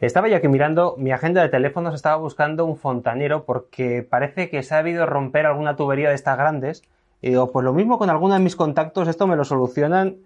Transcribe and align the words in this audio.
Estaba 0.00 0.28
yo 0.28 0.36
aquí 0.36 0.46
mirando 0.46 0.94
mi 0.96 1.10
agenda 1.10 1.42
de 1.42 1.48
teléfonos, 1.48 1.92
estaba 1.92 2.14
buscando 2.16 2.64
un 2.64 2.76
fontanero 2.76 3.44
porque 3.44 4.06
parece 4.08 4.48
que 4.48 4.62
se 4.62 4.76
ha 4.76 4.78
habido 4.78 5.06
romper 5.06 5.44
alguna 5.44 5.74
tubería 5.74 6.08
de 6.10 6.14
estas 6.14 6.38
grandes. 6.38 6.84
Y 7.20 7.30
digo, 7.30 7.50
pues 7.50 7.64
lo 7.64 7.72
mismo 7.72 7.98
con 7.98 8.08
alguno 8.08 8.34
de 8.34 8.40
mis 8.40 8.54
contactos, 8.54 9.08
esto 9.08 9.26
me 9.26 9.34
lo 9.34 9.44
solucionan 9.44 10.18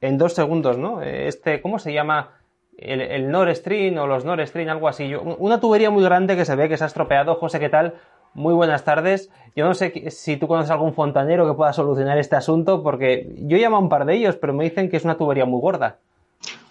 en 0.00 0.16
dos 0.16 0.32
segundos, 0.32 0.78
¿no? 0.78 1.02
Este, 1.02 1.60
¿cómo 1.60 1.78
se 1.78 1.92
llama? 1.92 2.30
El, 2.78 3.02
el 3.02 3.30
Nord 3.30 3.54
Stream 3.54 3.98
o 3.98 4.06
los 4.06 4.24
Nord 4.24 4.46
Stream, 4.46 4.70
algo 4.70 4.88
así. 4.88 5.14
Una 5.14 5.60
tubería 5.60 5.90
muy 5.90 6.02
grande 6.02 6.34
que 6.34 6.46
se 6.46 6.56
ve 6.56 6.70
que 6.70 6.78
se 6.78 6.84
ha 6.84 6.86
estropeado. 6.86 7.34
José, 7.34 7.60
¿qué 7.60 7.68
tal? 7.68 7.96
Muy 8.32 8.54
buenas 8.54 8.84
tardes. 8.84 9.30
Yo 9.54 9.66
no 9.66 9.74
sé 9.74 10.10
si 10.10 10.38
tú 10.38 10.48
conoces 10.48 10.70
algún 10.70 10.94
fontanero 10.94 11.46
que 11.46 11.54
pueda 11.54 11.74
solucionar 11.74 12.16
este 12.16 12.36
asunto, 12.36 12.82
porque 12.82 13.30
yo 13.40 13.58
llamo 13.58 13.76
a 13.76 13.80
un 13.80 13.90
par 13.90 14.06
de 14.06 14.14
ellos, 14.14 14.36
pero 14.36 14.54
me 14.54 14.64
dicen 14.64 14.88
que 14.88 14.96
es 14.96 15.04
una 15.04 15.18
tubería 15.18 15.44
muy 15.44 15.60
gorda. 15.60 15.98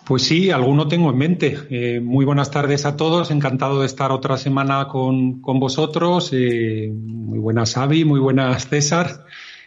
Pues 0.08 0.24
sí, 0.24 0.52
alguno 0.52 0.88
tengo 0.88 1.10
en 1.10 1.18
mente. 1.18 1.58
Eh, 1.70 2.00
muy 2.00 2.24
buenas 2.24 2.50
tardes 2.50 2.86
a 2.86 2.96
todos. 2.96 3.30
Encantado 3.30 3.82
de 3.82 3.88
estar 3.88 4.14
otra 4.14 4.38
semana 4.38 4.88
con, 4.88 5.42
vosotros. 5.42 6.30
Eh, 6.32 6.90
muy 6.94 7.40
buenas, 7.40 7.76
Avi. 7.76 8.06
Muy 8.06 8.22
buenas, 8.22 8.70
César. 8.70 9.26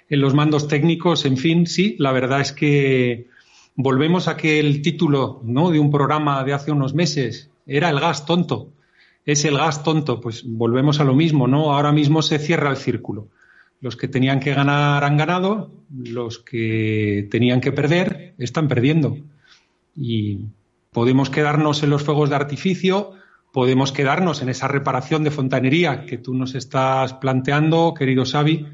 En 0.09 0.23
los 0.23 0.33
mandos 0.33 0.67
técnicos, 0.67 1.27
en 1.27 1.37
fin, 1.37 1.67
sí, 1.67 1.95
la 1.99 2.13
verdad 2.13 2.41
es 2.41 2.53
que 2.53 3.27
volvemos 3.75 4.29
a 4.29 4.39
que 4.39 4.59
el 4.59 4.81
título 4.81 5.43
¿no? 5.45 5.71
de 5.71 5.79
un 5.79 5.91
programa 5.91 6.43
de 6.43 6.55
hace 6.55 6.73
unos 6.73 6.95
meses 6.95 7.51
era 7.67 7.91
el 7.91 8.01
gas 8.01 8.25
tonto. 8.25 8.73
Es 9.27 9.45
el 9.45 9.59
gas 9.59 9.83
tonto. 9.83 10.23
Pues 10.23 10.45
volvemos 10.47 11.01
a 11.01 11.05
lo 11.05 11.13
mismo, 11.13 11.49
¿no? 11.49 11.75
Ahora 11.75 11.93
mismo 11.93 12.23
se 12.23 12.39
cierra 12.39 12.71
el 12.71 12.79
círculo. 12.79 13.29
Los 13.83 13.95
que 13.95 14.09
tenían 14.09 14.41
que 14.41 14.55
ganar 14.55 15.05
han 15.05 15.19
ganado, 15.19 15.71
los 15.95 16.39
que 16.39 17.29
tenían 17.31 17.61
que 17.61 17.73
perder 17.73 18.33
están 18.39 18.69
perdiendo 18.69 19.19
y 19.97 20.47
podemos 20.93 21.31
quedarnos 21.31 21.83
en 21.83 21.91
los 21.91 22.03
fuegos 22.03 22.31
de 22.31 22.37
artificio, 22.37 23.13
podemos 23.53 23.93
quedarnos 23.93 24.43
en 24.43 24.49
esa 24.49 24.69
reparación 24.69 25.25
de 25.25 25.31
fontanería 25.31 26.07
que 26.07 26.19
tú 26.19 26.35
nos 26.35 26.55
estás 26.55 27.15
planteando, 27.15 27.95
querido 27.95 28.25
Xavi, 28.25 28.67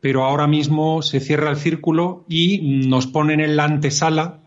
pero 0.00 0.24
ahora 0.24 0.46
mismo 0.46 1.02
se 1.02 1.20
cierra 1.20 1.50
el 1.50 1.56
círculo 1.56 2.24
y 2.28 2.86
nos 2.88 3.06
ponen 3.06 3.40
en 3.40 3.56
la 3.56 3.64
antesala 3.64 4.40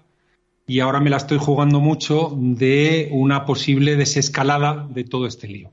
y 0.66 0.80
ahora 0.80 1.00
me 1.00 1.10
la 1.10 1.18
estoy 1.18 1.38
jugando 1.38 1.80
mucho 1.80 2.36
de 2.36 3.10
una 3.12 3.46
posible 3.46 3.96
desescalada 3.96 4.88
de 4.90 5.04
todo 5.04 5.28
este 5.28 5.48
lío. 5.48 5.72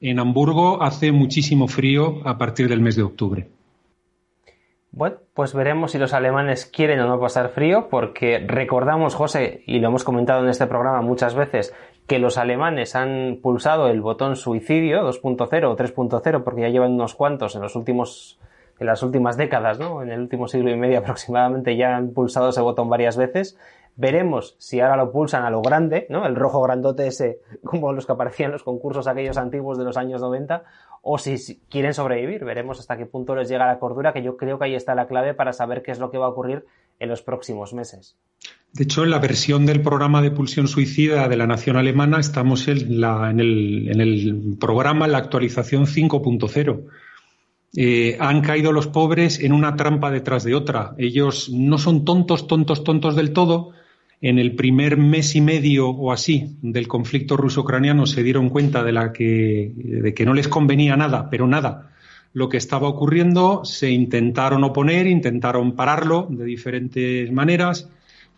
En 0.00 0.18
Hamburgo 0.18 0.82
hace 0.82 1.12
muchísimo 1.12 1.68
frío 1.68 2.26
a 2.26 2.38
partir 2.38 2.68
del 2.68 2.80
mes 2.80 2.96
de 2.96 3.02
octubre. 3.02 3.48
Bueno, 4.92 5.18
pues 5.34 5.54
veremos 5.54 5.92
si 5.92 5.98
los 5.98 6.12
alemanes 6.12 6.66
quieren 6.66 6.98
o 7.00 7.06
no 7.06 7.20
pasar 7.20 7.50
frío, 7.50 7.88
porque 7.88 8.44
recordamos, 8.44 9.14
José, 9.14 9.62
y 9.66 9.78
lo 9.78 9.88
hemos 9.88 10.02
comentado 10.02 10.42
en 10.42 10.48
este 10.48 10.66
programa 10.66 11.00
muchas 11.00 11.36
veces, 11.36 11.72
que 12.08 12.18
los 12.18 12.38
alemanes 12.38 12.96
han 12.96 13.38
pulsado 13.40 13.88
el 13.88 14.00
botón 14.00 14.34
suicidio 14.34 15.02
2.0 15.08 15.64
o 15.64 15.76
3.0, 15.76 16.42
porque 16.42 16.62
ya 16.62 16.68
llevan 16.68 16.94
unos 16.94 17.14
cuantos 17.14 17.54
en 17.54 17.62
los 17.62 17.76
últimos 17.76 18.40
en 18.80 18.86
las 18.86 19.02
últimas 19.02 19.36
décadas, 19.36 19.78
¿no? 19.78 20.02
En 20.02 20.10
el 20.10 20.20
último 20.20 20.48
siglo 20.48 20.70
y 20.70 20.76
medio 20.76 20.98
aproximadamente 21.00 21.76
ya 21.76 21.96
han 21.96 22.12
pulsado 22.12 22.48
ese 22.48 22.62
botón 22.62 22.88
varias 22.88 23.16
veces. 23.16 23.58
Veremos 23.96 24.56
si 24.58 24.80
ahora 24.80 24.96
lo 24.96 25.12
pulsan 25.12 25.44
a 25.44 25.50
lo 25.50 25.60
grande, 25.60 26.06
¿no? 26.08 26.26
El 26.26 26.34
rojo 26.34 26.62
grandote 26.62 27.06
ese, 27.06 27.40
como 27.64 27.92
los 27.92 28.06
que 28.06 28.12
aparecían 28.12 28.48
en 28.48 28.52
los 28.52 28.64
concursos 28.64 29.06
aquellos 29.06 29.36
antiguos 29.36 29.78
de 29.78 29.84
los 29.84 29.96
años 29.96 30.20
90, 30.22 30.64
o 31.02 31.18
si 31.18 31.60
quieren 31.70 31.94
sobrevivir. 31.94 32.44
Veremos 32.44 32.78
hasta 32.78 32.96
qué 32.96 33.06
punto 33.06 33.34
les 33.34 33.48
llega 33.48 33.66
la 33.66 33.78
cordura, 33.78 34.12
que 34.12 34.22
yo 34.22 34.36
creo 34.36 34.58
que 34.58 34.66
ahí 34.66 34.74
está 34.74 34.94
la 34.94 35.06
clave 35.06 35.34
para 35.34 35.52
saber 35.52 35.82
qué 35.82 35.92
es 35.92 35.98
lo 35.98 36.10
que 36.10 36.18
va 36.18 36.26
a 36.26 36.30
ocurrir 36.30 36.64
en 36.98 37.08
los 37.08 37.22
próximos 37.22 37.72
meses. 37.72 38.16
De 38.72 38.84
hecho, 38.84 39.02
en 39.02 39.10
la 39.10 39.18
versión 39.18 39.66
del 39.66 39.82
programa 39.82 40.22
de 40.22 40.30
pulsión 40.30 40.68
suicida 40.68 41.28
de 41.28 41.36
la 41.36 41.46
Nación 41.46 41.76
Alemana 41.76 42.20
estamos 42.20 42.68
en, 42.68 43.02
el, 43.40 44.56
programa, 44.60 45.08
la 45.08 45.18
actualización 45.18 45.86
5.0. 45.86 46.84
Eh, 47.76 48.16
han 48.20 48.42
caído 48.42 48.72
los 48.72 48.86
pobres 48.86 49.40
en 49.40 49.52
una 49.52 49.76
trampa 49.76 50.10
detrás 50.10 50.44
de 50.44 50.54
otra. 50.54 50.94
Ellos 50.98 51.50
no 51.50 51.78
son 51.78 52.04
tontos, 52.04 52.46
tontos, 52.46 52.84
tontos 52.84 53.16
del 53.16 53.32
todo, 53.32 53.72
en 54.20 54.38
el 54.38 54.54
primer 54.54 54.96
mes 54.96 55.34
y 55.34 55.40
medio 55.40 55.88
o 55.88 56.12
así 56.12 56.56
del 56.60 56.88
conflicto 56.88 57.36
ruso-ucraniano 57.36 58.06
se 58.06 58.22
dieron 58.22 58.50
cuenta 58.50 58.84
de, 58.84 58.92
la 58.92 59.12
que, 59.12 59.72
de 59.74 60.14
que 60.14 60.26
no 60.26 60.34
les 60.34 60.48
convenía 60.48 60.96
nada, 60.96 61.30
pero 61.30 61.46
nada, 61.46 61.90
lo 62.32 62.48
que 62.48 62.58
estaba 62.58 62.88
ocurriendo, 62.88 63.64
se 63.64 63.90
intentaron 63.90 64.62
oponer, 64.62 65.06
intentaron 65.06 65.74
pararlo 65.74 66.26
de 66.30 66.44
diferentes 66.44 67.32
maneras, 67.32 67.88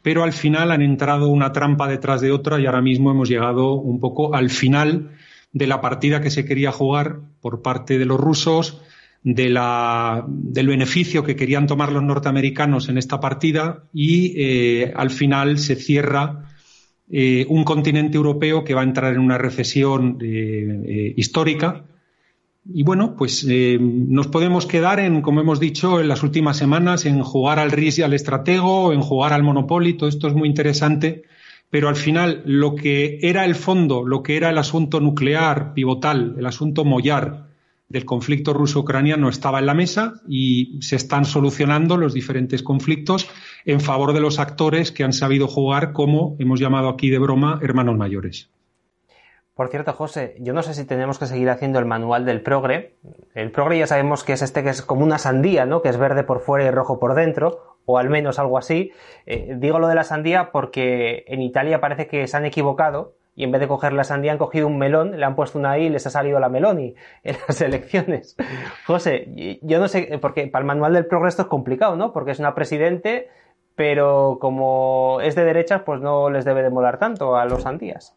pero 0.02 0.22
al 0.22 0.32
final 0.32 0.70
han 0.70 0.82
entrado 0.82 1.28
una 1.28 1.52
trampa 1.52 1.88
detrás 1.88 2.20
de 2.20 2.32
otra 2.32 2.60
y 2.60 2.66
ahora 2.66 2.80
mismo 2.80 3.10
hemos 3.10 3.28
llegado 3.28 3.74
un 3.74 4.00
poco 4.00 4.34
al 4.34 4.50
final 4.50 5.10
de 5.52 5.66
la 5.66 5.80
partida 5.80 6.20
que 6.20 6.30
se 6.30 6.44
quería 6.44 6.72
jugar 6.72 7.18
por 7.40 7.60
parte 7.60 7.98
de 7.98 8.06
los 8.06 8.18
rusos 8.18 8.80
de 9.24 9.48
la, 9.48 10.24
del 10.26 10.66
beneficio 10.68 11.22
que 11.22 11.36
querían 11.36 11.66
tomar 11.66 11.92
los 11.92 12.02
norteamericanos 12.02 12.88
en 12.88 12.98
esta 12.98 13.20
partida 13.20 13.84
y 13.92 14.34
eh, 14.36 14.92
al 14.96 15.10
final 15.10 15.58
se 15.58 15.76
cierra 15.76 16.48
eh, 17.10 17.46
un 17.48 17.64
continente 17.64 18.16
europeo 18.16 18.64
que 18.64 18.74
va 18.74 18.80
a 18.80 18.84
entrar 18.84 19.12
en 19.12 19.20
una 19.20 19.38
recesión 19.38 20.18
eh, 20.20 21.14
histórica. 21.16 21.84
Y 22.72 22.84
bueno, 22.84 23.16
pues 23.16 23.44
nos 23.80 24.28
podemos 24.28 24.66
quedar 24.66 25.00
en, 25.00 25.20
como 25.20 25.40
hemos 25.40 25.58
dicho 25.58 26.00
en 26.00 26.06
las 26.06 26.22
últimas 26.22 26.56
semanas, 26.56 27.06
en 27.06 27.20
jugar 27.22 27.58
al 27.58 27.72
RIS 27.72 27.98
y 27.98 28.02
al 28.02 28.12
estratego, 28.12 28.92
en 28.92 29.00
jugar 29.00 29.32
al 29.32 29.42
Monopoly, 29.42 29.94
todo 29.94 30.08
esto 30.08 30.28
es 30.28 30.34
muy 30.34 30.48
interesante, 30.48 31.24
pero 31.70 31.88
al 31.88 31.96
final 31.96 32.42
lo 32.46 32.76
que 32.76 33.18
era 33.20 33.44
el 33.44 33.56
fondo, 33.56 34.06
lo 34.06 34.22
que 34.22 34.36
era 34.36 34.50
el 34.50 34.58
asunto 34.58 35.00
nuclear 35.00 35.74
pivotal, 35.74 36.36
el 36.38 36.46
asunto 36.46 36.84
mollar, 36.84 37.51
del 37.92 38.06
conflicto 38.06 38.54
ruso-ucraniano 38.54 39.28
estaba 39.28 39.58
en 39.58 39.66
la 39.66 39.74
mesa 39.74 40.14
y 40.26 40.78
se 40.80 40.96
están 40.96 41.26
solucionando 41.26 41.98
los 41.98 42.14
diferentes 42.14 42.62
conflictos 42.62 43.28
en 43.66 43.80
favor 43.80 44.14
de 44.14 44.20
los 44.20 44.38
actores 44.38 44.90
que 44.90 45.04
han 45.04 45.12
sabido 45.12 45.46
jugar 45.46 45.92
como 45.92 46.34
hemos 46.38 46.58
llamado 46.58 46.88
aquí 46.88 47.10
de 47.10 47.18
broma 47.18 47.60
hermanos 47.62 47.98
mayores. 47.98 48.50
Por 49.54 49.68
cierto, 49.68 49.92
José, 49.92 50.34
yo 50.40 50.54
no 50.54 50.62
sé 50.62 50.72
si 50.72 50.86
tenemos 50.86 51.18
que 51.18 51.26
seguir 51.26 51.50
haciendo 51.50 51.78
el 51.78 51.84
manual 51.84 52.24
del 52.24 52.40
progre. 52.40 52.94
El 53.34 53.50
progre 53.50 53.78
ya 53.78 53.86
sabemos 53.86 54.24
que 54.24 54.32
es 54.32 54.40
este 54.40 54.62
que 54.62 54.70
es 54.70 54.80
como 54.80 55.04
una 55.04 55.18
sandía, 55.18 55.66
¿no? 55.66 55.82
Que 55.82 55.90
es 55.90 55.98
verde 55.98 56.24
por 56.24 56.40
fuera 56.40 56.64
y 56.64 56.70
rojo 56.70 56.98
por 56.98 57.14
dentro, 57.14 57.76
o 57.84 57.98
al 57.98 58.08
menos 58.08 58.38
algo 58.38 58.56
así. 58.56 58.92
Eh, 59.26 59.54
digo 59.58 59.78
lo 59.78 59.88
de 59.88 59.94
la 59.94 60.04
sandía 60.04 60.50
porque 60.52 61.24
en 61.28 61.42
Italia 61.42 61.82
parece 61.82 62.06
que 62.06 62.26
se 62.26 62.36
han 62.38 62.46
equivocado 62.46 63.12
y 63.34 63.44
en 63.44 63.50
vez 63.50 63.60
de 63.60 63.68
coger 63.68 63.92
la 63.92 64.04
sandía 64.04 64.32
han 64.32 64.38
cogido 64.38 64.66
un 64.66 64.78
melón, 64.78 65.18
le 65.18 65.24
han 65.24 65.34
puesto 65.34 65.58
una 65.58 65.78
I 65.78 65.86
y 65.86 65.88
les 65.90 66.06
ha 66.06 66.10
salido 66.10 66.38
la 66.38 66.48
meloni 66.48 66.94
en 67.22 67.36
las 67.46 67.60
elecciones. 67.60 68.36
José, 68.86 69.58
yo 69.62 69.78
no 69.78 69.88
sé, 69.88 70.18
porque 70.20 70.46
para 70.48 70.62
el 70.62 70.66
manual 70.66 70.92
del 70.92 71.06
progreso 71.06 71.42
es 71.42 71.48
complicado, 71.48 71.96
¿no? 71.96 72.12
Porque 72.12 72.32
es 72.32 72.38
una 72.38 72.54
presidente, 72.54 73.30
pero 73.74 74.38
como 74.40 75.20
es 75.22 75.34
de 75.34 75.44
derechas, 75.44 75.82
pues 75.82 76.00
no 76.00 76.30
les 76.30 76.44
debe 76.44 76.62
de 76.62 76.70
molar 76.70 76.98
tanto 76.98 77.36
a 77.36 77.44
los 77.46 77.62
sandías. 77.62 78.16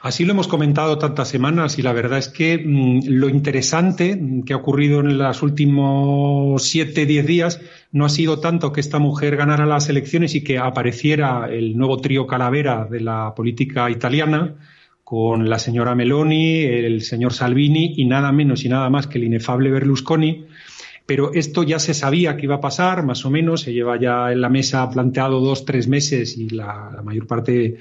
Así 0.00 0.24
lo 0.24 0.32
hemos 0.32 0.46
comentado 0.46 0.96
tantas 0.98 1.28
semanas 1.28 1.76
y 1.80 1.82
la 1.82 1.92
verdad 1.92 2.18
es 2.18 2.28
que 2.28 2.56
mm, 2.56 3.00
lo 3.08 3.28
interesante 3.28 4.20
que 4.46 4.52
ha 4.52 4.56
ocurrido 4.56 5.00
en 5.00 5.18
los 5.18 5.42
últimos 5.42 6.62
siete, 6.62 7.04
diez 7.04 7.26
días 7.26 7.60
no 7.90 8.04
ha 8.04 8.08
sido 8.08 8.38
tanto 8.38 8.72
que 8.72 8.80
esta 8.80 9.00
mujer 9.00 9.36
ganara 9.36 9.66
las 9.66 9.88
elecciones 9.88 10.36
y 10.36 10.44
que 10.44 10.58
apareciera 10.58 11.48
el 11.50 11.76
nuevo 11.76 11.96
trío 11.96 12.28
calavera 12.28 12.86
de 12.88 13.00
la 13.00 13.34
política 13.34 13.90
italiana 13.90 14.54
con 15.02 15.50
la 15.50 15.58
señora 15.58 15.96
Meloni, 15.96 16.62
el 16.62 17.02
señor 17.02 17.32
Salvini 17.32 17.94
y 17.96 18.04
nada 18.04 18.30
menos 18.30 18.64
y 18.64 18.68
nada 18.68 18.88
más 18.90 19.08
que 19.08 19.18
el 19.18 19.24
inefable 19.24 19.70
Berlusconi. 19.70 20.46
Pero 21.06 21.32
esto 21.32 21.64
ya 21.64 21.78
se 21.80 21.94
sabía 21.94 22.36
que 22.36 22.44
iba 22.44 22.56
a 22.56 22.60
pasar, 22.60 23.02
más 23.02 23.24
o 23.24 23.30
menos, 23.30 23.62
se 23.62 23.72
lleva 23.72 23.98
ya 23.98 24.30
en 24.30 24.42
la 24.42 24.50
mesa 24.50 24.88
planteado 24.90 25.40
dos, 25.40 25.64
tres 25.64 25.88
meses 25.88 26.36
y 26.36 26.50
la, 26.50 26.90
la 26.94 27.02
mayor 27.02 27.26
parte 27.26 27.78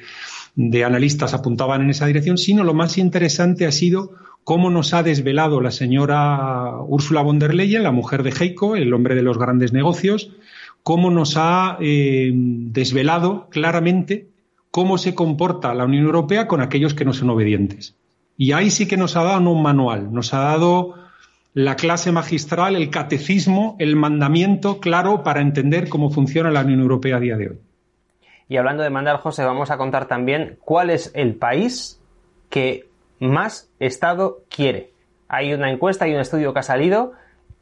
de 0.58 0.84
analistas 0.84 1.36
apuntaban 1.36 1.84
en 1.84 1.92
esa 1.92 2.08
dirección, 2.08 2.38
sino 2.38 2.64
lo 2.64 2.74
más 2.74 2.98
interesante 2.98 3.68
ha 3.68 3.72
sido 3.72 4.12
cómo 4.44 4.72
nos 4.72 4.94
ha 4.96 5.04
desvelado 5.04 5.62
la 5.62 5.70
señora 5.70 6.82
Ursula 6.88 7.22
von 7.22 7.38
der 7.38 7.54
Leyen, 7.54 7.84
la 7.84 7.92
mujer 7.92 8.24
de 8.24 8.32
Heiko, 8.32 8.76
el 8.76 8.92
hombre 8.92 9.14
de 9.14 9.22
los 9.22 9.38
grandes 9.38 9.72
negocios, 9.72 10.32
cómo 10.82 11.12
nos 11.12 11.38
ha 11.38 11.78
eh, 11.80 12.32
desvelado 12.34 13.48
claramente 13.52 14.30
cómo 14.72 14.98
se 14.98 15.14
comporta 15.14 15.76
la 15.76 15.86
Unión 15.86 16.06
Europea 16.06 16.48
con 16.48 16.62
aquellos 16.62 16.96
que 16.96 17.06
no 17.06 17.14
son 17.14 17.30
obedientes. 17.30 17.96
Y 18.36 18.54
ahí 18.54 18.72
sí 18.72 18.88
que 18.88 18.98
nos 18.98 19.16
ha 19.16 19.24
dado 19.24 19.52
un 19.52 19.62
manual, 19.62 20.12
nos 20.12 20.34
ha 20.34 20.40
dado 20.40 20.96
la 21.54 21.76
clase 21.76 22.12
magistral, 22.12 22.76
el 22.76 22.90
catecismo, 22.90 23.76
el 23.78 23.96
mandamiento 23.96 24.80
claro 24.80 25.24
para 25.24 25.42
entender 25.42 25.88
cómo 25.88 26.10
funciona 26.10 26.50
la 26.50 26.62
Unión 26.62 26.80
Europea 26.80 27.18
a 27.18 27.20
día 27.20 27.38
de 27.38 27.50
hoy. 27.50 27.58
Y 28.50 28.58
hablando 28.58 28.84
de 28.84 28.90
mandar, 28.90 29.18
José, 29.18 29.44
vamos 29.44 29.72
a 29.72 29.78
contar 29.78 30.08
también 30.08 30.58
cuál 30.64 30.90
es 30.90 31.12
el 31.14 31.36
país 31.36 32.02
que 32.50 32.88
más 33.20 33.70
Estado 33.80 34.40
quiere. 34.50 34.92
Hay 35.28 35.54
una 35.54 35.70
encuesta 35.72 36.08
y 36.08 36.14
un 36.14 36.22
estudio 36.22 36.54
que 36.54 36.60
ha 36.60 36.64
salido. 36.64 37.14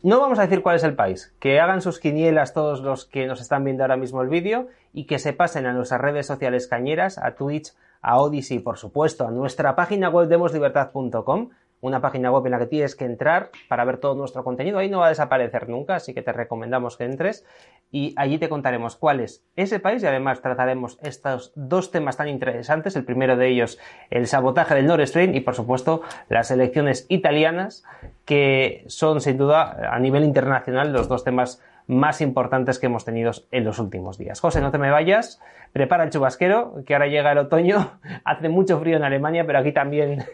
No 0.03 0.19
vamos 0.19 0.37
a 0.37 0.43
decir 0.43 0.61
cuál 0.61 0.75
es 0.75 0.83
el 0.83 0.95
país. 0.95 1.33
Que 1.39 1.59
hagan 1.59 1.81
sus 1.81 1.99
quinielas 1.99 2.53
todos 2.53 2.81
los 2.81 3.05
que 3.05 3.25
nos 3.25 3.41
están 3.41 3.63
viendo 3.63 3.83
ahora 3.83 3.97
mismo 3.97 4.21
el 4.21 4.29
vídeo 4.29 4.67
y 4.93 5.05
que 5.05 5.17
se 5.17 5.33
pasen 5.33 5.65
a 5.65 5.73
nuestras 5.73 6.01
redes 6.01 6.27
sociales 6.27 6.67
cañeras, 6.67 7.17
a 7.17 7.31
Twitch, 7.35 7.73
a 8.01 8.19
Odyssey, 8.19 8.59
por 8.59 8.77
supuesto, 8.77 9.27
a 9.27 9.31
nuestra 9.31 9.75
página 9.75 10.09
web 10.09 10.27
demoslibertad.com 10.27 11.49
una 11.85 12.01
página 12.01 12.31
web 12.31 12.45
en 12.45 12.51
la 12.51 12.59
que 12.59 12.65
tienes 12.65 12.95
que 12.95 13.05
entrar 13.05 13.51
para 13.67 13.85
ver 13.85 13.97
todo 13.97 14.15
nuestro 14.15 14.43
contenido. 14.43 14.79
Ahí 14.79 14.89
no 14.89 14.99
va 14.99 15.07
a 15.07 15.09
desaparecer 15.09 15.69
nunca, 15.69 15.95
así 15.95 16.13
que 16.13 16.21
te 16.21 16.33
recomendamos 16.33 16.97
que 16.97 17.05
entres 17.05 17.45
y 17.91 18.13
allí 18.17 18.37
te 18.39 18.49
contaremos 18.49 18.95
cuál 18.95 19.19
es 19.19 19.45
ese 19.55 19.79
país 19.79 20.01
y 20.03 20.07
además 20.07 20.41
trataremos 20.41 20.97
estos 21.01 21.51
dos 21.55 21.91
temas 21.91 22.17
tan 22.17 22.27
interesantes. 22.27 22.95
El 22.95 23.05
primero 23.05 23.37
de 23.37 23.47
ellos, 23.47 23.79
el 24.09 24.27
sabotaje 24.27 24.75
del 24.75 24.87
Nord 24.87 25.05
Stream 25.05 25.35
y 25.35 25.41
por 25.41 25.55
supuesto 25.55 26.01
las 26.27 26.51
elecciones 26.51 27.05
italianas, 27.09 27.83
que 28.25 28.83
son 28.87 29.21
sin 29.21 29.37
duda 29.37 29.89
a 29.91 29.99
nivel 29.99 30.23
internacional 30.23 30.91
los 30.91 31.07
dos 31.07 31.23
temas 31.23 31.61
más 31.87 32.21
importantes 32.21 32.79
que 32.79 32.87
hemos 32.87 33.05
tenido 33.05 33.31
en 33.51 33.63
los 33.63 33.79
últimos 33.79 34.17
días. 34.17 34.39
José, 34.39 34.61
no 34.61 34.71
te 34.71 34.77
me 34.77 34.89
vayas, 34.89 35.39
prepara 35.71 36.03
el 36.03 36.09
chubasquero, 36.09 36.83
que 36.85 36.93
ahora 36.93 37.07
llega 37.07 37.31
el 37.31 37.37
otoño, 37.37 37.99
hace 38.23 38.49
mucho 38.49 38.79
frío 38.79 38.97
en 38.97 39.03
Alemania, 39.03 39.45
pero 39.45 39.59
aquí 39.59 39.71
también 39.71 40.25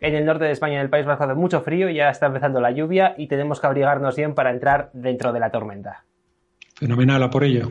en 0.00 0.14
el 0.14 0.24
norte 0.24 0.44
de 0.44 0.52
España, 0.52 0.76
en 0.76 0.80
el 0.80 0.90
País 0.90 1.04
Vasco, 1.04 1.24
hace 1.24 1.34
mucho 1.34 1.60
frío, 1.60 1.90
ya 1.90 2.08
está 2.08 2.26
empezando 2.26 2.60
la 2.60 2.70
lluvia 2.70 3.14
y 3.18 3.28
tenemos 3.28 3.60
que 3.60 3.66
abrigarnos 3.66 4.16
bien 4.16 4.34
para 4.34 4.50
entrar 4.50 4.90
dentro 4.94 5.32
de 5.32 5.40
la 5.40 5.50
tormenta. 5.50 6.04
Fenomenal, 6.76 7.22
a 7.22 7.30
por 7.30 7.44
ello. 7.44 7.70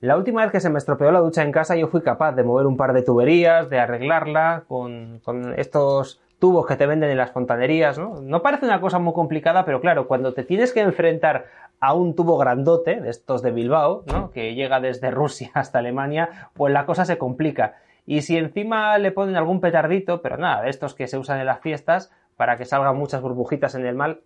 La 0.00 0.16
última 0.16 0.42
vez 0.42 0.52
que 0.52 0.60
se 0.60 0.70
me 0.70 0.78
estropeó 0.78 1.10
la 1.10 1.18
ducha 1.18 1.42
en 1.42 1.50
casa 1.50 1.74
yo 1.74 1.88
fui 1.88 2.02
capaz 2.02 2.32
de 2.32 2.44
mover 2.44 2.66
un 2.66 2.76
par 2.76 2.92
de 2.92 3.02
tuberías, 3.02 3.68
de 3.68 3.80
arreglarla 3.80 4.64
con, 4.68 5.18
con 5.24 5.54
estos 5.58 6.20
tubos 6.38 6.66
que 6.66 6.76
te 6.76 6.86
venden 6.86 7.10
en 7.10 7.16
las 7.16 7.32
fontanerías, 7.32 7.98
¿no? 7.98 8.20
No 8.20 8.42
parece 8.42 8.66
una 8.66 8.80
cosa 8.80 8.98
muy 8.98 9.12
complicada, 9.12 9.64
pero 9.64 9.80
claro, 9.80 10.06
cuando 10.06 10.34
te 10.34 10.44
tienes 10.44 10.72
que 10.72 10.80
enfrentar 10.80 11.46
a 11.80 11.94
un 11.94 12.14
tubo 12.14 12.38
grandote, 12.38 13.00
de 13.00 13.10
estos 13.10 13.42
de 13.42 13.50
Bilbao, 13.50 14.04
¿no? 14.06 14.30
Que 14.30 14.54
llega 14.54 14.80
desde 14.80 15.10
Rusia 15.10 15.50
hasta 15.54 15.78
Alemania, 15.78 16.50
pues 16.54 16.72
la 16.72 16.86
cosa 16.86 17.04
se 17.04 17.18
complica. 17.18 17.76
Y 18.06 18.22
si 18.22 18.36
encima 18.36 18.96
le 18.98 19.12
ponen 19.12 19.36
algún 19.36 19.60
petardito, 19.60 20.22
pero 20.22 20.38
nada, 20.38 20.62
de 20.62 20.70
estos 20.70 20.94
que 20.94 21.06
se 21.06 21.18
usan 21.18 21.40
en 21.40 21.46
las 21.46 21.60
fiestas, 21.60 22.10
para 22.36 22.56
que 22.56 22.64
salgan 22.64 22.96
muchas 22.96 23.20
burbujitas 23.20 23.74
en 23.74 23.84
el 23.84 23.96
mal, 23.96 24.20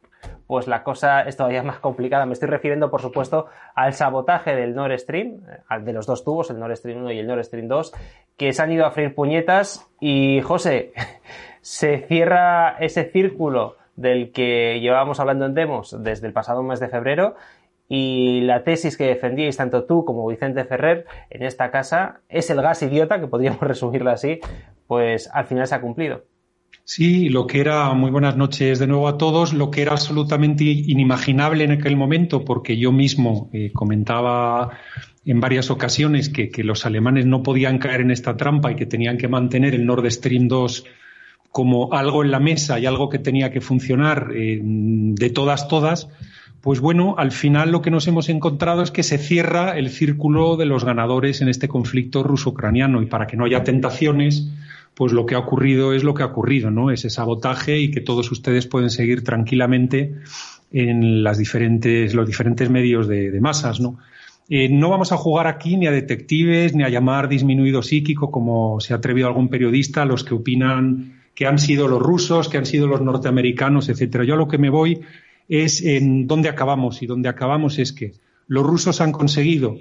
pues 0.46 0.68
la 0.68 0.84
cosa 0.84 1.22
es 1.22 1.36
todavía 1.36 1.62
más 1.62 1.78
complicada. 1.78 2.26
Me 2.26 2.34
estoy 2.34 2.50
refiriendo, 2.50 2.90
por 2.90 3.00
supuesto, 3.00 3.46
al 3.74 3.94
sabotaje 3.94 4.54
del 4.54 4.74
Nord 4.74 4.98
Stream, 4.98 5.40
de 5.80 5.92
los 5.94 6.06
dos 6.06 6.22
tubos, 6.22 6.50
el 6.50 6.60
Nord 6.60 6.76
Stream 6.76 6.98
1 6.98 7.12
y 7.12 7.18
el 7.18 7.26
Nord 7.26 7.42
Stream 7.44 7.68
2, 7.68 7.92
que 8.36 8.52
se 8.52 8.62
han 8.62 8.70
ido 8.70 8.84
a 8.84 8.90
freír 8.90 9.14
puñetas. 9.14 9.90
Y 9.98 10.42
José, 10.42 10.92
se 11.62 12.04
cierra 12.08 12.76
ese 12.80 13.10
círculo 13.10 13.76
del 13.96 14.32
que 14.32 14.80
llevábamos 14.80 15.20
hablando 15.20 15.46
en 15.46 15.54
Demos 15.54 15.96
desde 16.02 16.26
el 16.26 16.32
pasado 16.32 16.62
mes 16.62 16.80
de 16.80 16.88
febrero 16.88 17.36
y 17.88 18.40
la 18.42 18.64
tesis 18.64 18.96
que 18.96 19.04
defendíais 19.04 19.56
tanto 19.56 19.84
tú 19.84 20.04
como 20.04 20.26
Vicente 20.26 20.64
Ferrer 20.64 21.06
en 21.30 21.42
esta 21.42 21.70
casa 21.70 22.20
es 22.28 22.50
el 22.50 22.60
gas 22.62 22.82
idiota, 22.82 23.20
que 23.20 23.28
podríamos 23.28 23.60
resumirlo 23.72 24.10
así, 24.10 24.40
pues 24.86 25.30
al 25.32 25.46
final 25.46 25.66
se 25.66 25.74
ha 25.74 25.80
cumplido. 25.80 26.24
Sí, 26.84 27.28
lo 27.28 27.46
que 27.46 27.60
era, 27.60 27.92
muy 27.92 28.10
buenas 28.10 28.36
noches 28.36 28.80
de 28.80 28.88
nuevo 28.88 29.06
a 29.06 29.16
todos, 29.16 29.52
lo 29.52 29.70
que 29.70 29.82
era 29.82 29.92
absolutamente 29.92 30.64
inimaginable 30.64 31.62
en 31.62 31.72
aquel 31.72 31.96
momento, 31.96 32.44
porque 32.44 32.76
yo 32.76 32.90
mismo 32.90 33.50
eh, 33.52 33.70
comentaba 33.72 34.70
en 35.24 35.38
varias 35.38 35.70
ocasiones 35.70 36.28
que, 36.28 36.48
que, 36.48 36.64
los 36.64 36.84
alemanes 36.84 37.26
no 37.26 37.44
podían 37.44 37.78
caer 37.78 38.00
en 38.00 38.10
esta 38.10 38.36
trampa 38.36 38.72
y 38.72 38.74
que 38.74 38.86
tenían 38.86 39.16
que 39.16 39.28
mantener 39.28 39.74
el 39.74 39.86
Nord 39.86 40.10
Stream 40.10 40.48
2 40.48 40.84
como 41.52 41.92
algo 41.92 42.24
en 42.24 42.30
la 42.30 42.40
mesa 42.40 42.80
y 42.80 42.86
algo 42.86 43.10
que 43.10 43.18
tenía 43.18 43.52
que 43.52 43.60
funcionar 43.60 44.32
eh, 44.34 44.58
de 44.62 45.30
todas, 45.30 45.68
todas, 45.68 46.08
pues 46.62 46.80
bueno, 46.80 47.14
al 47.18 47.30
final 47.30 47.70
lo 47.70 47.82
que 47.82 47.90
nos 47.90 48.08
hemos 48.08 48.28
encontrado 48.30 48.82
es 48.82 48.90
que 48.90 49.02
se 49.02 49.18
cierra 49.18 49.76
el 49.76 49.90
círculo 49.90 50.56
de 50.56 50.64
los 50.64 50.84
ganadores 50.84 51.42
en 51.42 51.48
este 51.48 51.68
conflicto 51.68 52.22
ruso-ucraniano 52.22 53.02
y 53.02 53.06
para 53.06 53.26
que 53.26 53.36
no 53.36 53.44
haya 53.44 53.64
tentaciones, 53.64 54.48
pues 54.94 55.12
lo 55.12 55.26
que 55.26 55.34
ha 55.34 55.40
ocurrido 55.40 55.92
es 55.92 56.04
lo 56.04 56.14
que 56.14 56.22
ha 56.22 56.26
ocurrido, 56.26 56.70
¿no? 56.70 56.90
Ese 56.90 57.10
sabotaje 57.10 57.80
y 57.80 57.90
que 57.90 58.00
todos 58.00 58.30
ustedes 58.32 58.66
pueden 58.66 58.90
seguir 58.90 59.22
tranquilamente 59.22 60.14
en 60.72 61.22
las 61.22 61.36
diferentes, 61.36 62.14
los 62.14 62.26
diferentes 62.26 62.70
medios 62.70 63.08
de, 63.08 63.38
masas, 63.40 63.80
¿no? 63.80 63.98
Eh, 64.48 64.68
no 64.68 64.88
vamos 64.88 65.12
a 65.12 65.16
jugar 65.16 65.48
aquí 65.48 65.76
ni 65.76 65.86
a 65.86 65.92
detectives 65.92 66.74
ni 66.74 66.84
a 66.84 66.88
llamar 66.88 67.28
disminuido 67.28 67.82
psíquico, 67.82 68.30
como 68.30 68.80
se 68.80 68.94
ha 68.94 68.96
atrevido 68.96 69.26
algún 69.26 69.48
periodista, 69.48 70.04
los 70.04 70.24
que 70.24 70.34
opinan 70.34 71.21
que 71.34 71.46
han 71.46 71.58
sido 71.58 71.88
los 71.88 72.00
rusos, 72.00 72.48
que 72.48 72.58
han 72.58 72.66
sido 72.66 72.86
los 72.86 73.00
norteamericanos, 73.00 73.88
etcétera. 73.88 74.24
Yo 74.24 74.34
a 74.34 74.38
lo 74.38 74.48
que 74.48 74.58
me 74.58 74.70
voy 74.70 75.00
es 75.48 75.82
en 75.82 76.26
dónde 76.26 76.48
acabamos 76.48 77.02
y 77.02 77.06
dónde 77.06 77.28
acabamos 77.28 77.78
es 77.78 77.92
que 77.92 78.12
los 78.46 78.64
rusos 78.64 79.00
han 79.00 79.12
conseguido 79.12 79.76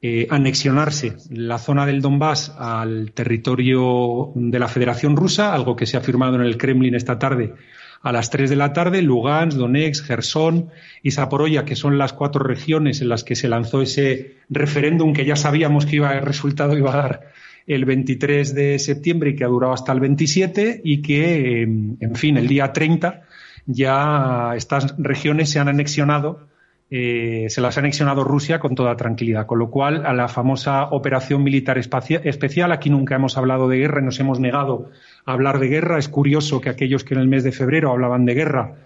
eh, 0.00 0.28
anexionarse 0.30 1.16
la 1.30 1.58
zona 1.58 1.84
del 1.84 2.00
Donbass 2.00 2.54
al 2.56 3.12
territorio 3.12 4.30
de 4.34 4.58
la 4.58 4.68
Federación 4.68 5.16
Rusa, 5.16 5.52
algo 5.52 5.74
que 5.74 5.86
se 5.86 5.96
ha 5.96 6.00
firmado 6.00 6.36
en 6.36 6.42
el 6.42 6.56
Kremlin 6.56 6.94
esta 6.94 7.18
tarde 7.18 7.54
a 8.02 8.12
las 8.12 8.30
3 8.30 8.48
de 8.48 8.56
la 8.56 8.72
tarde, 8.72 9.02
Lugansk, 9.02 9.56
Donetsk, 9.58 10.06
Gerson 10.06 10.70
y 11.02 11.10
Zaporoya, 11.10 11.64
que 11.64 11.74
son 11.74 11.98
las 11.98 12.12
cuatro 12.12 12.44
regiones 12.44 13.00
en 13.00 13.08
las 13.08 13.24
que 13.24 13.34
se 13.34 13.48
lanzó 13.48 13.82
ese 13.82 14.36
referéndum 14.48 15.12
que 15.12 15.24
ya 15.24 15.36
sabíamos 15.36 15.84
que 15.86 15.96
iba, 15.96 16.16
el 16.16 16.24
resultado 16.24 16.76
iba 16.78 16.92
a 16.92 16.96
dar 16.96 17.32
el 17.68 17.84
23 17.84 18.54
de 18.54 18.78
septiembre 18.78 19.30
y 19.30 19.36
que 19.36 19.44
ha 19.44 19.48
durado 19.48 19.74
hasta 19.74 19.92
el 19.92 20.00
27 20.00 20.80
y 20.82 21.02
que, 21.02 21.62
en 21.62 22.14
fin, 22.16 22.38
el 22.38 22.48
día 22.48 22.72
30 22.72 23.22
ya 23.66 24.54
estas 24.56 24.96
regiones 24.96 25.50
se 25.50 25.58
han 25.58 25.68
anexionado, 25.68 26.48
eh, 26.90 27.46
se 27.50 27.60
las 27.60 27.76
ha 27.76 27.80
anexionado 27.80 28.24
Rusia 28.24 28.58
con 28.58 28.74
toda 28.74 28.96
tranquilidad, 28.96 29.44
con 29.44 29.58
lo 29.58 29.70
cual 29.70 30.06
a 30.06 30.14
la 30.14 30.28
famosa 30.28 30.84
operación 30.84 31.42
militar 31.42 31.76
especial, 31.76 32.72
aquí 32.72 32.88
nunca 32.88 33.16
hemos 33.16 33.36
hablado 33.36 33.68
de 33.68 33.76
guerra 33.76 34.00
y 34.00 34.04
nos 34.04 34.18
hemos 34.18 34.40
negado 34.40 34.90
a 35.26 35.34
hablar 35.34 35.58
de 35.58 35.68
guerra. 35.68 35.98
Es 35.98 36.08
curioso 36.08 36.62
que 36.62 36.70
aquellos 36.70 37.04
que 37.04 37.12
en 37.12 37.20
el 37.20 37.28
mes 37.28 37.44
de 37.44 37.52
febrero 37.52 37.92
hablaban 37.92 38.24
de 38.24 38.34
guerra 38.34 38.76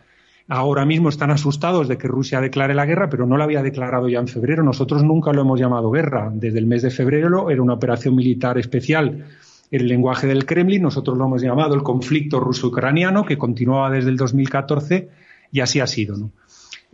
ahora 0.49 0.85
mismo 0.85 1.09
están 1.09 1.31
asustados 1.31 1.89
de 1.89 1.99
que 1.99 2.09
Rusia 2.09 2.41
declare 2.41 2.75
la 2.75 2.87
guerra, 2.87 3.09
pero 3.09 3.27
no 3.27 3.37
la 3.37 3.45
había 3.45 3.63
declarado 3.63 4.09
ya 4.09 4.19
en 4.19 4.29
febrero. 4.29 4.63
Nosotros 4.63 5.03
nunca 5.03 5.33
lo 5.33 5.43
hemos 5.43 5.61
llamado 5.61 5.91
guerra. 5.91 6.31
Desde 6.33 6.59
el 6.59 6.67
mes 6.67 6.83
de 6.83 6.91
febrero 6.91 7.51
era 7.51 7.63
una 7.63 7.75
operación 7.75 8.15
militar 8.15 8.59
especial. 8.59 9.27
El 9.71 9.89
lenguaje 9.89 10.27
del 10.27 10.45
Kremlin, 10.45 10.83
nosotros 10.83 11.17
lo 11.17 11.25
hemos 11.25 11.43
llamado 11.43 11.75
el 11.75 11.83
conflicto 11.83 12.41
ruso-ucraniano, 12.41 13.25
que 13.25 13.39
continuaba 13.39 13.91
desde 13.91 14.11
el 14.11 14.17
2014 14.17 15.09
y 15.51 15.61
así 15.61 15.81
ha 15.81 15.87
sido. 15.87 16.31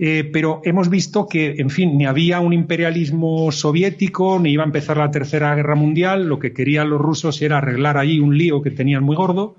Eh, 0.01 0.31
pero 0.33 0.61
hemos 0.65 0.89
visto 0.89 1.27
que, 1.27 1.57
en 1.59 1.71
fin, 1.71 1.99
ni 1.99 2.07
había 2.07 2.39
un 2.39 2.53
imperialismo 2.53 3.51
soviético, 3.51 4.39
ni 4.39 4.53
iba 4.53 4.63
a 4.63 4.67
empezar 4.67 4.97
la 4.97 5.11
Tercera 5.11 5.55
Guerra 5.57 5.75
Mundial. 5.75 6.29
Lo 6.29 6.39
que 6.39 6.53
querían 6.53 6.91
los 6.91 7.01
rusos 7.01 7.43
era 7.43 7.59
arreglar 7.59 7.99
allí 7.99 8.21
un 8.21 8.39
lío 8.39 8.63
que 8.63 8.71
tenían 8.71 9.03
muy 9.03 9.17
gordo. 9.17 9.57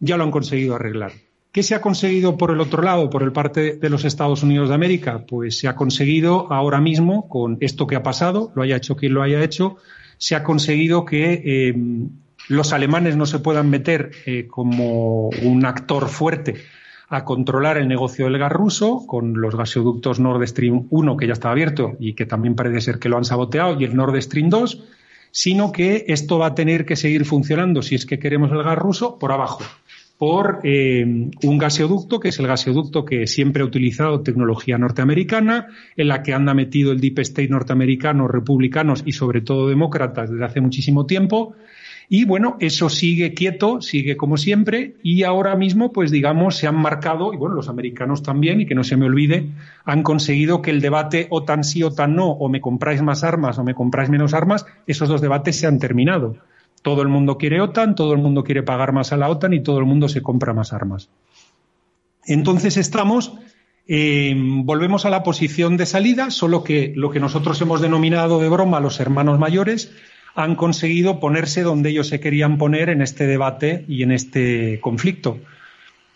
Ya 0.00 0.16
lo 0.16 0.24
han 0.24 0.30
conseguido 0.30 0.74
arreglar. 0.74 1.12
¿Qué 1.54 1.62
se 1.62 1.76
ha 1.76 1.80
conseguido 1.80 2.36
por 2.36 2.50
el 2.50 2.60
otro 2.60 2.82
lado, 2.82 3.08
por 3.10 3.22
el 3.22 3.30
parte 3.30 3.76
de 3.76 3.88
los 3.88 4.04
Estados 4.04 4.42
Unidos 4.42 4.70
de 4.70 4.74
América? 4.74 5.24
Pues 5.24 5.56
se 5.56 5.68
ha 5.68 5.76
conseguido 5.76 6.52
ahora 6.52 6.80
mismo, 6.80 7.28
con 7.28 7.58
esto 7.60 7.86
que 7.86 7.94
ha 7.94 8.02
pasado, 8.02 8.50
lo 8.56 8.62
haya 8.62 8.74
hecho 8.74 8.96
quien 8.96 9.14
lo 9.14 9.22
haya 9.22 9.40
hecho, 9.40 9.76
se 10.18 10.34
ha 10.34 10.42
conseguido 10.42 11.04
que 11.04 11.42
eh, 11.44 11.74
los 12.48 12.72
alemanes 12.72 13.16
no 13.16 13.24
se 13.24 13.38
puedan 13.38 13.70
meter 13.70 14.10
eh, 14.26 14.48
como 14.48 15.28
un 15.28 15.64
actor 15.64 16.08
fuerte 16.08 16.56
a 17.08 17.24
controlar 17.24 17.78
el 17.78 17.86
negocio 17.86 18.24
del 18.24 18.36
gas 18.36 18.50
ruso 18.50 19.06
con 19.06 19.40
los 19.40 19.54
gasoductos 19.54 20.18
Nord 20.18 20.44
Stream 20.48 20.88
1 20.90 21.16
que 21.16 21.28
ya 21.28 21.34
está 21.34 21.52
abierto 21.52 21.92
y 22.00 22.14
que 22.14 22.26
también 22.26 22.56
parece 22.56 22.80
ser 22.80 22.98
que 22.98 23.08
lo 23.08 23.16
han 23.16 23.24
saboteado 23.24 23.80
y 23.80 23.84
el 23.84 23.94
Nord 23.94 24.20
Stream 24.20 24.50
2, 24.50 24.82
sino 25.30 25.70
que 25.70 26.04
esto 26.08 26.36
va 26.36 26.46
a 26.46 26.54
tener 26.56 26.84
que 26.84 26.96
seguir 26.96 27.24
funcionando 27.24 27.80
si 27.80 27.94
es 27.94 28.06
que 28.06 28.18
queremos 28.18 28.50
el 28.50 28.64
gas 28.64 28.76
ruso 28.76 29.20
por 29.20 29.30
abajo 29.30 29.62
por 30.18 30.60
eh, 30.62 31.04
un 31.42 31.58
gaseoducto, 31.58 32.20
que 32.20 32.28
es 32.28 32.38
el 32.38 32.46
gaseoducto 32.46 33.04
que 33.04 33.26
siempre 33.26 33.62
ha 33.62 33.66
utilizado 33.66 34.22
tecnología 34.22 34.78
norteamericana, 34.78 35.68
en 35.96 36.08
la 36.08 36.22
que 36.22 36.32
anda 36.32 36.54
metido 36.54 36.92
el 36.92 37.00
Deep 37.00 37.18
State 37.20 37.48
norteamericano, 37.48 38.28
republicanos 38.28 39.02
y 39.04 39.12
sobre 39.12 39.40
todo 39.40 39.68
demócratas 39.68 40.30
desde 40.30 40.44
hace 40.44 40.60
muchísimo 40.60 41.06
tiempo. 41.06 41.54
Y 42.08 42.26
bueno, 42.26 42.56
eso 42.60 42.90
sigue 42.90 43.32
quieto, 43.32 43.80
sigue 43.80 44.16
como 44.16 44.36
siempre, 44.36 44.94
y 45.02 45.22
ahora 45.22 45.56
mismo, 45.56 45.92
pues 45.92 46.10
digamos, 46.10 46.56
se 46.56 46.66
han 46.66 46.76
marcado, 46.76 47.32
y 47.32 47.36
bueno, 47.36 47.54
los 47.54 47.68
americanos 47.68 48.22
también, 48.22 48.60
y 48.60 48.66
que 48.66 48.74
no 48.74 48.84
se 48.84 48.96
me 48.96 49.06
olvide, 49.06 49.46
han 49.84 50.02
conseguido 50.02 50.60
que 50.60 50.70
el 50.70 50.80
debate 50.80 51.26
OTAN 51.30 51.64
sí, 51.64 51.82
OTAN 51.82 52.14
no, 52.14 52.30
o 52.30 52.48
me 52.48 52.60
compráis 52.60 53.02
más 53.02 53.24
armas 53.24 53.58
o 53.58 53.64
me 53.64 53.74
compráis 53.74 54.10
menos 54.10 54.34
armas, 54.34 54.66
esos 54.86 55.08
dos 55.08 55.22
debates 55.22 55.56
se 55.56 55.66
han 55.66 55.78
terminado. 55.78 56.36
Todo 56.84 57.00
el 57.00 57.08
mundo 57.08 57.38
quiere 57.38 57.62
OTAN, 57.62 57.94
todo 57.94 58.12
el 58.12 58.18
mundo 58.18 58.44
quiere 58.44 58.62
pagar 58.62 58.92
más 58.92 59.10
a 59.10 59.16
la 59.16 59.30
OTAN 59.30 59.54
y 59.54 59.62
todo 59.62 59.78
el 59.78 59.86
mundo 59.86 60.06
se 60.06 60.20
compra 60.20 60.52
más 60.52 60.74
armas. 60.74 61.08
Entonces 62.26 62.76
estamos, 62.76 63.32
eh, 63.88 64.34
volvemos 64.36 65.06
a 65.06 65.10
la 65.10 65.22
posición 65.22 65.78
de 65.78 65.86
salida, 65.86 66.30
solo 66.30 66.62
que 66.62 66.92
lo 66.94 67.10
que 67.10 67.20
nosotros 67.20 67.58
hemos 67.62 67.80
denominado 67.80 68.38
de 68.38 68.50
broma 68.50 68.80
los 68.80 69.00
hermanos 69.00 69.38
mayores 69.38 69.94
han 70.34 70.56
conseguido 70.56 71.20
ponerse 71.20 71.62
donde 71.62 71.88
ellos 71.88 72.08
se 72.08 72.20
querían 72.20 72.58
poner 72.58 72.90
en 72.90 73.00
este 73.00 73.26
debate 73.26 73.86
y 73.88 74.02
en 74.02 74.12
este 74.12 74.78
conflicto. 74.82 75.38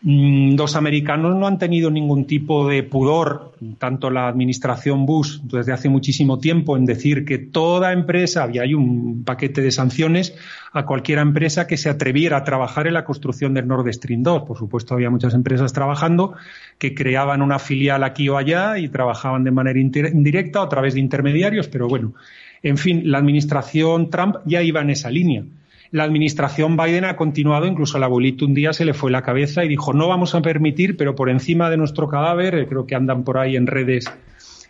Mm, 0.00 0.54
los 0.54 0.76
americanos 0.76 1.34
no 1.34 1.48
han 1.48 1.58
tenido 1.58 1.90
ningún 1.90 2.24
tipo 2.24 2.68
de 2.68 2.84
pudor, 2.84 3.54
tanto 3.78 4.10
la 4.10 4.28
administración 4.28 5.06
Bush 5.06 5.40
desde 5.42 5.72
hace 5.72 5.88
muchísimo 5.88 6.38
tiempo, 6.38 6.76
en 6.76 6.84
decir 6.84 7.24
que 7.24 7.38
toda 7.38 7.92
empresa, 7.92 8.44
hay 8.44 8.74
un 8.74 9.24
paquete 9.24 9.60
de 9.60 9.72
sanciones 9.72 10.36
a 10.72 10.84
cualquier 10.86 11.18
empresa 11.18 11.66
que 11.66 11.76
se 11.76 11.88
atreviera 11.88 12.36
a 12.36 12.44
trabajar 12.44 12.86
en 12.86 12.94
la 12.94 13.04
construcción 13.04 13.54
del 13.54 13.66
Nord 13.66 13.92
Stream 13.92 14.22
2. 14.22 14.44
Por 14.44 14.56
supuesto, 14.56 14.94
había 14.94 15.10
muchas 15.10 15.34
empresas 15.34 15.72
trabajando 15.72 16.34
que 16.78 16.94
creaban 16.94 17.42
una 17.42 17.58
filial 17.58 18.04
aquí 18.04 18.28
o 18.28 18.36
allá 18.36 18.78
y 18.78 18.88
trabajaban 18.88 19.42
de 19.42 19.50
manera 19.50 19.80
indirecta 19.80 20.60
o 20.60 20.64
a 20.64 20.68
través 20.68 20.94
de 20.94 21.00
intermediarios, 21.00 21.66
pero 21.66 21.88
bueno, 21.88 22.14
en 22.62 22.78
fin, 22.78 23.10
la 23.10 23.18
administración 23.18 24.10
Trump 24.10 24.36
ya 24.44 24.62
iba 24.62 24.80
en 24.80 24.90
esa 24.90 25.10
línea 25.10 25.42
la 25.90 26.04
administración 26.04 26.76
Biden 26.76 27.04
ha 27.04 27.16
continuado, 27.16 27.66
incluso 27.66 27.96
al 27.96 28.04
abuelito 28.04 28.44
un 28.44 28.54
día 28.54 28.72
se 28.72 28.84
le 28.84 28.94
fue 28.94 29.10
la 29.10 29.22
cabeza 29.22 29.64
y 29.64 29.68
dijo, 29.68 29.92
no 29.92 30.08
vamos 30.08 30.34
a 30.34 30.42
permitir, 30.42 30.96
pero 30.96 31.14
por 31.14 31.30
encima 31.30 31.70
de 31.70 31.76
nuestro 31.76 32.08
cadáver, 32.08 32.54
eh, 32.54 32.66
creo 32.66 32.86
que 32.86 32.94
andan 32.94 33.24
por 33.24 33.38
ahí 33.38 33.56
en 33.56 33.66
redes 33.66 34.04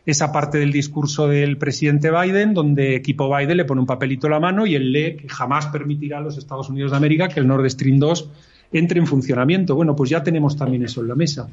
esa 0.06 0.32
parte 0.32 0.56
del 0.56 0.72
discurso 0.72 1.28
del 1.28 1.58
presidente 1.58 2.10
Biden, 2.10 2.54
donde 2.54 2.96
equipo 2.96 3.28
Biden 3.34 3.58
le 3.58 3.66
pone 3.66 3.82
un 3.82 3.86
papelito 3.86 4.26
a 4.26 4.30
la 4.30 4.40
mano 4.40 4.64
y 4.64 4.74
él 4.74 4.90
lee 4.90 5.16
que 5.16 5.28
jamás 5.28 5.66
permitirá 5.66 6.18
a 6.18 6.20
los 6.22 6.38
Estados 6.38 6.70
Unidos 6.70 6.92
de 6.92 6.96
América 6.96 7.28
que 7.28 7.40
el 7.40 7.46
Nord 7.46 7.68
Stream 7.68 7.98
2 7.98 8.30
entre 8.72 9.00
en 9.00 9.06
funcionamiento. 9.06 9.74
Bueno, 9.74 9.94
pues 9.94 10.08
ya 10.08 10.22
tenemos 10.22 10.56
también 10.56 10.84
eso 10.84 11.02
en 11.02 11.08
la 11.08 11.14
mesa. 11.14 11.50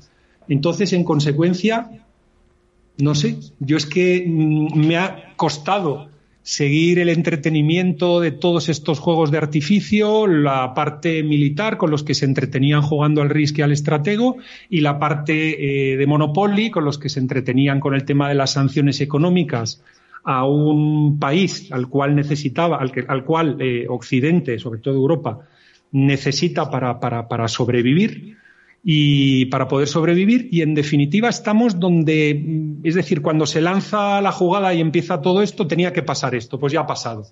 Entonces, 0.48 0.94
en 0.94 1.04
consecuencia, 1.04 1.90
no 2.98 3.14
sé, 3.14 3.38
yo 3.60 3.76
es 3.76 3.86
que 3.86 4.24
mm, 4.26 4.78
me 4.78 4.98
ha 4.98 5.34
costado 5.36 6.08
seguir 6.46 7.00
el 7.00 7.10
entretenimiento 7.10 8.20
de 8.20 8.32
todos 8.32 8.70
estos 8.70 9.00
juegos 9.00 9.32
de 9.32 9.40
artificio, 9.40 10.28
la 10.28 10.76
parte 10.76 11.24
militar 11.24 11.78
con 11.78 11.90
los 11.90 12.04
que 12.04 12.14
se 12.14 12.26
entretenían 12.26 12.84
jugando 12.84 13.24
al 13.24 13.32
Risk 13.32 13.58
y 13.58 13.62
al 13.64 13.72
Estratego 13.72 14.38
y 14.70 14.82
la 14.82 15.00
parte 15.00 15.94
eh, 15.94 15.98
de 15.98 16.06
Monopoly 16.06 16.70
con 16.70 16.86
los 16.86 17.00
que 17.00 17.10
se 17.10 17.20
entretenían 17.20 17.80
con 17.80 17.96
el 17.96 18.06
tema 18.06 18.30
de 18.30 18.36
las 18.36 18.52
sanciones 18.52 19.02
económicas 19.02 19.84
a 20.24 20.46
un 20.46 21.18
país 21.18 21.72
al 21.72 21.90
cual 21.90 22.16
necesitaba, 22.16 22.78
al, 22.78 22.92
que, 22.92 23.04
al 23.08 23.26
cual 23.26 23.58
eh, 23.60 23.88
Occidente, 23.90 24.60
sobre 24.60 24.82
todo 24.82 24.94
Europa, 24.94 25.40
necesita 25.94 26.70
para, 26.70 27.00
para, 27.00 27.28
para 27.28 27.48
sobrevivir 27.48 28.38
y 28.88 29.48
para 29.48 29.68
poder 29.68 29.88
sobrevivir 29.88 30.48
y 30.52 30.62
en 30.62 30.76
definitiva 30.76 31.28
estamos 31.28 31.80
donde, 31.80 32.78
es 32.84 32.94
decir, 32.94 33.24
cuando 33.24 33.48
se 33.48 33.60
lanza 33.60 34.22
la 34.22 34.32
jugada 34.32 34.76
y 34.76 34.80
empieza 34.80 35.22
todo 35.22 35.42
esto, 35.42 35.66
tenía 35.66 35.92
que 35.92 36.04
pasar 36.04 36.36
esto, 36.36 36.60
pues 36.60 36.72
ya 36.72 36.82
ha 36.82 36.86
pasado. 36.86 37.26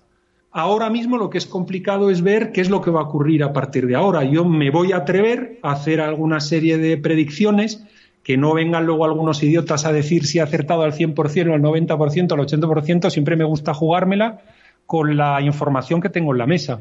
Ahora 0.50 0.90
mismo 0.90 1.16
lo 1.16 1.30
que 1.30 1.38
es 1.38 1.46
complicado 1.46 2.10
es 2.10 2.22
ver 2.22 2.50
qué 2.50 2.60
es 2.60 2.70
lo 2.70 2.80
que 2.80 2.90
va 2.90 3.02
a 3.02 3.04
ocurrir 3.04 3.44
a 3.44 3.52
partir 3.52 3.86
de 3.86 3.94
ahora. 3.94 4.24
Yo 4.24 4.44
me 4.44 4.72
voy 4.72 4.90
a 4.90 4.98
atrever 4.98 5.60
a 5.62 5.70
hacer 5.70 6.00
alguna 6.00 6.40
serie 6.40 6.76
de 6.76 6.96
predicciones 6.96 7.84
que 8.24 8.36
no 8.36 8.52
vengan 8.52 8.84
luego 8.84 9.04
algunos 9.04 9.40
idiotas 9.44 9.84
a 9.84 9.92
decir 9.92 10.26
si 10.26 10.38
he 10.38 10.40
acertado 10.40 10.82
al 10.82 10.92
100% 10.92 11.50
o 11.50 11.54
al 11.54 11.62
90% 11.62 12.32
al 12.32 12.40
80%, 12.40 13.10
siempre 13.10 13.36
me 13.36 13.44
gusta 13.44 13.74
jugármela 13.74 14.40
con 14.86 15.16
la 15.16 15.40
información 15.40 16.00
que 16.00 16.08
tengo 16.08 16.32
en 16.32 16.38
la 16.38 16.46
mesa. 16.46 16.80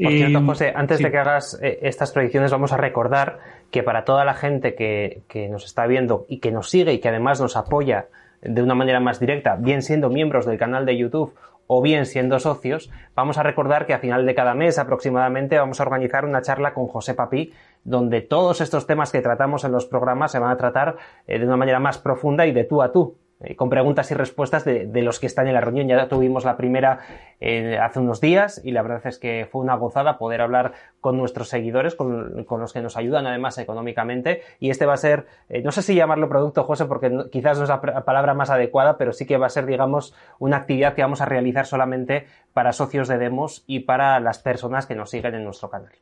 Por 0.00 0.12
cierto, 0.12 0.38
eh, 0.38 0.42
José, 0.46 0.72
antes 0.76 0.98
de 0.98 1.10
que 1.10 1.18
hagas 1.18 1.58
eh, 1.60 1.80
estas 1.82 2.12
predicciones, 2.12 2.52
vamos 2.52 2.72
a 2.72 2.76
recordar 2.76 3.40
que 3.70 3.82
para 3.82 4.04
toda 4.04 4.24
la 4.24 4.34
gente 4.34 4.74
que, 4.74 5.22
que, 5.28 5.48
nos 5.48 5.64
está 5.64 5.86
viendo 5.86 6.24
y 6.28 6.38
que 6.38 6.52
nos 6.52 6.70
sigue 6.70 6.92
y 6.92 7.00
que 7.00 7.08
además 7.08 7.40
nos 7.40 7.56
apoya 7.56 8.06
de 8.40 8.62
una 8.62 8.74
manera 8.74 9.00
más 9.00 9.18
directa, 9.18 9.56
bien 9.56 9.82
siendo 9.82 10.08
miembros 10.08 10.46
del 10.46 10.56
canal 10.56 10.86
de 10.86 10.96
YouTube 10.96 11.34
o 11.66 11.82
bien 11.82 12.06
siendo 12.06 12.38
socios, 12.38 12.90
vamos 13.14 13.38
a 13.38 13.42
recordar 13.42 13.86
que 13.86 13.92
a 13.92 13.98
final 13.98 14.24
de 14.24 14.34
cada 14.34 14.54
mes 14.54 14.78
aproximadamente 14.78 15.58
vamos 15.58 15.80
a 15.80 15.82
organizar 15.82 16.24
una 16.24 16.42
charla 16.42 16.74
con 16.74 16.86
José 16.86 17.14
Papí, 17.14 17.52
donde 17.84 18.22
todos 18.22 18.60
estos 18.60 18.86
temas 18.86 19.12
que 19.12 19.20
tratamos 19.20 19.64
en 19.64 19.72
los 19.72 19.86
programas 19.86 20.32
se 20.32 20.38
van 20.38 20.50
a 20.50 20.56
tratar 20.56 20.96
eh, 21.26 21.38
de 21.38 21.44
una 21.44 21.56
manera 21.56 21.78
más 21.78 21.98
profunda 21.98 22.46
y 22.46 22.52
de 22.52 22.64
tú 22.64 22.82
a 22.82 22.90
tú. 22.90 23.16
Eh, 23.40 23.54
con 23.54 23.70
preguntas 23.70 24.10
y 24.10 24.14
respuestas 24.14 24.64
de, 24.64 24.90
los 25.00 25.20
que 25.20 25.26
están 25.26 25.46
en 25.46 25.54
la 25.54 25.60
reunión. 25.60 25.86
Ya 25.86 26.08
tuvimos 26.08 26.44
la 26.44 26.56
primera 26.56 26.98
eh, 27.40 27.78
hace 27.80 28.00
unos 28.00 28.20
días 28.20 28.60
y 28.64 28.72
la 28.72 28.82
verdad 28.82 29.06
es 29.06 29.18
que 29.18 29.46
fue 29.48 29.60
una 29.60 29.76
gozada 29.76 30.18
poder 30.18 30.40
hablar 30.40 30.72
con 31.00 31.16
nuestros 31.16 31.48
seguidores, 31.48 31.94
con, 31.94 32.44
los 32.48 32.72
que 32.72 32.80
nos 32.80 32.96
ayudan 32.96 33.28
además 33.28 33.56
económicamente. 33.58 34.42
Y 34.58 34.70
este 34.70 34.86
va 34.86 34.94
a 34.94 34.96
ser, 34.96 35.26
eh, 35.48 35.62
no 35.62 35.70
sé 35.70 35.82
si 35.82 35.94
llamarlo 35.94 36.28
producto, 36.28 36.64
José, 36.64 36.86
porque 36.86 37.12
quizás 37.30 37.58
no 37.58 37.64
es 37.64 37.70
la 37.70 37.80
palabra 37.80 38.34
más 38.34 38.50
adecuada, 38.50 38.98
pero 38.98 39.12
sí 39.12 39.24
que 39.24 39.36
va 39.36 39.46
a 39.46 39.50
ser, 39.50 39.66
digamos, 39.66 40.16
una 40.40 40.56
actividad 40.56 40.94
que 40.94 41.02
vamos 41.02 41.20
a 41.20 41.26
realizar 41.26 41.64
solamente 41.64 42.26
para 42.52 42.72
socios 42.72 43.06
de 43.06 43.18
Demos 43.18 43.62
y 43.68 43.80
para 43.80 44.18
las 44.18 44.40
personas 44.40 44.86
que 44.86 44.96
nos 44.96 45.10
siguen 45.10 45.36
en 45.36 45.44
nuestro 45.44 45.70
canal. 45.70 45.92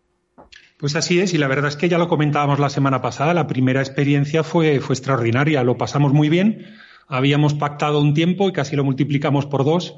Pues 0.79 0.97
así 0.97 1.21
es, 1.21 1.35
y 1.35 1.39
la 1.39 1.49
verdad 1.49 1.69
es 1.69 1.77
que 1.77 1.91
ya 1.91 1.99
lo 1.99 2.09
comentábamos 2.09 2.61
la 2.61 2.71
semana 2.71 3.03
pasada, 3.03 3.35
la 3.35 3.47
primera 3.47 3.81
experiencia 3.81 4.43
fue, 4.43 4.81
fue 4.81 4.95
extraordinaria, 4.95 5.63
lo 5.65 5.77
pasamos 5.77 6.15
muy 6.15 6.31
bien 6.31 6.67
habíamos 7.09 7.55
pactado 7.55 8.01
un 8.01 8.15
tiempo 8.15 8.49
y 8.49 8.53
casi 8.53 8.77
lo 8.77 8.85
multiplicamos 8.85 9.47
por 9.47 9.65
dos. 9.65 9.97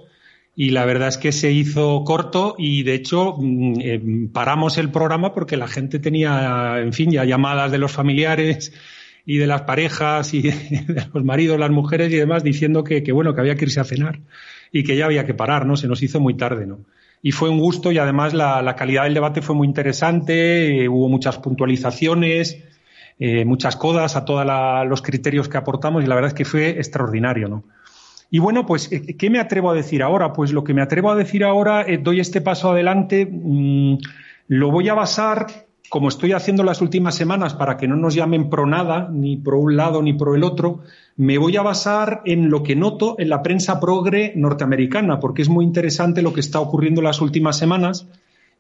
Y 0.54 0.70
la 0.70 0.84
verdad 0.84 1.08
es 1.08 1.18
que 1.18 1.30
se 1.30 1.52
hizo 1.52 2.02
corto 2.04 2.56
y 2.58 2.82
de 2.82 2.94
hecho 2.94 3.36
mm, 3.38 3.74
eh, 3.80 4.28
paramos 4.32 4.76
el 4.76 4.90
programa 4.90 5.32
porque 5.32 5.56
la 5.56 5.68
gente 5.68 6.00
tenía, 6.00 6.80
en 6.80 6.92
fin, 6.92 7.10
ya 7.10 7.24
llamadas 7.24 7.70
de 7.70 7.78
los 7.78 7.92
familiares 7.92 8.72
y 9.24 9.36
de 9.36 9.46
las 9.46 9.62
parejas 9.62 10.34
y 10.34 10.42
de 10.42 11.06
los 11.12 11.22
maridos, 11.22 11.60
las 11.60 11.70
mujeres 11.70 12.12
y 12.12 12.16
demás 12.16 12.42
diciendo 12.42 12.82
que, 12.82 13.00
bueno, 13.12 13.34
que 13.34 13.40
había 13.40 13.54
que 13.54 13.66
irse 13.66 13.78
a 13.78 13.84
cenar 13.84 14.20
y 14.72 14.82
que 14.82 14.96
ya 14.96 15.04
había 15.04 15.26
que 15.26 15.34
parar, 15.34 15.64
¿no? 15.66 15.76
Se 15.76 15.86
nos 15.86 16.02
hizo 16.02 16.18
muy 16.18 16.34
tarde, 16.34 16.66
¿no? 16.66 16.80
Y 17.22 17.32
fue 17.32 17.50
un 17.50 17.58
gusto 17.58 17.92
y 17.92 17.98
además 17.98 18.32
la, 18.32 18.74
calidad 18.76 19.04
del 19.04 19.14
debate 19.14 19.42
fue 19.42 19.54
muy 19.54 19.66
interesante, 19.66 20.84
eh, 20.84 20.88
hubo 20.88 21.08
muchas 21.08 21.38
puntualizaciones, 21.38 22.64
eh, 23.20 23.44
muchas 23.44 23.76
codas 23.76 24.14
a 24.16 24.25
todos 24.25 24.46
los 24.87 25.02
criterios 25.02 25.48
que 25.48 25.58
aportamos 25.58 26.04
y 26.04 26.06
la 26.06 26.14
verdad 26.14 26.28
es 26.28 26.34
que 26.34 26.44
fue 26.44 26.70
extraordinario, 26.70 27.48
¿no? 27.48 27.64
Y 28.30 28.38
bueno, 28.40 28.66
pues, 28.66 28.92
eh, 28.92 29.16
¿qué 29.16 29.30
me 29.30 29.40
atrevo 29.40 29.70
a 29.70 29.75
decir 29.75 30.02
ahora? 30.02 30.32
Pues 30.32 30.52
lo 30.52 30.62
que 30.62 30.75
me 30.75 30.82
atrevo 30.82 31.10
a 31.10 31.16
decir 31.16 31.44
ahora, 31.44 31.82
eh, 31.82 31.98
doy 31.98 32.20
este 32.20 32.40
paso 32.40 32.70
adelante, 32.70 33.26
mm, 33.26 33.98
lo 34.48 34.70
voy 34.70 34.88
a 34.88 34.94
basar, 34.94 35.46
como 35.88 36.08
estoy 36.08 36.32
haciendo 36.32 36.62
las 36.62 36.82
últimas 36.82 37.14
semanas, 37.14 37.54
para 37.54 37.76
que 37.76 37.88
no 37.88 37.96
nos 37.96 38.14
llamen 38.14 38.50
pro 38.50 38.66
nada, 38.66 39.08
ni 39.10 39.37
pro 39.37 39.58
un 39.58 39.76
lado 39.76 40.02
ni 40.02 40.12
pro 40.12 40.34
el 40.34 40.44
otro, 40.44 40.80
me 41.16 41.38
voy 41.38 41.56
a 41.56 41.62
basar 41.62 42.20
en 42.26 42.50
lo 42.50 42.62
que 42.62 42.76
noto 42.76 43.16
en 43.18 43.30
la 43.30 43.42
prensa 43.42 43.80
progre 43.80 44.32
norteamericana, 44.37 45.18
porque 45.18 45.42
es 45.42 45.48
muy 45.48 45.64
interesante 45.64 46.22
lo 46.22 46.34
que 46.34 46.40
está 46.40 46.60
ocurriendo 46.60 47.00
en 47.00 47.06
las 47.06 47.20
últimas 47.20 47.56
semanas 47.56 48.06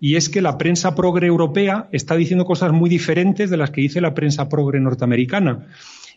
y 0.00 0.16
es 0.16 0.28
que 0.28 0.42
la 0.42 0.58
prensa 0.58 0.94
progre 0.94 1.26
europea 1.26 1.88
está 1.92 2.16
diciendo 2.16 2.44
cosas 2.44 2.72
muy 2.72 2.88
diferentes 2.88 3.50
de 3.50 3.56
las 3.56 3.70
que 3.70 3.80
dice 3.80 4.00
la 4.00 4.14
prensa 4.14 4.48
progre 4.48 4.80
norteamericana. 4.80 5.66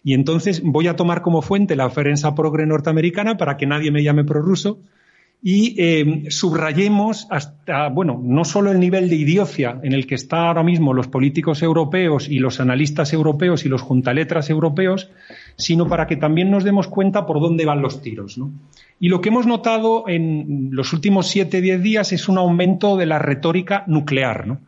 Y 0.03 0.13
entonces 0.13 0.61
voy 0.63 0.87
a 0.87 0.95
tomar 0.95 1.21
como 1.21 1.41
fuente 1.41 1.75
la 1.75 1.89
prensa 1.89 2.35
progre 2.35 2.65
norteamericana 2.65 3.37
para 3.37 3.57
que 3.57 3.67
nadie 3.67 3.91
me 3.91 4.03
llame 4.03 4.23
prorruso 4.23 4.79
y 5.43 5.75
eh, 5.79 6.25
subrayemos 6.29 7.25
hasta, 7.31 7.89
bueno, 7.89 8.21
no 8.23 8.45
solo 8.45 8.71
el 8.71 8.79
nivel 8.79 9.09
de 9.09 9.15
idiocia 9.15 9.79
en 9.81 9.93
el 9.93 10.05
que 10.05 10.13
están 10.13 10.45
ahora 10.45 10.61
mismo 10.61 10.93
los 10.93 11.07
políticos 11.07 11.63
europeos 11.63 12.29
y 12.29 12.37
los 12.37 12.59
analistas 12.59 13.11
europeos 13.11 13.65
y 13.65 13.69
los 13.69 13.81
juntaletras 13.81 14.51
europeos, 14.51 15.09
sino 15.57 15.87
para 15.87 16.05
que 16.05 16.15
también 16.15 16.51
nos 16.51 16.63
demos 16.63 16.87
cuenta 16.87 17.25
por 17.25 17.39
dónde 17.39 17.65
van 17.65 17.81
los 17.81 18.03
tiros. 18.03 18.37
¿no? 18.37 18.51
Y 18.99 19.09
lo 19.09 19.19
que 19.19 19.29
hemos 19.29 19.47
notado 19.47 20.03
en 20.07 20.69
los 20.71 20.93
últimos 20.93 21.27
siete, 21.27 21.59
diez 21.59 21.81
días 21.81 22.13
es 22.13 22.29
un 22.29 22.37
aumento 22.37 22.95
de 22.95 23.07
la 23.07 23.17
retórica 23.17 23.83
nuclear. 23.87 24.45
¿no? 24.45 24.59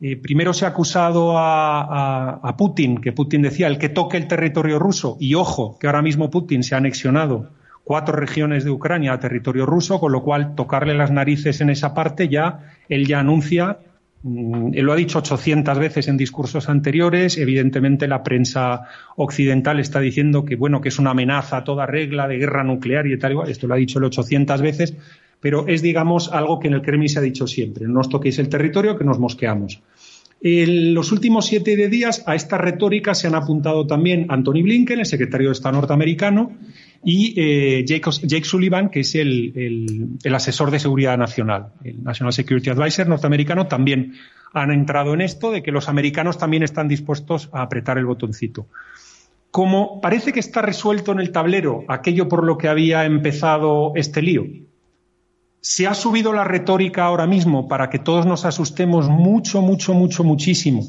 Eh, 0.00 0.16
primero 0.16 0.54
se 0.54 0.64
ha 0.64 0.68
acusado 0.68 1.36
a, 1.36 2.40
a, 2.42 2.56
Putin, 2.56 3.02
que 3.02 3.12
Putin 3.12 3.42
decía 3.42 3.66
el 3.66 3.76
que 3.76 3.90
toque 3.90 4.16
el 4.16 4.28
territorio 4.28 4.78
ruso, 4.78 5.18
y 5.20 5.34
ojo, 5.34 5.78
que 5.78 5.88
ahora 5.88 6.00
mismo 6.00 6.30
Putin 6.30 6.62
se 6.62 6.74
ha 6.74 6.78
anexionado 6.78 7.50
cuatro 7.86 8.16
regiones 8.16 8.64
de 8.64 8.70
Ucrania 8.70 9.12
a 9.12 9.20
territorio 9.20 9.64
ruso, 9.64 10.00
con 10.00 10.10
lo 10.10 10.22
cual 10.22 10.56
tocarle 10.56 10.94
las 10.94 11.12
narices 11.12 11.60
en 11.60 11.70
esa 11.70 11.94
parte 11.94 12.28
ya, 12.28 12.74
él 12.88 13.06
ya 13.06 13.20
anuncia 13.20 13.78
Mm, 14.28 14.74
lo 14.80 14.92
ha 14.92 14.96
dicho 14.96 15.18
800 15.20 15.78
veces 15.78 16.08
en 16.08 16.16
discursos 16.16 16.68
anteriores. 16.68 17.38
Evidentemente, 17.38 18.08
la 18.08 18.24
prensa 18.24 18.82
occidental 19.14 19.78
está 19.78 20.00
diciendo 20.00 20.44
que, 20.44 20.56
bueno, 20.56 20.80
que 20.80 20.88
es 20.88 20.98
una 20.98 21.10
amenaza 21.10 21.58
a 21.58 21.64
toda 21.64 21.86
regla 21.86 22.26
de 22.26 22.38
guerra 22.38 22.64
nuclear 22.64 23.06
y 23.06 23.16
tal. 23.18 23.48
Esto 23.48 23.68
lo 23.68 23.74
ha 23.74 23.76
dicho 23.76 24.00
él 24.00 24.04
800 24.06 24.62
veces, 24.62 24.96
pero 25.40 25.68
es, 25.68 25.80
digamos, 25.80 26.32
algo 26.32 26.58
que 26.58 26.66
en 26.66 26.74
el 26.74 26.82
Kremlin 26.82 27.08
se 27.08 27.20
ha 27.20 27.22
dicho 27.22 27.46
siempre. 27.46 27.86
No 27.86 28.00
os 28.00 28.08
toquéis 28.08 28.40
el 28.40 28.48
territorio, 28.48 28.98
que 28.98 29.04
nos 29.04 29.20
mosqueamos. 29.20 29.80
En 30.48 30.94
los 30.94 31.10
últimos 31.10 31.46
siete 31.46 31.88
días 31.88 32.22
a 32.24 32.36
esta 32.36 32.56
retórica 32.56 33.16
se 33.16 33.26
han 33.26 33.34
apuntado 33.34 33.84
también 33.84 34.26
Anthony 34.28 34.62
Blinken, 34.62 35.00
el 35.00 35.06
secretario 35.06 35.48
de 35.48 35.54
Estado 35.54 35.74
norteamericano, 35.74 36.52
y 37.02 37.34
eh, 37.36 37.84
Jake, 37.84 38.44
Sullivan, 38.44 38.90
que 38.90 39.00
es 39.00 39.16
el, 39.16 40.16
asesor 40.32 40.70
de 40.70 40.78
seguridad 40.78 41.18
nacional, 41.18 41.72
el 41.82 42.00
National 42.04 42.32
Security 42.32 42.70
Advisor 42.70 43.08
norteamericano, 43.08 43.66
también 43.66 44.14
han 44.54 44.70
entrado 44.70 45.14
en 45.14 45.22
esto 45.22 45.50
de 45.50 45.64
que 45.64 45.72
los 45.72 45.88
americanos 45.88 46.38
también 46.38 46.62
están 46.62 46.86
dispuestos 46.86 47.50
a 47.52 47.62
apretar 47.62 47.98
el 47.98 48.06
botoncito. 48.06 48.68
Como 49.50 50.00
parece 50.00 50.32
que 50.32 50.38
está 50.38 50.62
resuelto 50.62 51.10
en 51.10 51.18
el 51.18 51.32
tablero 51.32 51.82
aquello 51.88 52.28
por 52.28 52.44
lo 52.44 52.56
que 52.56 52.68
había 52.68 53.04
empezado 53.04 53.94
este 53.96 54.22
lío, 54.22 54.46
se 55.66 55.86
ha 55.86 55.94
subido 55.94 56.32
la 56.32 56.44
retórica 56.44 57.04
ahora 57.04 57.26
mismo 57.26 57.66
para 57.66 57.90
que 57.90 57.98
todos 57.98 58.26
nos 58.26 58.44
asustemos 58.44 59.08
mucho, 59.08 59.62
mucho, 59.62 59.94
mucho, 59.94 60.22
muchísimo 60.22 60.82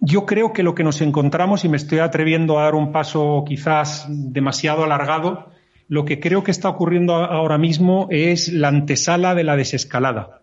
yo 0.00 0.26
creo 0.26 0.52
que 0.52 0.62
lo 0.62 0.74
que 0.74 0.84
nos 0.84 1.00
encontramos, 1.00 1.64
y 1.64 1.68
me 1.68 1.76
estoy 1.76 1.98
atreviendo 1.98 2.58
a 2.58 2.64
dar 2.64 2.74
un 2.74 2.92
paso 2.92 3.44
quizás 3.46 4.06
demasiado 4.08 4.84
alargado, 4.84 5.50
lo 5.88 6.04
que 6.04 6.20
creo 6.20 6.42
que 6.42 6.50
está 6.50 6.68
ocurriendo 6.68 7.14
ahora 7.14 7.58
mismo 7.58 8.08
es 8.10 8.52
la 8.52 8.68
antesala 8.68 9.34
de 9.34 9.44
la 9.44 9.56
desescalada. 9.56 10.40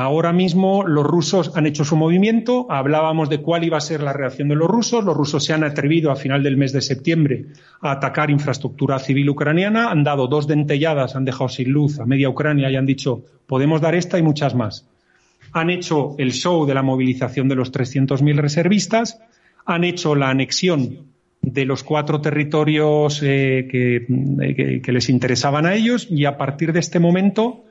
Ahora 0.00 0.32
mismo 0.32 0.86
los 0.86 1.04
rusos 1.04 1.50
han 1.56 1.66
hecho 1.66 1.84
su 1.84 1.96
movimiento, 1.96 2.70
hablábamos 2.70 3.28
de 3.28 3.40
cuál 3.40 3.64
iba 3.64 3.78
a 3.78 3.80
ser 3.80 4.00
la 4.00 4.12
reacción 4.12 4.46
de 4.46 4.54
los 4.54 4.68
rusos, 4.68 5.04
los 5.04 5.16
rusos 5.16 5.44
se 5.44 5.52
han 5.52 5.64
atrevido 5.64 6.12
a 6.12 6.14
final 6.14 6.44
del 6.44 6.56
mes 6.56 6.72
de 6.72 6.82
septiembre 6.82 7.46
a 7.80 7.90
atacar 7.90 8.30
infraestructura 8.30 9.00
civil 9.00 9.28
ucraniana, 9.28 9.90
han 9.90 10.04
dado 10.04 10.28
dos 10.28 10.46
dentelladas, 10.46 11.16
han 11.16 11.24
dejado 11.24 11.48
sin 11.48 11.72
luz 11.72 11.98
a 11.98 12.06
media 12.06 12.28
Ucrania 12.28 12.70
y 12.70 12.76
han 12.76 12.86
dicho 12.86 13.24
podemos 13.48 13.80
dar 13.80 13.96
esta 13.96 14.20
y 14.20 14.22
muchas 14.22 14.54
más 14.54 14.86
han 15.52 15.68
hecho 15.68 16.14
el 16.18 16.30
show 16.30 16.64
de 16.64 16.74
la 16.74 16.82
movilización 16.84 17.48
de 17.48 17.56
los 17.56 17.72
300.000 17.72 18.36
reservistas, 18.36 19.18
han 19.66 19.82
hecho 19.82 20.14
la 20.14 20.30
anexión 20.30 21.08
de 21.42 21.64
los 21.64 21.82
cuatro 21.82 22.20
territorios 22.20 23.20
eh, 23.24 23.66
que, 23.68 24.80
que, 24.80 24.92
les 24.92 25.08
interesaban 25.08 25.66
a 25.66 25.74
ellos. 25.74 26.06
Y 26.10 26.24
a 26.24 26.36
partir 26.36 26.72
de 26.72 26.80
este 26.80 26.98
momento, 26.98 27.64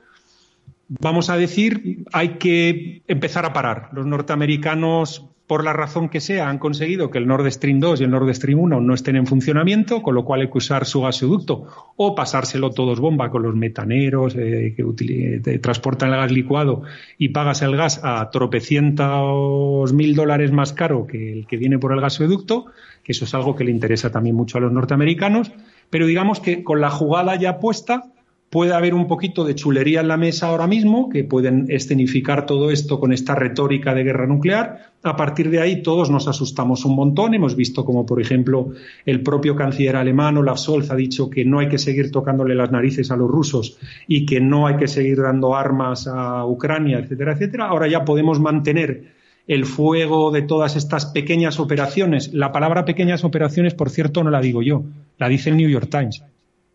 vamos 0.88 1.30
a 1.30 1.36
decir, 1.36 2.04
hay 2.12 2.38
que 2.38 3.02
empezar 3.06 3.44
a 3.44 3.52
parar. 3.52 3.90
Los 3.92 4.06
norteamericanos 4.06 5.28
por 5.48 5.64
la 5.64 5.72
razón 5.72 6.10
que 6.10 6.20
sea, 6.20 6.50
han 6.50 6.58
conseguido 6.58 7.10
que 7.10 7.16
el 7.16 7.26
Nord 7.26 7.50
Stream 7.50 7.80
2 7.80 8.02
y 8.02 8.04
el 8.04 8.10
Nord 8.10 8.32
Stream 8.34 8.60
1 8.60 8.82
no 8.82 8.94
estén 8.94 9.16
en 9.16 9.26
funcionamiento, 9.26 10.02
con 10.02 10.14
lo 10.14 10.22
cual 10.22 10.42
hay 10.42 10.50
que 10.50 10.58
usar 10.58 10.84
su 10.84 11.00
gasoducto 11.00 11.66
o 11.96 12.14
pasárselo 12.14 12.70
todos 12.70 13.00
bomba 13.00 13.30
con 13.30 13.42
los 13.42 13.56
metaneros 13.56 14.36
eh, 14.36 14.74
que 14.76 15.58
transportan 15.58 16.10
el 16.10 16.16
gas 16.16 16.32
licuado 16.32 16.82
y 17.16 17.30
pagas 17.30 17.62
el 17.62 17.76
gas 17.76 17.98
a 18.04 18.30
tropecientos 18.30 19.94
mil 19.94 20.14
dólares 20.14 20.52
más 20.52 20.74
caro 20.74 21.06
que 21.06 21.32
el 21.32 21.46
que 21.46 21.56
viene 21.56 21.78
por 21.78 21.94
el 21.94 22.02
gasoducto, 22.02 22.66
que 23.02 23.12
eso 23.12 23.24
es 23.24 23.32
algo 23.32 23.56
que 23.56 23.64
le 23.64 23.70
interesa 23.70 24.12
también 24.12 24.36
mucho 24.36 24.58
a 24.58 24.60
los 24.60 24.70
norteamericanos, 24.70 25.50
pero 25.88 26.04
digamos 26.04 26.40
que 26.40 26.62
con 26.62 26.82
la 26.82 26.90
jugada 26.90 27.36
ya 27.36 27.58
puesta, 27.58 28.04
Puede 28.50 28.72
haber 28.72 28.94
un 28.94 29.06
poquito 29.06 29.44
de 29.44 29.54
chulería 29.54 30.00
en 30.00 30.08
la 30.08 30.16
mesa 30.16 30.46
ahora 30.46 30.66
mismo, 30.66 31.10
que 31.10 31.22
pueden 31.22 31.66
escenificar 31.68 32.46
todo 32.46 32.70
esto 32.70 32.98
con 32.98 33.12
esta 33.12 33.34
retórica 33.34 33.94
de 33.94 34.04
guerra 34.04 34.26
nuclear. 34.26 34.92
A 35.02 35.16
partir 35.16 35.50
de 35.50 35.60
ahí 35.60 35.82
todos 35.82 36.08
nos 36.08 36.28
asustamos 36.28 36.86
un 36.86 36.96
montón. 36.96 37.34
Hemos 37.34 37.56
visto 37.56 37.84
como, 37.84 38.06
por 38.06 38.22
ejemplo, 38.22 38.72
el 39.04 39.22
propio 39.22 39.54
canciller 39.54 39.96
alemán 39.96 40.38
Olaf 40.38 40.60
Scholz 40.60 40.90
ha 40.90 40.96
dicho 40.96 41.28
que 41.28 41.44
no 41.44 41.58
hay 41.58 41.68
que 41.68 41.76
seguir 41.76 42.10
tocándole 42.10 42.54
las 42.54 42.72
narices 42.72 43.10
a 43.10 43.16
los 43.16 43.30
rusos 43.30 43.76
y 44.06 44.24
que 44.24 44.40
no 44.40 44.66
hay 44.66 44.76
que 44.78 44.88
seguir 44.88 45.20
dando 45.20 45.54
armas 45.54 46.06
a 46.06 46.46
Ucrania, 46.46 47.00
etcétera, 47.00 47.34
etcétera. 47.34 47.66
Ahora 47.66 47.86
ya 47.86 48.06
podemos 48.06 48.40
mantener 48.40 49.12
el 49.46 49.66
fuego 49.66 50.30
de 50.30 50.40
todas 50.40 50.74
estas 50.74 51.04
pequeñas 51.04 51.60
operaciones. 51.60 52.32
La 52.32 52.50
palabra 52.50 52.86
pequeñas 52.86 53.24
operaciones, 53.24 53.74
por 53.74 53.90
cierto, 53.90 54.24
no 54.24 54.30
la 54.30 54.40
digo 54.40 54.62
yo, 54.62 54.84
la 55.18 55.28
dice 55.28 55.50
el 55.50 55.58
New 55.58 55.68
York 55.68 55.90
Times. 55.90 56.22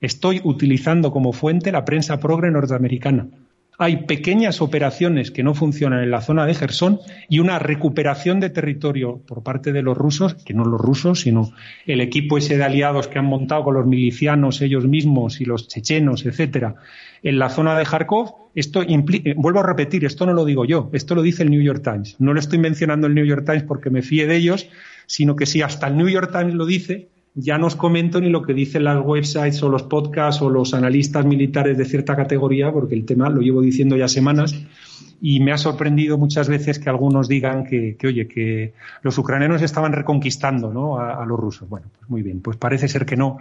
Estoy 0.04 0.42
utilizando 0.44 1.13
como 1.13 1.32
fuente 1.32 1.72
la 1.72 1.86
prensa 1.86 2.20
progre 2.20 2.52
norteamericana. 2.52 3.26
Hay 3.78 4.04
pequeñas 4.06 4.62
operaciones 4.62 5.32
que 5.32 5.44
no 5.44 5.54
funcionan 5.54 6.04
en 6.04 6.12
la 6.12 6.20
zona 6.20 6.46
de 6.46 6.54
Gerson 6.54 7.00
y 7.30 7.39
una 7.39 7.58
recuperación 7.58 8.42
de 8.42 8.50
territorio 8.50 9.22
por 9.26 9.44
parte 9.44 9.72
de 9.72 9.82
los 9.82 9.98
rusos, 9.98 10.34
que 10.34 10.54
no 10.54 10.66
los 10.66 10.82
rusos, 10.82 11.22
sino 11.22 11.54
el 11.86 12.02
equipo 12.02 12.38
ese 12.38 12.58
de 12.58 12.66
aliados 12.66 13.08
que 13.08 13.18
han 13.18 13.28
montado 13.28 13.63
con 13.63 13.76
los 13.76 13.86
milicianos 13.86 14.62
ellos 14.62 14.86
mismos 14.86 15.39
y 15.39 15.46
los 15.46 15.70
chechenos, 15.70 16.26
etcétera, 16.26 16.76
en 17.24 17.39
la 17.39 17.48
zona 17.48 17.78
de 17.78 17.86
Kharkov. 17.86 18.50
Esto 18.56 18.82
eh, 18.82 19.36
vuelvo 19.38 19.62
a 19.62 19.66
repetir, 19.66 20.04
esto 20.04 20.26
no 20.26 20.34
lo 20.34 20.44
digo 20.44 20.66
yo, 20.66 20.89
esto 20.92 21.16
lo 21.16 21.22
dice 21.22 21.44
el 21.44 21.50
New 21.50 21.62
York 21.62 21.82
Times. 21.82 22.18
No 22.20 22.34
lo 22.34 22.42
estoy 22.42 22.60
mencionando 22.60 23.08
el 23.08 23.16
New 23.16 23.26
York 23.26 23.46
Times 23.46 23.63
porque 23.63 23.89
me 23.89 24.02
fíe 24.02 24.28
de 24.28 24.36
ellos, 24.36 24.68
sino 25.06 25.38
que 25.38 25.46
si 25.46 25.62
hasta 25.62 25.88
el 25.88 25.96
New 25.96 26.10
York 26.10 26.30
Times 26.34 26.56
lo 26.56 26.66
dice, 26.66 27.08
ya 27.36 27.58
no 27.58 27.67
os 27.67 27.76
comento 27.76 28.22
ni 28.22 28.30
lo 28.30 28.43
que 28.43 28.54
dicen 28.54 28.84
las 28.84 29.04
websites 29.04 29.62
o 29.63 29.69
los 29.69 29.84
podcasts 29.84 30.41
o 30.41 30.50
los 30.50 30.74
analistas 30.74 31.26
militares 31.26 31.78
de 31.78 31.86
cierta 31.86 32.15
categoría, 32.15 32.72
porque 32.72 32.96
el 32.96 33.06
tema 33.06 33.30
lo 33.30 33.41
llevo 33.41 33.62
diciendo 33.62 33.98
ya 33.98 34.08
semanas 34.08 34.56
y 35.19 35.39
me 35.39 35.52
ha 35.52 35.58
sorprendido 35.58 36.17
muchas 36.17 36.50
veces 36.50 36.80
que 36.80 36.89
algunos 36.89 37.28
digan 37.28 37.63
que, 37.63 37.98
oye, 38.04 38.28
que 38.28 38.74
los 39.02 39.17
ucranianos 39.17 39.62
estaban 39.62 39.93
reconquistando 39.93 40.72
¿no? 40.72 41.00
a, 41.00 41.26
los 41.26 41.39
rusos. 41.39 41.67
Bueno, 41.69 41.88
pues 41.98 42.10
muy 42.10 42.22
bien, 42.22 42.41
pues 42.41 42.58
parece 42.58 42.88
ser 42.88 43.06
que 43.06 43.15
no 43.15 43.38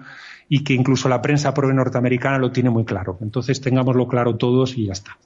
y 0.48 0.64
que 0.64 0.74
incluso 0.74 1.09
la 1.09 1.20
prensa 1.20 1.52
pro 1.52 1.72
norteamericana 1.72 2.38
lo 2.38 2.52
tiene 2.52 2.70
muy 2.70 2.85
claro. 2.85 3.18
Entonces 3.20 3.61
tengámoslo 3.61 4.07
claro 4.07 4.37
todos 4.37 4.78
y 4.78 4.87
ya 4.87 4.92
está. 4.92 5.18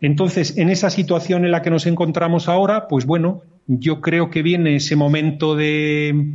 Entonces, 0.00 0.58
en 0.58 0.68
esa 0.68 0.90
situación 0.90 1.46
en 1.46 1.50
la 1.50 1.62
que 1.62 1.70
nos 1.70 1.86
encontramos 1.86 2.48
ahora, 2.48 2.88
pues 2.88 3.06
bueno, 3.06 3.40
yo 3.66 4.02
creo 4.02 4.28
que 4.28 4.42
viene 4.42 4.76
ese 4.76 4.96
momento 4.96 5.56
de, 5.56 6.34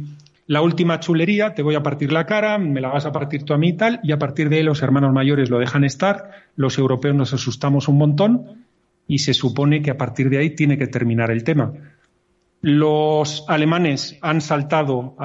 la 0.51 0.61
última 0.61 0.99
chulería, 0.99 1.55
te 1.55 1.63
voy 1.63 1.75
a 1.75 1.81
partir 1.81 2.11
la 2.11 2.25
cara, 2.25 2.57
me 2.57 2.81
la 2.81 2.89
vas 2.89 3.05
a 3.05 3.13
partir 3.13 3.43
tú 3.43 3.53
a 3.53 3.57
mí 3.57 3.69
y 3.69 3.77
tal, 3.77 4.01
y 4.03 4.11
a 4.11 4.19
partir 4.19 4.49
de 4.49 4.57
ahí 4.57 4.63
los 4.63 4.81
hermanos 4.81 5.13
mayores 5.13 5.49
lo 5.49 5.59
dejan 5.59 5.85
estar, 5.85 6.29
los 6.57 6.77
europeos 6.77 7.15
nos 7.15 7.33
asustamos 7.33 7.87
un 7.87 7.97
montón 7.97 8.65
y 9.07 9.19
se 9.19 9.33
supone 9.33 9.81
que 9.81 9.91
a 9.91 9.97
partir 9.97 10.29
de 10.29 10.39
ahí 10.39 10.49
tiene 10.49 10.77
que 10.77 10.87
terminar 10.87 11.31
el 11.31 11.45
tema. 11.45 11.71
Los 12.59 13.45
alemanes 13.47 14.17
han 14.21 14.41
saltado, 14.41 15.15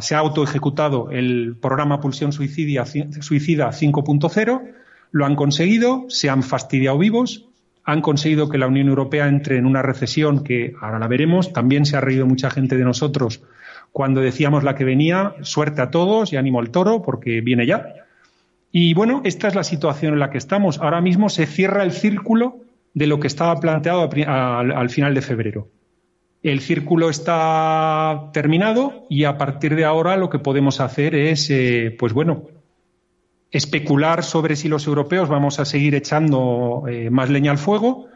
se 0.00 0.14
ha 0.14 0.18
autoejecutado 0.18 1.10
el 1.10 1.58
programa 1.60 2.00
Pulsión 2.00 2.32
Suicida, 2.32 2.86
Suicida 2.86 3.68
5.0, 3.68 4.62
lo 5.10 5.26
han 5.26 5.36
conseguido, 5.36 6.06
se 6.08 6.30
han 6.30 6.42
fastidiado 6.42 6.96
vivos, 6.96 7.50
han 7.84 8.00
conseguido 8.00 8.48
que 8.48 8.56
la 8.56 8.66
Unión 8.66 8.88
Europea 8.88 9.28
entre 9.28 9.58
en 9.58 9.66
una 9.66 9.82
recesión 9.82 10.42
que 10.42 10.72
ahora 10.80 10.98
la 10.98 11.06
veremos, 11.06 11.52
también 11.52 11.84
se 11.84 11.98
ha 11.98 12.00
reído 12.00 12.24
mucha 12.24 12.48
gente 12.48 12.78
de 12.78 12.84
nosotros 12.84 13.42
cuando 13.94 14.20
decíamos 14.20 14.64
la 14.64 14.74
que 14.74 14.82
venía, 14.82 15.36
suerte 15.42 15.80
a 15.80 15.92
todos 15.92 16.32
y 16.32 16.36
ánimo 16.36 16.58
al 16.58 16.70
toro 16.70 17.00
porque 17.00 17.40
viene 17.42 17.64
ya. 17.64 17.94
Y 18.72 18.92
bueno, 18.92 19.20
esta 19.22 19.46
es 19.46 19.54
la 19.54 19.62
situación 19.62 20.14
en 20.14 20.18
la 20.18 20.30
que 20.30 20.38
estamos. 20.38 20.80
Ahora 20.80 21.00
mismo 21.00 21.28
se 21.28 21.46
cierra 21.46 21.84
el 21.84 21.92
círculo 21.92 22.56
de 22.92 23.06
lo 23.06 23.20
que 23.20 23.28
estaba 23.28 23.54
planteado 23.60 24.10
al, 24.26 24.90
final 24.90 25.14
de 25.14 25.22
febrero. 25.22 25.68
El 26.42 26.58
círculo 26.58 27.08
está 27.08 28.30
terminado 28.32 29.06
y 29.08 29.22
a 29.22 29.38
partir 29.38 29.76
de 29.76 29.84
ahora 29.84 30.16
lo 30.16 30.28
que 30.28 30.40
podemos 30.40 30.80
hacer 30.80 31.14
es, 31.14 31.48
eh, 31.50 31.94
pues 31.96 32.12
bueno, 32.12 32.48
especular 33.52 34.24
sobre 34.24 34.56
si 34.56 34.66
los 34.66 34.88
europeos 34.88 35.28
vamos 35.28 35.60
a 35.60 35.64
seguir 35.64 35.94
echando 35.94 36.82
eh, 36.88 37.10
más 37.10 37.30
leña 37.30 37.52
al 37.52 37.58
fuego 37.58 38.08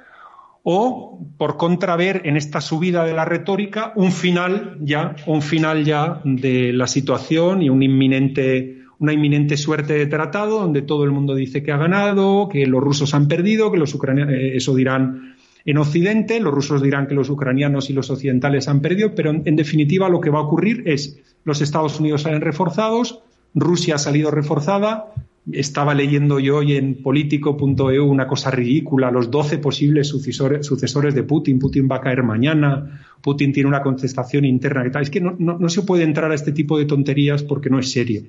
o 0.63 1.27
por 1.37 1.57
contra 1.57 1.97
ver 1.97 2.23
en 2.25 2.37
esta 2.37 2.61
subida 2.61 3.05
de 3.05 3.15
la 3.15 3.25
retórica 3.25 3.93
un 3.97 4.13
final 4.13 4.79
ya, 4.81 5.17
un 5.27 5.43
final 5.43 5.85
ya 5.85 6.21
de 6.25 6.73
la 6.73 6.87
situación 6.87 7.63
y 7.63 7.67
inminente, 7.67 8.83
una 8.99 9.13
inminente 9.13 9.57
suerte 9.57 9.95
de 9.95 10.07
tratado 10.07 10.61
donde 10.61 10.83
todo 10.83 11.05
el 11.05 11.11
mundo 11.11 11.35
dice 11.35 11.63
que 11.63 11.73
ha 11.73 11.77
ganado, 11.77 12.49
que 12.49 12.67
los 12.67 12.83
rusos 12.83 13.15
han 13.15 13.29
perdido, 13.29 13.71
que 13.73 13.79
los 13.79 13.95
ucranianos, 13.95 14.35
eh, 14.35 14.57
eso 14.57 14.75
dirán 14.75 15.37
en 15.65 15.79
Occidente, 15.79 16.41
los 16.41 16.55
rusos 16.55 16.83
dirán 16.83 17.07
que 17.07 17.15
los 17.15 17.29
ucranianos 17.29 17.91
y 17.91 17.93
los 17.93 18.11
occidentales 18.11 18.69
han 18.69 18.81
perdido, 18.81 19.15
pero 19.15 19.31
en 19.31 19.57
definitiva 19.57 20.09
lo 20.09 20.21
que 20.21 20.31
va 20.31 20.39
a 20.39 20.43
ocurrir 20.43 20.83
es 20.87 21.19
los 21.45 21.61
Estados 21.61 22.01
Unidos 22.01 22.23
salen 22.23 22.41
reforzados, 22.41 23.21
Rusia 23.55 23.97
ha 23.97 23.99
salido 23.99 24.31
reforzada, 24.31 25.13
estaba 25.53 25.95
leyendo 25.95 26.39
yo 26.39 26.59
hoy 26.59 26.77
en 26.77 27.03
político.eu 27.03 28.05
una 28.07 28.27
cosa 28.27 28.51
ridícula, 28.51 29.11
los 29.11 29.31
12 29.31 29.59
posibles 29.59 30.09
sucesores, 30.09 31.15
de 31.15 31.23
Putin, 31.23 31.59
Putin 31.59 31.89
va 31.91 31.97
a 31.97 32.01
caer 32.01 32.23
mañana, 32.23 33.03
Putin 33.23 33.53
tiene 33.53 33.69
una 33.69 33.83
contestación 33.83 34.45
interna 34.45 34.85
que 34.85 34.91
tal. 34.91 35.03
Es 35.03 35.11
que 35.11 35.21
no, 35.21 35.69
se 35.69 35.83
puede 35.83 36.05
entrar 36.05 36.31
a 36.31 36.35
este 36.35 36.53
tipo 36.53 36.79
de 36.79 36.85
tonterías 36.85 37.43
porque 37.43 37.71
no 37.71 37.79
es 37.79 37.91
serio. 37.91 38.23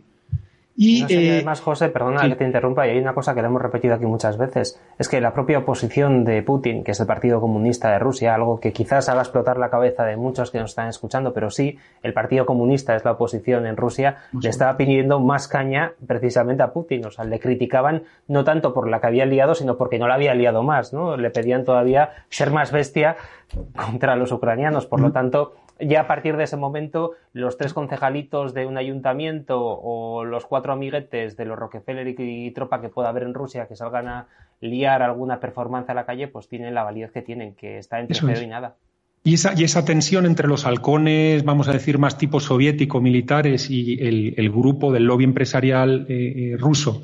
Y, 0.81 1.03
eh, 1.13 1.31
además, 1.33 1.59
José, 1.59 1.89
perdona 1.89 2.21
que 2.29 2.37
te 2.37 2.45
interrumpa, 2.45 2.87
y 2.87 2.91
hay 2.91 2.99
una 2.99 3.13
cosa 3.13 3.35
que 3.35 3.41
le 3.41 3.47
hemos 3.47 3.61
repetido 3.61 3.95
aquí 3.95 4.05
muchas 4.05 4.37
veces, 4.37 4.79
es 4.97 5.09
que 5.09 5.19
la 5.19 5.33
propia 5.33 5.57
oposición 5.57 6.23
de 6.23 6.41
Putin, 6.41 6.85
que 6.85 6.91
es 6.91 6.99
el 7.01 7.05
Partido 7.05 7.41
Comunista 7.41 7.91
de 7.91 7.99
Rusia, 7.99 8.33
algo 8.33 8.61
que 8.61 8.71
quizás 8.71 9.09
haga 9.09 9.19
explotar 9.19 9.57
la 9.57 9.69
cabeza 9.69 10.05
de 10.05 10.15
muchos 10.15 10.51
que 10.51 10.59
nos 10.59 10.71
están 10.71 10.87
escuchando, 10.87 11.33
pero 11.33 11.49
sí, 11.49 11.77
el 12.01 12.13
Partido 12.13 12.45
Comunista 12.45 12.95
es 12.95 13.03
la 13.03 13.11
oposición 13.11 13.65
en 13.65 13.75
Rusia, 13.75 14.19
le 14.41 14.47
estaba 14.47 14.77
pidiendo 14.77 15.19
más 15.19 15.49
caña 15.49 15.95
precisamente 16.07 16.63
a 16.63 16.71
Putin, 16.71 17.05
o 17.05 17.11
sea, 17.11 17.25
le 17.25 17.41
criticaban 17.41 18.03
no 18.29 18.45
tanto 18.45 18.73
por 18.73 18.89
la 18.89 19.01
que 19.01 19.07
había 19.07 19.25
liado, 19.25 19.55
sino 19.55 19.75
porque 19.75 19.99
no 19.99 20.07
la 20.07 20.13
había 20.13 20.33
liado 20.33 20.63
más, 20.63 20.93
¿no? 20.93 21.17
Le 21.17 21.29
pedían 21.29 21.65
todavía 21.65 22.11
ser 22.29 22.51
más 22.51 22.71
bestia 22.71 23.17
contra 23.75 24.15
los 24.15 24.31
ucranianos, 24.31 24.85
por 24.85 25.01
lo 25.01 25.11
tanto, 25.11 25.55
ya 25.79 26.01
a 26.01 26.07
partir 26.07 26.37
de 26.37 26.43
ese 26.43 26.57
momento, 26.57 27.13
los 27.33 27.57
tres 27.57 27.73
concejalitos 27.73 28.53
de 28.53 28.65
un 28.65 28.77
ayuntamiento 28.77 29.59
o 29.61 30.25
los 30.25 30.45
cuatro 30.45 30.73
amiguetes 30.73 31.37
de 31.37 31.45
los 31.45 31.57
Rockefeller 31.57 32.07
y, 32.07 32.51
tropa 32.51 32.81
que 32.81 32.89
pueda 32.89 33.09
haber 33.09 33.23
en 33.23 33.33
Rusia 33.33 33.67
que 33.67 33.75
salgan 33.75 34.07
a 34.07 34.27
liar 34.61 35.01
alguna 35.01 35.39
performance 35.39 35.89
a 35.89 35.93
la 35.93 36.05
calle, 36.05 36.27
pues 36.27 36.47
tienen 36.47 36.73
la 36.73 36.83
validez 36.83 37.11
que 37.11 37.21
tienen, 37.21 37.55
que 37.55 37.77
está 37.77 37.99
entre 37.99 38.19
cero 38.19 38.41
y 38.41 38.47
nada. 38.47 38.75
Y 39.23 39.33
esa, 39.33 39.53
y 39.55 39.63
esa 39.63 39.83
tensión 39.83 40.25
entre 40.25 40.47
los 40.47 40.65
halcones, 40.65 41.43
vamos 41.43 41.67
a 41.67 41.73
decir, 41.73 41.97
más 41.97 42.17
tipo 42.17 42.39
soviético, 42.39 43.01
militares, 43.01 43.69
y 43.69 43.97
el, 44.01 44.49
grupo 44.49 44.93
del 44.93 45.03
lobby 45.03 45.25
empresarial 45.25 46.05
eh, 46.07 46.53
eh, 46.53 46.57
ruso, 46.57 47.01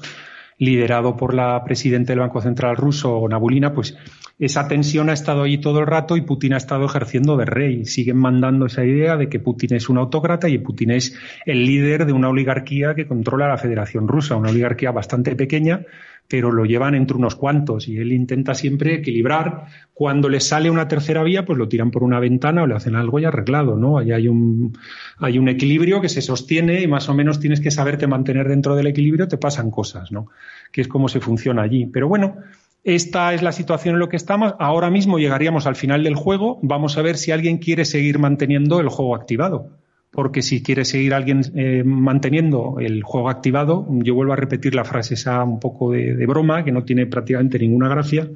liderado 0.57 1.17
por 1.17 1.33
la 1.33 1.63
presidenta 1.63 2.13
del 2.13 2.19
Banco 2.19 2.41
Central 2.41 2.77
ruso, 2.77 3.27
Nabulina, 3.27 3.73
pues 3.73 3.97
esa 4.39 4.67
tensión 4.67 5.09
ha 5.09 5.13
estado 5.13 5.43
ahí 5.43 5.57
todo 5.57 5.79
el 5.79 5.87
rato 5.87 6.17
y 6.17 6.21
Putin 6.21 6.53
ha 6.53 6.57
estado 6.57 6.85
ejerciendo 6.85 7.37
de 7.37 7.45
rey. 7.45 7.85
Siguen 7.85 8.17
mandando 8.17 8.65
esa 8.65 8.83
idea 8.83 9.17
de 9.17 9.29
que 9.29 9.39
Putin 9.39 9.75
es 9.75 9.89
un 9.89 9.97
autócrata 9.97 10.49
y 10.49 10.57
Putin 10.57 10.91
es 10.91 11.17
el 11.45 11.65
líder 11.65 12.05
de 12.05 12.13
una 12.13 12.29
oligarquía 12.29 12.95
que 12.95 13.07
controla 13.07 13.47
la 13.47 13.57
Federación 13.57 14.07
Rusa, 14.07 14.35
una 14.35 14.49
oligarquía 14.49 14.91
bastante 14.91 15.35
pequeña, 15.35 15.85
pero 16.27 16.51
lo 16.51 16.65
llevan 16.65 16.95
entre 16.95 17.17
unos 17.17 17.35
cuantos 17.35 17.87
y 17.87 17.97
él 17.97 18.11
intenta 18.11 18.55
siempre 18.55 18.95
equilibrar. 18.95 19.65
Cuando 19.93 20.27
le 20.27 20.39
sale 20.39 20.69
una 20.69 20.87
tercera 20.87 21.23
vía, 21.23 21.45
pues 21.45 21.57
lo 21.57 21.67
tiran 21.67 21.91
por 21.91 22.03
una 22.03 22.19
ventana 22.19 22.63
o 22.63 22.67
le 22.67 22.75
hacen 22.75 22.95
algo 22.95 23.19
y 23.19 23.25
arreglado, 23.25 23.77
¿no? 23.77 23.97
Ahí 23.97 24.11
hay 24.11 24.27
un, 24.27 24.77
hay 25.17 25.37
un 25.37 25.47
equilibrio 25.49 26.01
que 26.01 26.09
se 26.09 26.21
sostiene 26.21 26.81
y 26.81 26.87
más 26.87 27.09
o 27.09 27.13
menos 27.13 27.39
tienes 27.39 27.61
que 27.61 27.71
saberte 27.71 28.07
mantener 28.07 28.47
dentro 28.47 28.75
del 28.75 28.87
equilibrio, 28.87 29.27
te 29.27 29.37
pasan 29.37 29.69
cosas, 29.69 30.11
¿no? 30.11 30.27
Que 30.71 30.81
es 30.81 30.87
como 30.87 31.09
se 31.09 31.19
funciona 31.19 31.61
allí. 31.61 31.85
Pero 31.85 32.07
bueno, 32.07 32.37
esta 32.83 33.33
es 33.33 33.41
la 33.41 33.51
situación 33.51 33.95
en 33.95 34.01
la 34.01 34.09
que 34.09 34.17
estamos. 34.17 34.55
Ahora 34.59 34.89
mismo 34.89 35.19
llegaríamos 35.19 35.67
al 35.67 35.75
final 35.75 36.03
del 36.03 36.15
juego. 36.15 36.59
Vamos 36.61 36.97
a 36.97 37.01
ver 37.01 37.17
si 37.17 37.31
alguien 37.31 37.57
quiere 37.57 37.85
seguir 37.85 38.19
manteniendo 38.19 38.79
el 38.79 38.89
juego 38.89 39.15
activado. 39.15 39.71
Porque 40.15 40.41
si 40.41 40.63
quiere 40.63 40.85
seguir 40.85 41.13
alguien 41.13 41.41
eh, 41.55 41.83
manteniendo 41.83 42.77
el 42.79 43.03
juego 43.03 43.29
activado, 43.29 43.85
yo 43.89 44.15
vuelvo 44.15 44.33
a 44.33 44.37
repetir 44.37 44.73
la 44.73 44.85
frase 44.85 45.15
esa 45.15 45.43
un 45.43 45.59
poco 45.59 45.91
de, 45.91 46.25
broma, 46.25 46.63
que 46.63 46.71
no 46.71 46.83
tiene 46.83 47.05
prácticamente 47.05 47.59
ninguna 47.59 47.89
gracia, 47.89 48.29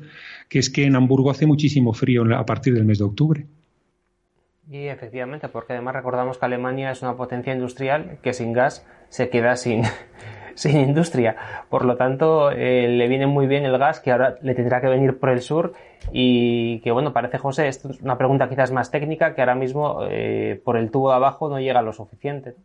que 0.49 0.59
es 0.59 0.69
que 0.69 0.83
en 0.85 0.95
Hamburgo 0.95 1.31
hace 1.31 1.47
muchísimo 1.47 1.93
frío 1.93 2.23
a 2.35 2.45
partir 2.45 2.73
del 2.73 2.85
mes 2.85 2.99
de 2.99 3.05
octubre. 3.05 3.45
Y 4.69 4.87
efectivamente, 4.87 5.47
porque 5.49 5.73
además 5.73 5.95
recordamos 5.95 6.37
que 6.37 6.45
Alemania 6.45 6.91
es 6.91 7.01
una 7.01 7.15
potencia 7.15 7.53
industrial 7.53 8.19
que 8.21 8.33
sin 8.33 8.53
gas 8.53 8.85
se 9.07 9.29
queda 9.29 9.55
sin, 9.55 9.81
sin 10.63 10.77
industria. 10.77 11.35
Por 11.69 11.85
lo 11.85 11.95
tanto, 11.95 12.51
eh, 12.51 12.87
le 12.89 13.07
viene 13.07 13.27
muy 13.27 13.47
bien 13.47 13.63
el 13.63 13.77
gas 13.77 14.01
que 14.01 14.11
ahora 14.11 14.35
le 14.41 14.53
tendrá 14.55 14.81
que 14.81 14.87
venir 14.87 15.17
por 15.17 15.29
el 15.29 15.41
sur 15.41 15.73
y 16.11 16.79
que, 16.79 16.91
bueno, 16.91 17.13
parece, 17.13 17.37
José, 17.37 17.69
esto 17.69 17.89
es 17.89 18.01
una 18.01 18.17
pregunta 18.17 18.49
quizás 18.49 18.71
más 18.71 18.91
técnica 18.91 19.33
que 19.33 19.41
ahora 19.41 19.55
mismo 19.55 20.01
eh, 20.09 20.61
por 20.65 20.75
el 20.75 20.91
tubo 20.91 21.09
de 21.09 21.15
abajo 21.15 21.47
no 21.49 21.61
llega 21.61 21.81
lo 21.81 21.93
suficiente. 21.93 22.55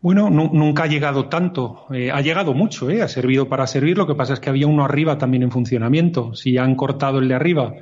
Bueno, 0.00 0.30
nunca 0.30 0.84
ha 0.84 0.86
llegado 0.86 1.28
tanto. 1.28 1.84
Eh, 1.92 2.10
ha 2.10 2.20
llegado 2.20 2.54
mucho, 2.54 2.88
ha 2.88 3.08
servido 3.08 3.48
para 3.48 3.66
servir. 3.66 3.98
Lo 3.98 4.06
que 4.06 4.14
pasa 4.14 4.32
es 4.32 4.40
que 4.40 4.48
había 4.48 4.66
uno 4.66 4.84
arriba 4.84 5.18
también 5.18 5.42
en 5.42 5.50
funcionamiento. 5.50 6.34
Si 6.34 6.56
han 6.56 6.76
cortado 6.76 7.18
el 7.18 7.28
de 7.28 7.34
arriba 7.34 7.74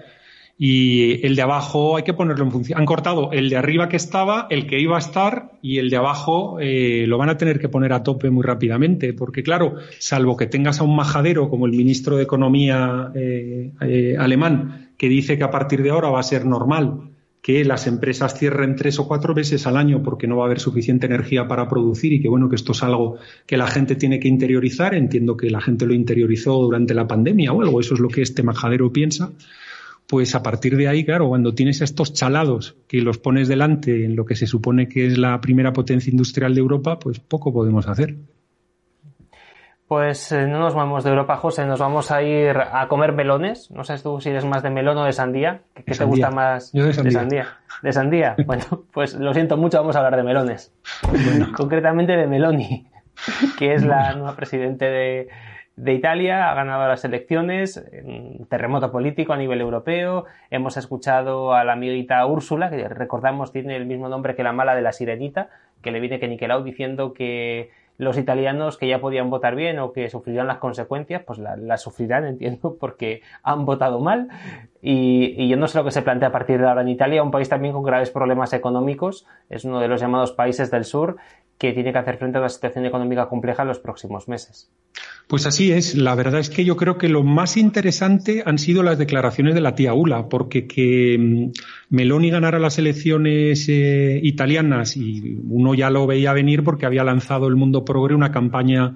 y 0.59 1.25
el 1.27 1.37
de 1.37 1.43
abajo 1.43 1.97
hay 1.97 2.03
que 2.03 2.15
ponerlo 2.15 2.45
en 2.45 2.51
función. 2.51 2.79
Han 2.79 2.87
cortado 2.87 3.31
el 3.33 3.51
de 3.51 3.57
arriba 3.57 3.89
que 3.89 3.97
estaba, 3.97 4.47
el 4.49 4.67
que 4.67 4.81
iba 4.81 4.97
a 4.97 5.01
estar 5.01 5.53
y 5.61 5.79
el 5.79 5.91
de 5.91 5.97
abajo 5.97 6.59
eh, 6.61 7.05
lo 7.07 7.19
van 7.19 7.29
a 7.29 7.37
tener 7.37 7.61
que 7.61 7.69
poner 7.69 7.93
a 7.93 8.03
tope 8.03 8.31
muy 8.31 8.43
rápidamente, 8.43 9.13
porque 9.13 9.43
claro, 9.43 9.75
salvo 9.99 10.37
que 10.37 10.47
tengas 10.47 10.81
a 10.81 10.85
un 10.85 10.97
majadero 10.97 11.51
como 11.51 11.67
el 11.67 11.73
ministro 11.73 12.17
de 12.17 12.23
Economía 12.23 13.11
eh, 13.15 13.73
eh, 13.83 14.17
alemán 14.19 14.93
que 14.97 15.09
dice 15.09 15.37
que 15.37 15.45
a 15.45 15.51
partir 15.51 15.83
de 15.83 15.91
ahora 15.91 16.09
va 16.09 16.21
a 16.21 16.23
ser 16.23 16.47
normal 16.47 17.11
que 17.43 17.65
las 17.65 17.87
empresas 17.87 18.37
cierren 18.37 18.75
tres 18.75 18.99
o 18.99 19.07
cuatro 19.07 19.35
veces 19.35 19.67
al 19.67 19.77
año 19.77 20.03
porque 20.03 20.27
no 20.27 20.39
va 20.39 20.45
a 20.45 20.47
haber 20.47 20.59
suficiente 20.59 21.07
energía 21.07 21.47
para 21.47 21.69
producir 21.69 22.15
y 22.15 22.21
que 22.21 22.29
bueno 22.29 22.49
que 22.49 22.57
esto 22.57 22.73
es 22.73 22.83
algo 22.83 23.19
que 23.47 23.57
la 23.57 23.69
gente 23.69 23.95
tiene 23.95 24.19
que 24.19 24.27
interiorizar. 24.27 24.95
Entiendo 24.95 25.37
que 25.37 25.49
la 25.51 25.61
gente 25.61 25.87
lo 25.87 25.95
interiorizó 25.95 26.55
durante 26.55 26.95
la 26.95 27.07
pandemia 27.07 27.53
o 27.53 27.61
algo, 27.61 27.79
eso 27.79 27.95
es 27.95 28.01
lo 28.01 28.09
que 28.09 28.23
este 28.23 28.43
majadero 28.43 28.91
piensa 28.93 29.31
pues 30.09 30.35
a 30.35 30.43
partir 30.43 30.77
de 30.77 30.89
ahí, 30.89 31.05
claro, 31.05 31.29
cuando 31.29 31.55
tienes 31.55 31.81
estos 31.81 32.13
chalados 32.13 32.77
que 32.87 33.01
los 33.01 33.19
pones 33.19 33.49
delante 33.49 34.05
en 34.05 34.15
lo 34.15 34.25
que 34.25 34.37
se 34.37 34.47
supone 34.47 34.89
que 34.89 35.07
es 35.07 35.19
la 35.19 35.41
primera 35.41 35.73
potencia 35.73 36.11
industrial 36.11 36.55
de 36.55 36.61
Europa, 36.61 36.99
pues 36.99 37.19
poco 37.19 37.53
podemos 37.53 37.89
hacer. 37.89 38.17
Pues 39.89 40.33
eh, 40.33 40.47
no 40.49 40.59
nos 40.59 40.75
vamos 40.75 41.05
de 41.05 41.11
Europa, 41.11 41.37
José, 41.37 41.65
nos 41.65 41.79
vamos 41.79 42.11
a 42.11 42.21
ir 42.21 42.57
a 42.57 42.89
comer 42.89 43.13
melones. 43.13 43.71
No 43.71 43.85
sé 43.85 43.97
tú 43.99 44.21
si 44.21 44.31
eres 44.31 44.45
más 44.45 44.63
de 44.65 44.71
melón 44.71 44.99
o 44.99 45.05
de 45.05 45.13
sandía. 45.13 45.63
¿Qué, 45.75 45.95
te 45.95 46.05
gusta 46.05 46.31
más? 46.31 46.73
Yo 46.73 46.85
de 46.85 46.93
sandía. 46.93 47.59
de 47.83 47.93
sandía. 47.93 48.35
bueno, 48.47 48.65
pues 48.93 49.15
lo 49.15 49.33
siento 49.33 49.57
mucho, 49.57 49.79
vamos 49.79 49.95
a 49.95 50.01
hablar 50.01 50.17
de 50.17 50.25
melones. 50.25 50.73
Concretamente 51.57 52.17
de 52.17 52.27
Meloni, 52.27 52.89
que 53.59 53.75
es 53.75 53.85
la 53.85 54.13
nueva 54.15 54.35
presidente 54.35 54.87
de, 54.87 55.29
de 55.77 55.93
Italia, 55.93 56.51
ha 56.51 56.55
ganado 56.55 56.89
las 56.89 57.05
elecciones, 57.05 57.85
terremoto 58.49 58.91
político 58.91 59.35
a 59.35 59.37
nivel 59.37 59.61
europeo. 59.61 60.25
Hemos 60.51 60.79
escuchado 60.79 61.55
a 61.55 61.65
la 61.65 61.75
amiguita 61.75 62.25
Úrsula, 62.27 62.71
que 62.71 62.89
recordamos 62.89 63.53
tiene 63.53 63.77
el 63.77 63.85
mismo 63.85 64.09
nombre 64.09 64.35
que 64.35 64.43
la 64.43 64.53
mala 64.53 64.75
de 64.75 64.83
la 64.83 64.93
sirenita, 64.93 65.51
que 65.83 65.91
le 65.91 66.01
viene 66.01 66.19
que 66.19 66.29
Niquelau 66.29 66.65
diciendo 66.65 67.13
que 67.13 67.71
los 67.99 68.19
italianos 68.19 68.77
que 68.77 68.89
ya 68.89 69.01
podían 69.01 69.31
votar 69.31 69.55
bien 69.55 69.79
o 69.79 69.93
que 69.93 70.09
sufrirán 70.11 70.47
las 70.47 70.59
consecuencias, 70.59 71.23
pues 71.23 71.39
las 71.39 71.83
sufrirán, 71.83 72.27
entiendo, 72.27 72.77
porque 72.79 73.23
han 73.43 73.65
votado 73.65 74.01
mal. 74.01 74.29
Y, 74.83 75.49
yo 75.49 75.57
no 75.57 75.67
sé 75.67 75.79
lo 75.79 75.85
que 75.85 75.91
se 75.91 76.03
plantea 76.03 76.29
a 76.29 76.33
partir 76.33 76.61
de 76.61 76.69
ahora 76.69 76.83
en 76.83 76.89
Italia, 76.89 77.23
un 77.23 77.31
país 77.31 77.49
también 77.49 77.73
con 77.73 77.83
graves 77.83 78.11
problemas 78.11 78.53
económicos, 78.53 79.27
es 79.49 79.65
uno 79.65 79.81
de 79.81 79.89
los 79.89 80.01
llamados 80.01 80.33
países 80.33 80.71
del 80.71 80.85
sur, 80.85 81.17
que 81.59 81.73
tiene 81.73 81.93
que 81.93 81.99
hacer 81.99 82.19
frente 82.19 82.39
a 82.39 82.41
una 82.41 82.49
situación 82.49 82.85
económica 82.85 83.29
compleja 83.29 83.63
en 83.63 83.69
los 83.69 83.79
próximos 83.79 84.29
meses. 84.29 84.71
Pues 85.27 85.47
así 85.47 85.73
es. 85.73 85.95
La 85.95 86.15
verdad 86.15 86.41
es 86.41 86.51
que 86.51 86.65
yo 86.65 86.77
creo 86.77 86.99
que 86.99 87.09
lo 87.09 87.25
más 87.25 87.57
interesante 87.57 88.43
han 88.47 88.59
sido 88.59 88.83
las 88.83 88.99
declaraciones 88.99 89.55
de 89.55 89.61
la 89.61 89.75
tía 89.75 89.93
Ula, 89.93 90.29
porque 90.29 90.67
que 90.67 91.17
mm, 91.19 91.51
Meloni 91.91 92.31
ganara 92.31 92.59
las 92.59 92.79
elecciones 92.79 93.69
eh, 93.69 94.21
italianas 94.23 94.97
y 94.97 95.39
uno 95.49 95.75
ya 95.75 95.91
lo 95.91 96.07
veía 96.07 96.33
venir 96.33 96.63
porque 96.63 96.87
había 96.87 97.05
lanzado 97.05 97.49
el 97.49 97.57
Mundo 97.57 97.85
Progre 97.85 98.15
una 98.15 98.31
campaña 98.31 98.95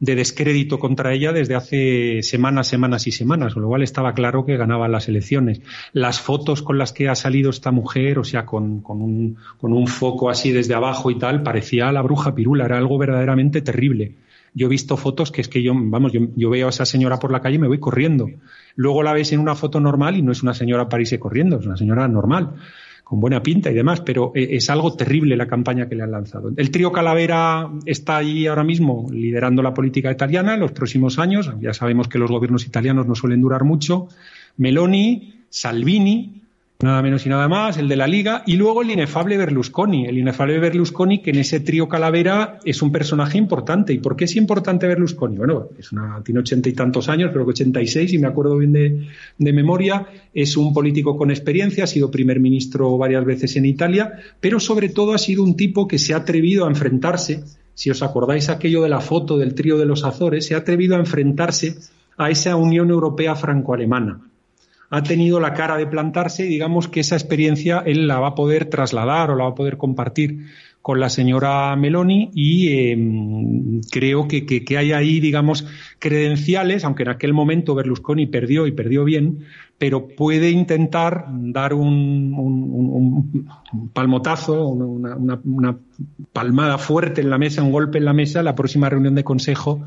de 0.00 0.14
descrédito 0.14 0.78
contra 0.78 1.12
ella 1.12 1.32
desde 1.32 1.54
hace 1.54 2.22
semanas, 2.22 2.66
semanas 2.68 3.06
y 3.06 3.12
semanas, 3.12 3.52
con 3.52 3.62
lo 3.62 3.68
cual 3.68 3.82
estaba 3.82 4.14
claro 4.14 4.46
que 4.46 4.56
ganaba 4.56 4.88
las 4.88 5.08
elecciones. 5.08 5.60
Las 5.92 6.20
fotos 6.20 6.62
con 6.62 6.78
las 6.78 6.92
que 6.92 7.08
ha 7.08 7.14
salido 7.14 7.50
esta 7.50 7.70
mujer, 7.70 8.18
o 8.18 8.24
sea, 8.24 8.46
con, 8.46 8.80
con, 8.80 9.02
un, 9.02 9.36
con 9.58 9.74
un 9.74 9.86
foco 9.86 10.30
así 10.30 10.52
desde 10.52 10.74
abajo 10.74 11.10
y 11.10 11.18
tal, 11.18 11.42
parecía 11.42 11.92
la 11.92 12.00
bruja 12.00 12.34
pirula, 12.34 12.64
era 12.64 12.78
algo 12.78 12.96
verdaderamente 12.96 13.60
terrible. 13.60 14.14
Yo 14.54 14.66
he 14.66 14.70
visto 14.70 14.96
fotos 14.96 15.30
que 15.30 15.42
es 15.42 15.48
que 15.48 15.62
yo, 15.62 15.74
vamos, 15.76 16.12
yo, 16.12 16.22
yo, 16.34 16.50
veo 16.50 16.66
a 16.66 16.70
esa 16.70 16.86
señora 16.86 17.18
por 17.18 17.30
la 17.30 17.40
calle 17.40 17.56
y 17.56 17.60
me 17.60 17.68
voy 17.68 17.78
corriendo. 17.78 18.28
Luego 18.74 19.02
la 19.02 19.12
ves 19.12 19.32
en 19.32 19.38
una 19.38 19.54
foto 19.54 19.80
normal 19.80 20.16
y 20.16 20.22
no 20.22 20.32
es 20.32 20.42
una 20.42 20.54
señora 20.54 20.88
París 20.88 21.14
corriendo, 21.20 21.58
es 21.58 21.66
una 21.66 21.76
señora 21.76 22.08
normal 22.08 22.54
con 23.10 23.18
buena 23.18 23.42
pinta 23.42 23.72
y 23.72 23.74
demás, 23.74 24.02
pero 24.02 24.30
eh, 24.36 24.50
es 24.52 24.70
algo 24.70 24.94
terrible 24.94 25.36
la 25.36 25.48
campaña 25.48 25.88
que 25.88 25.96
le 25.96 26.04
han 26.04 26.12
lanzado. 26.12 26.52
El 26.56 26.70
trío 26.70 26.92
Calavera 26.92 27.68
está 27.84 28.18
ahí 28.18 28.46
ahora 28.46 28.62
mismo 28.62 29.08
liderando 29.10 29.64
la 29.64 29.74
política 29.74 30.12
italiana 30.12 30.54
en 30.54 30.60
los 30.60 30.70
próximos 30.70 31.18
años. 31.18 31.50
Ya 31.60 31.74
sabemos 31.74 32.06
que 32.06 32.20
los 32.20 32.30
gobiernos 32.30 32.68
italianos 32.68 33.08
no 33.08 33.16
suelen 33.16 33.40
durar 33.40 33.64
mucho. 33.64 34.06
Meloni, 34.58 35.42
Salvini, 35.48 36.39
nada 36.82 37.02
menos 37.02 37.26
y 37.26 37.28
nada 37.28 37.46
más, 37.46 37.76
el 37.76 37.88
de 37.88 37.96
la 37.96 38.06
Liga, 38.06 38.42
y 38.46 38.56
luego 38.56 38.82
el 38.82 38.90
inefable 38.90 39.36
Berlusconi, 39.36 40.06
el 40.06 40.16
inefable 40.16 40.58
Berlusconi 40.58 41.20
que 41.20 41.30
en 41.30 41.38
ese 41.38 41.60
trío 41.60 41.88
Calavera 41.88 42.58
es 42.64 42.80
un 42.80 42.90
personaje 42.90 43.36
importante. 43.36 43.92
¿Y 43.92 43.98
por 43.98 44.16
qué 44.16 44.24
es 44.24 44.36
importante 44.36 44.86
Berlusconi? 44.86 45.36
Bueno, 45.36 45.68
es 45.78 45.92
una, 45.92 46.22
tiene 46.24 46.40
ochenta 46.40 46.68
y 46.68 46.72
tantos 46.72 47.08
años, 47.08 47.32
creo 47.32 47.44
que 47.44 47.50
ochenta 47.50 47.82
y 47.82 47.86
seis, 47.86 48.12
y 48.14 48.18
me 48.18 48.28
acuerdo 48.28 48.56
bien 48.56 48.72
de, 48.72 49.08
de 49.36 49.52
memoria, 49.52 50.06
es 50.32 50.56
un 50.56 50.72
político 50.72 51.16
con 51.16 51.30
experiencia, 51.30 51.84
ha 51.84 51.86
sido 51.86 52.10
primer 52.10 52.40
ministro 52.40 52.96
varias 52.96 53.24
veces 53.24 53.56
en 53.56 53.66
Italia, 53.66 54.14
pero 54.40 54.58
sobre 54.58 54.88
todo 54.88 55.12
ha 55.12 55.18
sido 55.18 55.42
un 55.42 55.56
tipo 55.56 55.86
que 55.86 55.98
se 55.98 56.14
ha 56.14 56.18
atrevido 56.18 56.64
a 56.64 56.68
enfrentarse, 56.68 57.44
si 57.74 57.90
os 57.90 58.02
acordáis 58.02 58.48
aquello 58.48 58.82
de 58.82 58.88
la 58.88 59.00
foto 59.00 59.36
del 59.36 59.54
trío 59.54 59.76
de 59.76 59.86
los 59.86 60.04
Azores, 60.04 60.46
se 60.46 60.54
ha 60.54 60.58
atrevido 60.58 60.96
a 60.96 60.98
enfrentarse 60.98 61.76
a 62.16 62.30
esa 62.30 62.56
Unión 62.56 62.90
Europea 62.90 63.34
franco-alemana 63.34 64.29
ha 64.90 65.02
tenido 65.02 65.40
la 65.40 65.54
cara 65.54 65.76
de 65.76 65.86
plantarse 65.86 66.42
digamos 66.44 66.88
que 66.88 67.00
esa 67.00 67.16
experiencia 67.16 67.82
él 67.86 68.06
la 68.06 68.18
va 68.18 68.28
a 68.28 68.34
poder 68.34 68.66
trasladar 68.66 69.30
o 69.30 69.36
la 69.36 69.44
va 69.44 69.50
a 69.50 69.54
poder 69.54 69.76
compartir 69.76 70.46
con 70.82 70.98
la 70.98 71.10
señora 71.10 71.76
Meloni 71.76 72.30
y 72.34 72.90
em, 72.90 73.80
creo 73.90 74.26
que, 74.26 74.46
que, 74.46 74.78
hay 74.78 74.92
ahí, 74.92 75.20
digamos, 75.20 75.66
credenciales, 75.98 76.84
aunque 76.84 77.02
en 77.02 77.10
aquel 77.10 77.34
momento 77.34 77.74
Berlusconi 77.74 78.26
perdió 78.26 78.66
y 78.66 78.72
perdió 78.72 79.04
bien, 79.04 79.40
pero 79.76 80.08
puede 80.08 80.50
intentar 80.50 81.26
dar 81.28 81.74
un, 81.74 83.42
palmotazo, 83.92 84.68
una, 84.68 85.78
palmada 86.32 86.78
fuerte 86.78 87.20
en 87.20 87.30
la 87.30 87.38
mesa, 87.38 87.62
un 87.62 87.72
golpe 87.72 87.98
en 87.98 88.06
la 88.06 88.12
mesa, 88.12 88.42
la 88.42 88.54
próxima 88.54 88.88
reunión 88.88 89.14
de 89.14 89.24
consejo 89.24 89.84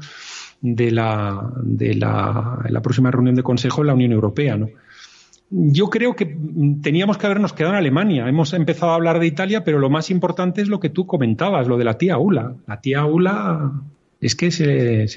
de 0.61 0.91
la, 0.91 1.51
de 1.63 1.95
la, 1.95 2.59
la 2.69 2.81
próxima 2.81 3.09
reunión 3.09 3.35
de 3.35 3.43
consejo 3.43 3.81
de 3.81 3.87
la 3.87 3.93
Unión 3.95 4.11
Europea, 4.11 4.57
¿no? 4.57 4.69
Yo 5.49 5.89
creo 5.89 6.15
que 6.15 6.37
teníamos 6.81 7.17
que 7.17 7.25
habernos 7.25 7.53
quedado 7.53 7.73
en 7.73 7.79
Alemania. 7.79 8.27
Hemos 8.27 8.53
empezado 8.53 8.91
a 8.91 8.95
hablar 8.95 9.19
de 9.19 9.27
Italia, 9.27 9.63
pero 9.63 9.79
lo 9.79 9.89
más 9.89 10.09
importante 10.09 10.61
es 10.61 10.67
lo 10.67 10.79
que 10.79 10.89
tú 10.89 11.05
comentabas, 11.05 11.67
lo 11.67 11.77
de 11.77 11.83
la 11.83 11.97
tía 11.97 12.17
Ula. 12.17 12.53
La 12.67 12.81
tía 12.81 13.05
Ula 13.05 13.71
es 14.19 14.35
que 14.35 14.51
se, 14.51 14.65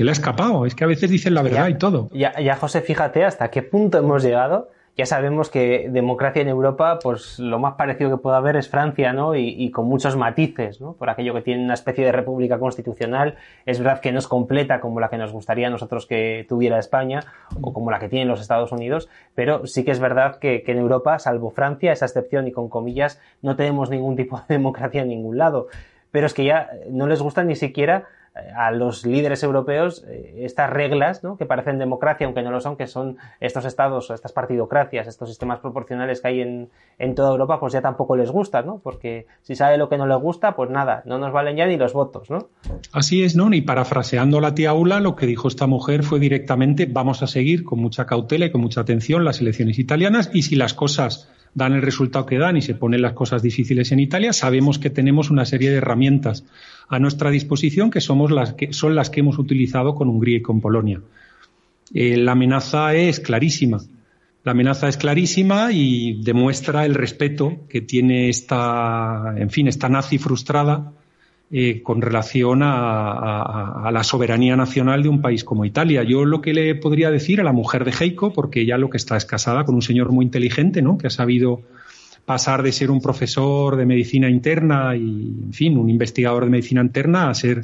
le 0.04 0.10
ha 0.10 0.12
escapado, 0.12 0.66
es 0.66 0.74
que 0.74 0.84
a 0.84 0.88
veces 0.88 1.10
dicen 1.10 1.34
la 1.34 1.42
verdad 1.42 1.68
y 1.68 1.74
todo. 1.74 2.10
Ya, 2.12 2.38
ya, 2.40 2.56
José, 2.56 2.82
fíjate 2.82 3.24
hasta 3.24 3.50
qué 3.50 3.62
punto 3.62 3.98
hemos 3.98 4.22
llegado 4.22 4.70
ya 4.96 5.04
sabemos 5.04 5.50
que 5.50 5.88
democracia 5.90 6.40
en 6.40 6.48
Europa, 6.48 6.98
pues 7.02 7.38
lo 7.38 7.58
más 7.58 7.74
parecido 7.74 8.10
que 8.10 8.16
puede 8.16 8.36
haber 8.36 8.56
es 8.56 8.70
Francia, 8.70 9.12
¿no? 9.12 9.34
Y, 9.34 9.70
con 9.70 9.86
muchos 9.86 10.16
matices, 10.16 10.80
¿no? 10.80 10.94
Por 10.94 11.10
aquello 11.10 11.34
que 11.34 11.42
tiene 11.42 11.62
una 11.62 11.74
especie 11.74 12.02
de 12.02 12.12
república 12.12 12.58
constitucional, 12.58 13.36
es 13.66 13.78
verdad 13.78 14.00
que 14.00 14.10
no 14.10 14.18
es 14.18 14.26
completa 14.26 14.80
como 14.80 14.98
la 14.98 15.10
que 15.10 15.18
nos 15.18 15.32
gustaría 15.32 15.66
a 15.66 15.70
nosotros 15.70 16.06
que 16.06 16.46
tuviera 16.48 16.78
España 16.78 17.20
o 17.60 17.74
como 17.74 17.90
la 17.90 17.98
que 17.98 18.08
tienen 18.08 18.26
los 18.26 18.40
Estados 18.40 18.72
Unidos, 18.72 19.10
pero 19.34 19.66
sí 19.66 19.84
que 19.84 19.90
es 19.90 20.00
verdad 20.00 20.38
que, 20.38 20.62
que 20.62 20.72
en 20.72 20.78
Europa, 20.78 21.18
salvo 21.18 21.50
Francia, 21.50 21.92
esa 21.92 22.06
excepción 22.06 22.48
y 22.48 22.52
con 22.52 22.70
comillas, 22.70 23.20
no 23.42 23.54
tenemos 23.54 23.90
ningún 23.90 24.16
tipo 24.16 24.38
de 24.38 24.44
democracia 24.54 25.02
en 25.02 25.08
ningún 25.08 25.36
lado. 25.36 25.68
Pero 26.10 26.26
es 26.26 26.32
que 26.32 26.46
ya 26.46 26.70
no 26.88 27.06
les 27.06 27.20
gusta 27.20 27.44
ni 27.44 27.56
siquiera 27.56 28.06
a 28.54 28.70
los 28.70 29.06
líderes 29.06 29.42
europeos 29.42 30.04
eh, 30.08 30.34
estas 30.40 30.70
reglas, 30.70 31.24
¿no? 31.24 31.36
que 31.36 31.46
parecen 31.46 31.78
democracia, 31.78 32.26
aunque 32.26 32.42
no 32.42 32.50
lo 32.50 32.60
son, 32.60 32.76
que 32.76 32.86
son 32.86 33.16
estos 33.40 33.64
estados, 33.64 34.10
estas 34.10 34.32
partidocracias, 34.32 35.06
estos 35.06 35.28
sistemas 35.28 35.60
proporcionales 35.60 36.20
que 36.20 36.28
hay 36.28 36.40
en, 36.40 36.68
en 36.98 37.14
toda 37.14 37.30
Europa, 37.30 37.58
pues 37.60 37.72
ya 37.72 37.80
tampoco 37.80 38.16
les 38.16 38.30
gusta, 38.30 38.62
¿no? 38.62 38.80
Porque 38.82 39.26
si 39.42 39.54
sabe 39.54 39.78
lo 39.78 39.88
que 39.88 39.96
no 39.96 40.06
les 40.06 40.18
gusta, 40.18 40.54
pues 40.54 40.70
nada, 40.70 41.02
no 41.06 41.18
nos 41.18 41.32
valen 41.32 41.56
ya 41.56 41.66
ni 41.66 41.76
los 41.76 41.92
votos, 41.92 42.30
¿no? 42.30 42.48
Así 42.92 43.22
es, 43.22 43.36
¿no? 43.36 43.52
Y 43.52 43.62
parafraseando 43.62 44.38
a 44.38 44.40
la 44.40 44.54
tía 44.54 44.74
Ula, 44.74 45.00
lo 45.00 45.16
que 45.16 45.26
dijo 45.26 45.48
esta 45.48 45.66
mujer 45.66 46.02
fue 46.02 46.20
directamente, 46.20 46.86
vamos 46.86 47.22
a 47.22 47.26
seguir 47.26 47.64
con 47.64 47.80
mucha 47.80 48.06
cautela 48.06 48.46
y 48.46 48.50
con 48.50 48.60
mucha 48.60 48.82
atención 48.82 49.24
las 49.24 49.40
elecciones 49.40 49.78
italianas 49.78 50.30
y 50.32 50.42
si 50.42 50.56
las 50.56 50.74
cosas 50.74 51.30
dan 51.56 51.72
el 51.72 51.80
resultado 51.80 52.26
que 52.26 52.36
dan 52.36 52.58
y 52.58 52.62
se 52.62 52.74
ponen 52.74 53.00
las 53.00 53.14
cosas 53.14 53.42
difíciles 53.42 53.90
en 53.90 53.98
Italia, 53.98 54.34
sabemos 54.34 54.78
que 54.78 54.90
tenemos 54.90 55.30
una 55.30 55.46
serie 55.46 55.70
de 55.70 55.78
herramientas 55.78 56.44
a 56.86 56.98
nuestra 56.98 57.30
disposición 57.30 57.90
que, 57.90 58.02
somos 58.02 58.30
las 58.30 58.52
que 58.52 58.74
son 58.74 58.94
las 58.94 59.08
que 59.08 59.20
hemos 59.20 59.38
utilizado 59.38 59.94
con 59.94 60.10
Hungría 60.10 60.36
y 60.36 60.42
con 60.42 60.60
Polonia. 60.60 61.00
Eh, 61.94 62.18
la 62.18 62.32
amenaza 62.32 62.94
es 62.94 63.20
clarísima. 63.20 63.80
La 64.44 64.52
amenaza 64.52 64.86
es 64.86 64.98
clarísima 64.98 65.72
y 65.72 66.22
demuestra 66.22 66.84
el 66.84 66.94
respeto 66.94 67.64
que 67.70 67.80
tiene 67.80 68.28
esta, 68.28 69.34
en 69.36 69.48
fin, 69.48 69.66
esta 69.66 69.88
nazi 69.88 70.18
frustrada 70.18 70.92
eh, 71.50 71.80
con 71.82 72.02
relación 72.02 72.60
a, 72.64 73.88
la 73.92 74.02
soberanía 74.02 74.56
nacional 74.56 75.04
de 75.04 75.08
un 75.08 75.22
país 75.22 75.44
como 75.44 75.64
Italia. 75.64 76.02
Yo 76.02 76.24
lo 76.24 76.40
que 76.40 76.52
le 76.52 76.74
podría 76.74 77.10
decir 77.10 77.40
a 77.40 77.44
la 77.44 77.52
mujer 77.52 77.84
de 77.84 77.92
Heiko, 77.92 78.32
porque 78.32 78.62
ella 78.62 78.78
lo 78.78 78.90
que 78.90 78.96
está 78.96 79.16
es 79.16 79.24
casada 79.24 79.64
con 79.64 79.76
un 79.76 79.82
señor 79.82 80.10
muy 80.10 80.24
inteligente, 80.24 80.82
¿no? 80.82 80.98
Que 80.98 81.06
ha 81.06 81.10
sabido 81.10 81.62
pasar 82.24 82.64
de 82.64 82.72
ser 82.72 82.90
un 82.90 83.00
profesor 83.00 83.76
de 83.76 83.86
medicina 83.86 84.28
interna 84.28 84.96
y, 84.96 85.36
en 85.44 85.52
fin, 85.52 85.78
un 85.78 85.88
investigador 85.88 86.44
de 86.44 86.50
medicina 86.50 86.80
interna 86.80 87.30
a 87.30 87.34
ser 87.34 87.62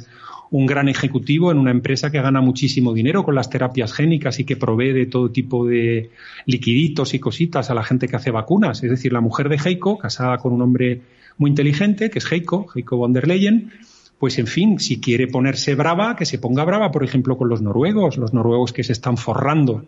un 0.53 0.67
gran 0.67 0.87
ejecutivo 0.87 1.51
en 1.51 1.57
una 1.57 1.71
empresa 1.71 2.11
que 2.11 2.21
gana 2.21 2.39
muchísimo 2.39 2.93
dinero 2.93 3.23
con 3.23 3.33
las 3.33 3.49
terapias 3.49 3.91
génicas 3.91 4.39
y 4.39 4.45
que 4.45 4.55
provee 4.55 4.93
de 4.93 5.07
todo 5.07 5.31
tipo 5.31 5.65
de 5.65 6.11
liquiditos 6.45 7.15
y 7.15 7.19
cositas 7.19 7.71
a 7.71 7.73
la 7.73 7.83
gente 7.83 8.07
que 8.07 8.15
hace 8.15 8.29
vacunas. 8.29 8.83
Es 8.83 8.91
decir, 8.91 9.13
la 9.13 9.19
mujer 9.19 9.49
de 9.49 9.57
Heiko, 9.57 9.97
casada 9.97 10.37
con 10.37 10.53
un 10.53 10.61
hombre 10.61 11.01
muy 11.39 11.49
inteligente, 11.49 12.11
que 12.11 12.19
es 12.19 12.31
Heiko, 12.31 12.67
Heiko 12.75 12.97
von 12.97 13.13
der 13.13 13.27
Leyen, 13.27 13.71
pues 14.19 14.37
en 14.37 14.45
fin, 14.45 14.79
si 14.79 15.01
quiere 15.01 15.25
ponerse 15.25 15.73
brava, 15.73 16.15
que 16.15 16.27
se 16.27 16.37
ponga 16.37 16.63
brava, 16.63 16.91
por 16.91 17.03
ejemplo, 17.03 17.35
con 17.35 17.49
los 17.49 17.63
noruegos, 17.63 18.17
los 18.17 18.31
noruegos 18.31 18.73
que 18.73 18.83
se 18.83 18.93
están 18.93 19.17
forrando 19.17 19.83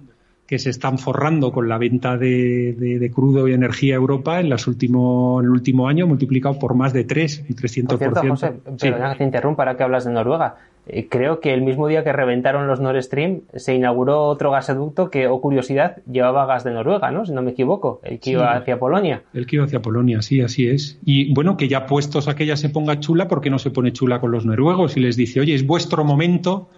que 0.47 0.59
se 0.59 0.69
están 0.69 0.99
forrando 0.99 1.51
con 1.51 1.67
la 1.67 1.77
venta 1.77 2.17
de, 2.17 3.11
crudo 3.13 3.47
y 3.47 3.53
energía 3.53 3.95
a 3.95 3.97
Europa 3.97 4.39
en, 4.39 4.49
los 4.49 4.67
últimos, 4.67 5.41
en 5.41 5.45
el 5.45 5.51
último 5.51 5.87
año, 5.87 6.05
multiplicado 6.05 6.59
por 6.59 6.75
más 6.75 6.93
de 6.93 7.03
3, 7.03 7.47
300%. 7.49 7.87
Por 7.87 7.97
cierto, 7.97 8.21
José, 8.27 8.53
que 8.79 8.91
te 9.17 9.23
interrumpa 9.23 9.63
ahora 9.63 9.77
que 9.77 9.83
hablas 9.83 10.05
de 10.05 10.11
Noruega. 10.11 10.55
Eh, 10.87 11.07
creo 11.09 11.39
que 11.39 11.51
el 11.51 11.63
mismo 11.63 11.87
día 11.87 12.03
que 12.03 12.13
reventaron 12.13 12.67
los 12.67 12.79
Nord 12.79 13.01
Stream 13.01 13.41
se 13.55 13.73
inauguró 13.73 14.25
otro 14.25 14.51
gasoducto 14.51 15.09
que, 15.09 15.27
o 15.27 15.41
curiosidad, 15.41 15.97
llevaba 16.05 16.45
gas 16.45 16.63
de 16.63 16.71
Noruega, 16.71 17.09
¿no? 17.09 17.25
Si 17.25 17.31
no 17.31 17.41
me 17.41 17.51
equivoco, 17.51 18.01
el 18.03 18.19
que 18.19 18.31
iba 18.31 18.55
hacia 18.55 18.77
Polonia. 18.77 19.23
El 19.33 19.47
que 19.47 19.55
iba 19.55 19.65
hacia 19.65 19.81
Polonia, 19.81 20.21
sí, 20.21 20.41
así 20.41 20.67
es. 20.67 20.99
Y 21.03 21.33
bueno, 21.33 21.57
que 21.57 21.67
ya 21.67 21.87
puestos 21.87 22.27
a 22.27 22.35
que 22.35 22.43
ella 22.43 22.55
se 22.55 22.69
ponga 22.69 22.99
chula, 22.99 23.27
¿por 23.27 23.41
qué 23.41 23.49
no 23.49 23.57
se 23.57 23.71
pone 23.71 23.93
chula 23.93 24.19
con 24.21 24.31
los 24.31 24.45
noruegos? 24.45 24.95
Y 24.95 24.99
les 24.99 25.15
dice, 25.15 25.39
oye, 25.39 25.55
es 25.55 25.65
vuestro 25.65 26.03
momento 26.05 26.69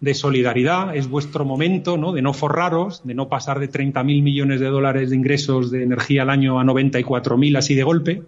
de 0.00 0.14
solidaridad, 0.14 0.94
es 0.94 1.08
vuestro 1.08 1.44
momento 1.44 1.96
¿no? 1.96 2.12
de 2.12 2.22
no 2.22 2.32
forraros, 2.32 3.02
de 3.04 3.14
no 3.14 3.28
pasar 3.28 3.58
de 3.58 3.70
30.000 3.70 4.22
millones 4.22 4.60
de 4.60 4.66
dólares 4.66 5.10
de 5.10 5.16
ingresos 5.16 5.70
de 5.70 5.82
energía 5.82 6.22
al 6.22 6.30
año 6.30 6.60
a 6.60 6.64
94.000 6.64 7.58
así 7.58 7.74
de 7.74 7.82
golpe. 7.82 8.22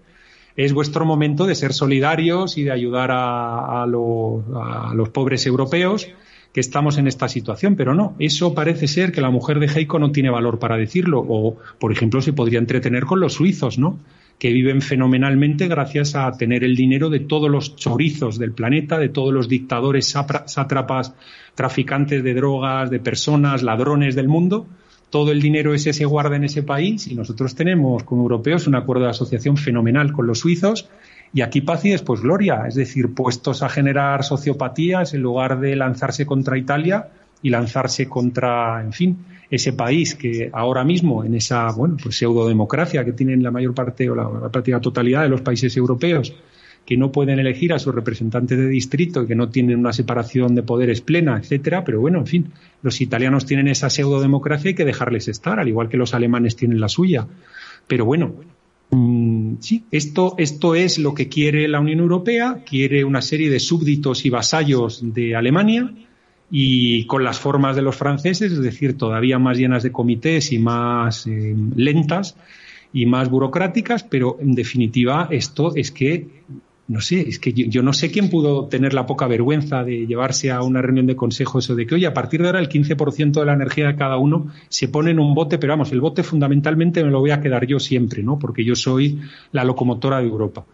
Es 0.56 0.72
vuestro 0.72 1.04
momento 1.04 1.46
de 1.46 1.54
ser 1.54 1.72
solidarios 1.72 2.58
y 2.58 2.64
de 2.64 2.72
ayudar 2.72 3.10
a, 3.12 3.86
los, 3.86 5.08
pobres 5.10 5.46
europeos 5.46 6.08
que 6.52 6.60
estamos 6.60 6.98
en 6.98 7.06
esta 7.06 7.28
situación, 7.28 7.76
pero 7.76 7.94
no, 7.94 8.16
eso 8.18 8.54
parece 8.54 8.88
ser 8.88 9.12
que 9.12 9.20
la 9.20 9.30
mujer 9.30 9.60
de 9.60 9.68
Heiko 9.68 10.00
no 10.00 10.10
tiene 10.10 10.30
valor 10.30 10.58
para 10.58 10.76
decirlo, 10.76 11.24
o 11.26 11.56
por 11.78 11.92
ejemplo 11.92 12.20
se 12.20 12.32
podría 12.32 12.58
entretener 12.58 13.04
con 13.04 13.20
los 13.20 13.34
suizos, 13.34 13.78
¿no? 13.78 14.00
Que 14.40 14.54
viven 14.54 14.80
fenomenalmente 14.80 15.68
gracias 15.68 16.16
a 16.16 16.32
tener 16.32 16.64
el 16.64 16.74
dinero 16.74 17.10
de 17.10 17.20
todos 17.20 17.50
los 17.50 17.76
chorizos 17.76 18.38
del 18.38 18.52
planeta, 18.52 18.98
de 18.98 19.10
todos 19.10 19.34
los 19.34 19.50
dictadores, 19.50 20.06
sátrapas, 20.46 21.14
traficantes 21.54 22.24
de 22.24 22.32
drogas, 22.32 22.88
de 22.90 23.00
personas, 23.00 23.62
ladrones 23.62 24.14
del 24.14 24.28
mundo. 24.28 24.66
Todo 25.10 25.30
el 25.30 25.42
dinero 25.42 25.74
ese 25.74 25.92
se 25.92 26.06
guarda 26.06 26.36
en 26.36 26.44
ese 26.44 26.62
país 26.62 27.06
y 27.06 27.14
nosotros 27.14 27.54
tenemos 27.54 28.02
como 28.04 28.22
europeos 28.22 28.66
un 28.66 28.76
acuerdo 28.76 29.04
de 29.04 29.10
asociación 29.10 29.58
fenomenal 29.58 30.10
con 30.12 30.26
los 30.26 30.38
suizos 30.38 30.88
y 31.34 31.42
aquí 31.42 31.60
paz 31.60 31.84
y 31.84 31.90
después 31.90 32.22
gloria, 32.22 32.64
es 32.66 32.76
decir, 32.76 33.12
puestos 33.12 33.62
a 33.62 33.68
generar 33.68 34.24
sociopatías 34.24 35.12
en 35.12 35.20
lugar 35.20 35.60
de 35.60 35.76
lanzarse 35.76 36.24
contra 36.24 36.56
Italia 36.56 37.08
y 37.42 37.50
lanzarse 37.50 38.08
contra, 38.08 38.80
en 38.80 38.94
fin, 38.94 39.18
ese 39.50 39.72
país 39.72 40.14
que 40.14 40.48
ahora 40.52 40.84
mismo 40.84 41.24
en 41.24 41.34
esa 41.34 41.72
bueno 41.72 41.96
pues 42.00 42.16
pseudodemocracia 42.16 43.04
que 43.04 43.12
tienen 43.12 43.42
la 43.42 43.50
mayor 43.50 43.74
parte 43.74 44.08
o 44.08 44.14
la, 44.14 44.48
práctica 44.48 44.80
totalidad 44.80 45.22
de 45.22 45.28
los 45.28 45.40
países 45.40 45.76
europeos 45.76 46.32
que 46.86 46.96
no 46.96 47.12
pueden 47.12 47.38
elegir 47.38 47.72
a 47.72 47.78
sus 47.78 47.94
representantes 47.94 48.56
de 48.56 48.68
distrito 48.68 49.22
y 49.22 49.26
que 49.26 49.34
no 49.34 49.48
tienen 49.50 49.78
una 49.78 49.92
separación 49.92 50.54
de 50.54 50.62
poderes 50.62 51.02
plena, 51.02 51.38
etcétera, 51.38 51.84
pero 51.84 52.00
bueno, 52.00 52.18
en 52.18 52.26
fin, 52.26 52.52
los 52.82 53.00
italianos 53.00 53.44
tienen 53.44 53.68
esa 53.68 53.90
pseudodemocracia 53.90 54.68
y 54.68 54.70
hay 54.70 54.74
que 54.74 54.84
dejarles 54.84 55.28
estar, 55.28 55.60
al 55.60 55.68
igual 55.68 55.88
que 55.88 55.98
los 55.98 56.14
alemanes 56.14 56.56
tienen 56.56 56.80
la 56.80 56.88
suya. 56.88 57.28
Pero 57.86 58.06
bueno, 58.06 58.34
mm, 58.90 59.56
sí, 59.60 59.84
esto, 59.90 60.34
esto 60.38 60.74
es 60.74 60.98
lo 60.98 61.14
que 61.14 61.28
quiere 61.28 61.68
la 61.68 61.80
Unión 61.80 62.00
Europea, 62.00 62.64
quiere 62.68 63.04
una 63.04 63.20
serie 63.20 63.50
de 63.50 63.60
súbditos 63.60 64.24
y 64.24 64.30
vasallos 64.30 65.00
de 65.14 65.36
Alemania, 65.36 65.92
y 66.50 67.04
con 67.06 67.22
las 67.22 67.38
formas 67.38 67.76
de 67.76 67.82
los 67.82 67.96
franceses, 67.96 68.52
es 68.52 68.60
decir, 68.60 68.98
todavía 68.98 69.38
más 69.38 69.56
llenas 69.56 69.82
de 69.82 69.92
comités 69.92 70.52
y 70.52 70.58
más 70.58 71.26
eh, 71.26 71.54
lentas 71.76 72.36
y 72.92 73.06
más 73.06 73.30
burocráticas, 73.30 74.02
pero 74.02 74.36
en 74.40 74.54
definitiva 74.54 75.28
esto 75.30 75.72
es 75.76 75.92
que, 75.92 76.26
no 76.88 77.00
sé, 77.00 77.20
es 77.20 77.38
que 77.38 77.52
yo, 77.52 77.84
no 77.84 77.92
sé 77.92 78.10
quién 78.10 78.30
pudo 78.30 78.66
tener 78.66 78.94
la 78.94 79.06
poca 79.06 79.28
vergüenza 79.28 79.84
de 79.84 80.08
llevarse 80.08 80.50
a 80.50 80.62
una 80.62 80.82
reunión 80.82 81.06
de 81.06 81.14
consejo 81.14 81.60
eso 81.60 81.76
de 81.76 81.86
que, 81.86 81.94
oye, 81.94 82.06
a 82.06 82.14
partir 82.14 82.42
de 82.42 82.48
ahora 82.48 82.58
el 82.58 82.68
15% 82.68 83.30
de 83.30 83.46
la 83.46 83.52
energía 83.52 83.86
de 83.86 83.94
cada 83.94 84.16
uno 84.16 84.48
se 84.68 84.88
pone 84.88 85.12
en 85.12 85.20
un 85.20 85.34
bote, 85.34 85.58
pero 85.58 85.74
vamos, 85.74 85.92
el 85.92 86.00
bote 86.00 86.24
fundamentalmente 86.24 87.04
me 87.04 87.12
lo 87.12 87.20
voy 87.20 87.30
a 87.30 87.40
quedar 87.40 87.64
yo 87.64 87.78
siempre, 87.78 88.24
¿no? 88.24 88.40
Porque 88.40 88.64
yo 88.64 88.74
soy 88.74 89.20
la 89.52 89.62
locomotora 89.62 90.18
de 90.18 90.26
Europa. 90.26 90.64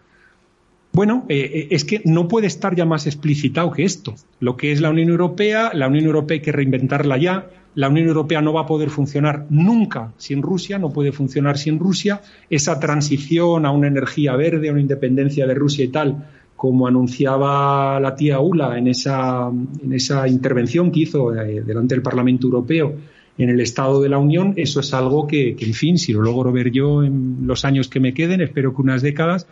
Bueno, 0.96 1.26
eh, 1.28 1.50
eh, 1.52 1.68
es 1.72 1.84
que 1.84 2.00
no 2.06 2.26
puede 2.26 2.46
estar 2.46 2.74
ya 2.74 2.86
más 2.86 3.06
explicitado 3.06 3.70
que 3.70 3.84
esto. 3.84 4.14
Lo 4.40 4.56
que 4.56 4.72
es 4.72 4.80
la 4.80 4.88
Unión 4.88 5.10
Europea, 5.10 5.72
la 5.74 5.88
Unión 5.88 6.06
Europea 6.06 6.36
hay 6.36 6.40
que 6.40 6.52
reinventarla 6.52 7.18
ya. 7.18 7.50
La 7.74 7.90
Unión 7.90 8.08
Europea 8.08 8.40
no 8.40 8.54
va 8.54 8.62
a 8.62 8.66
poder 8.66 8.88
funcionar 8.88 9.44
nunca 9.50 10.14
sin 10.16 10.40
Rusia, 10.40 10.78
no 10.78 10.94
puede 10.94 11.12
funcionar 11.12 11.58
sin 11.58 11.78
Rusia. 11.78 12.22
Esa 12.48 12.80
transición 12.80 13.66
a 13.66 13.72
una 13.72 13.88
energía 13.88 14.36
verde, 14.36 14.70
a 14.70 14.72
una 14.72 14.80
independencia 14.80 15.46
de 15.46 15.52
Rusia 15.52 15.84
y 15.84 15.88
tal, 15.88 16.28
como 16.56 16.86
anunciaba 16.86 18.00
la 18.00 18.14
tía 18.16 18.40
Ula 18.40 18.78
en 18.78 18.88
esa, 18.88 19.50
en 19.50 19.92
esa 19.92 20.26
intervención 20.26 20.90
que 20.90 21.00
hizo 21.00 21.34
eh, 21.34 21.60
delante 21.60 21.94
del 21.94 22.00
Parlamento 22.00 22.46
Europeo 22.46 22.94
en 23.36 23.50
el 23.50 23.60
Estado 23.60 24.00
de 24.00 24.08
la 24.08 24.16
Unión, 24.16 24.54
eso 24.56 24.80
es 24.80 24.94
algo 24.94 25.26
que, 25.26 25.56
en 25.60 25.74
fin, 25.74 25.98
si 25.98 26.14
lo 26.14 26.22
logro 26.22 26.52
ver 26.52 26.70
yo 26.70 27.04
en 27.04 27.40
los 27.42 27.66
años 27.66 27.88
que 27.88 28.00
me 28.00 28.14
queden, 28.14 28.40
espero 28.40 28.74
que 28.74 28.80
unas 28.80 29.02
décadas, 29.02 29.46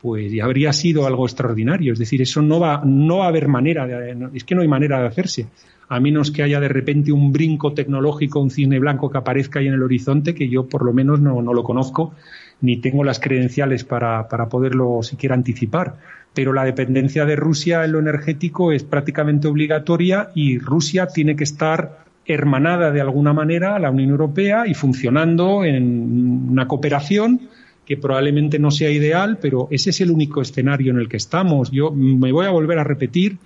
pues 0.00 0.32
ya 0.32 0.44
habría 0.44 0.72
sido 0.72 1.06
algo 1.06 1.26
extraordinario. 1.26 1.92
Es 1.92 1.98
decir, 1.98 2.22
eso 2.22 2.42
no 2.42 2.60
va, 2.60 2.82
no 2.84 3.18
va 3.18 3.26
a 3.26 3.28
haber 3.28 3.48
manera, 3.48 3.86
de, 3.86 4.16
es 4.34 4.44
que 4.44 4.54
no 4.54 4.62
hay 4.62 4.68
manera 4.68 5.00
de 5.00 5.06
hacerse, 5.06 5.46
a 5.88 6.00
menos 6.00 6.30
que 6.30 6.42
haya 6.42 6.60
de 6.60 6.68
repente 6.68 7.12
un 7.12 7.32
brinco 7.32 7.72
tecnológico, 7.72 8.40
un 8.40 8.50
cine 8.50 8.78
blanco 8.78 9.10
que 9.10 9.18
aparezca 9.18 9.58
ahí 9.58 9.68
en 9.68 9.74
el 9.74 9.82
horizonte, 9.82 10.34
que 10.34 10.48
yo 10.48 10.68
por 10.68 10.84
lo 10.84 10.92
menos 10.92 11.20
no, 11.20 11.40
no 11.42 11.54
lo 11.54 11.64
conozco, 11.64 12.14
ni 12.60 12.76
tengo 12.76 13.04
las 13.04 13.20
credenciales 13.20 13.84
para, 13.84 14.28
para 14.28 14.48
poderlo 14.48 15.02
siquiera 15.02 15.34
anticipar. 15.34 15.96
Pero 16.34 16.52
la 16.52 16.64
dependencia 16.64 17.24
de 17.24 17.36
Rusia 17.36 17.84
en 17.84 17.92
lo 17.92 17.98
energético 17.98 18.70
es 18.70 18.84
prácticamente 18.84 19.48
obligatoria 19.48 20.30
y 20.34 20.58
Rusia 20.58 21.06
tiene 21.06 21.34
que 21.34 21.44
estar 21.44 22.04
hermanada 22.26 22.90
de 22.90 23.00
alguna 23.00 23.32
manera 23.32 23.74
a 23.74 23.78
la 23.78 23.90
Unión 23.90 24.10
Europea 24.10 24.66
y 24.66 24.74
funcionando 24.74 25.64
en 25.64 26.50
una 26.50 26.68
cooperación 26.68 27.48
que 27.88 27.96
probablemente 27.96 28.58
no 28.58 28.70
sea 28.70 28.90
ideal, 28.90 29.38
pero 29.40 29.66
ese 29.70 29.88
es 29.88 30.02
el 30.02 30.10
único 30.10 30.42
escenario 30.42 30.92
en 30.92 30.98
el 30.98 31.08
que 31.08 31.16
estamos. 31.16 31.70
Yo 31.70 31.90
me 31.90 32.30
voy 32.32 32.44
a 32.44 32.50
volver 32.50 32.78
a 32.78 32.84
repetir 32.84 33.38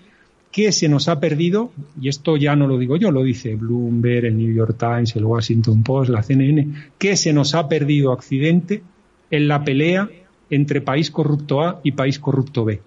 que 0.51 0.73
se 0.73 0.89
nos 0.89 1.07
ha 1.07 1.21
perdido, 1.21 1.71
y 2.01 2.09
esto 2.09 2.37
ya 2.37 2.57
no 2.57 2.67
lo 2.67 2.77
digo 2.77 2.97
yo, 2.97 3.13
lo 3.13 3.23
dice 3.23 3.55
Bloomberg, 3.55 4.25
el 4.25 4.37
New 4.37 4.53
York 4.53 4.77
Times, 4.77 5.15
el 5.15 5.27
Washington 5.27 5.85
Post, 5.85 6.11
la 6.11 6.25
CNN, 6.25 6.91
que 6.99 7.17
se 7.17 7.33
nos 7.33 7.55
ha 7.55 7.69
perdido 7.69 8.11
accidente 8.11 8.83
en 9.31 9.47
la 9.47 9.63
pelea 9.63 10.11
entre 10.51 10.81
país 10.81 11.13
corrupto 11.13 11.63
A 11.63 11.81
y 11.85 11.93
país 11.93 12.19
corrupto 12.19 12.65
B. 12.65 12.81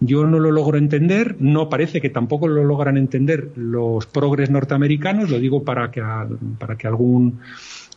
Yo 0.00 0.26
no 0.26 0.40
lo 0.40 0.50
logro 0.50 0.76
entender, 0.76 1.36
no 1.38 1.68
parece 1.68 2.00
que 2.00 2.10
tampoco 2.10 2.48
lo 2.48 2.64
logran 2.64 2.96
entender 2.96 3.52
los 3.54 4.06
progres 4.06 4.50
norteamericanos, 4.50 5.30
lo 5.30 5.38
digo 5.38 5.62
para 5.62 5.92
que, 5.92 6.02
para 6.58 6.76
que 6.76 6.88
algún 6.88 7.38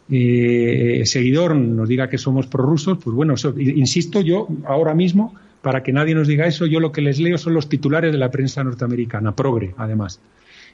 eh, 0.09 1.01
seguidor 1.05 1.55
nos 1.55 1.87
diga 1.87 2.09
que 2.09 2.17
somos 2.17 2.47
prorrusos, 2.47 2.97
pues 3.03 3.15
bueno, 3.15 3.35
insisto 3.57 4.21
yo 4.21 4.47
ahora 4.65 4.93
mismo, 4.93 5.35
para 5.61 5.83
que 5.83 5.93
nadie 5.93 6.15
nos 6.15 6.27
diga 6.27 6.47
eso, 6.47 6.65
yo 6.65 6.79
lo 6.79 6.91
que 6.91 7.01
les 7.01 7.19
leo 7.19 7.37
son 7.37 7.53
los 7.53 7.69
titulares 7.69 8.11
de 8.11 8.17
la 8.17 8.31
prensa 8.31 8.63
norteamericana, 8.63 9.35
progre 9.35 9.73
además. 9.77 10.19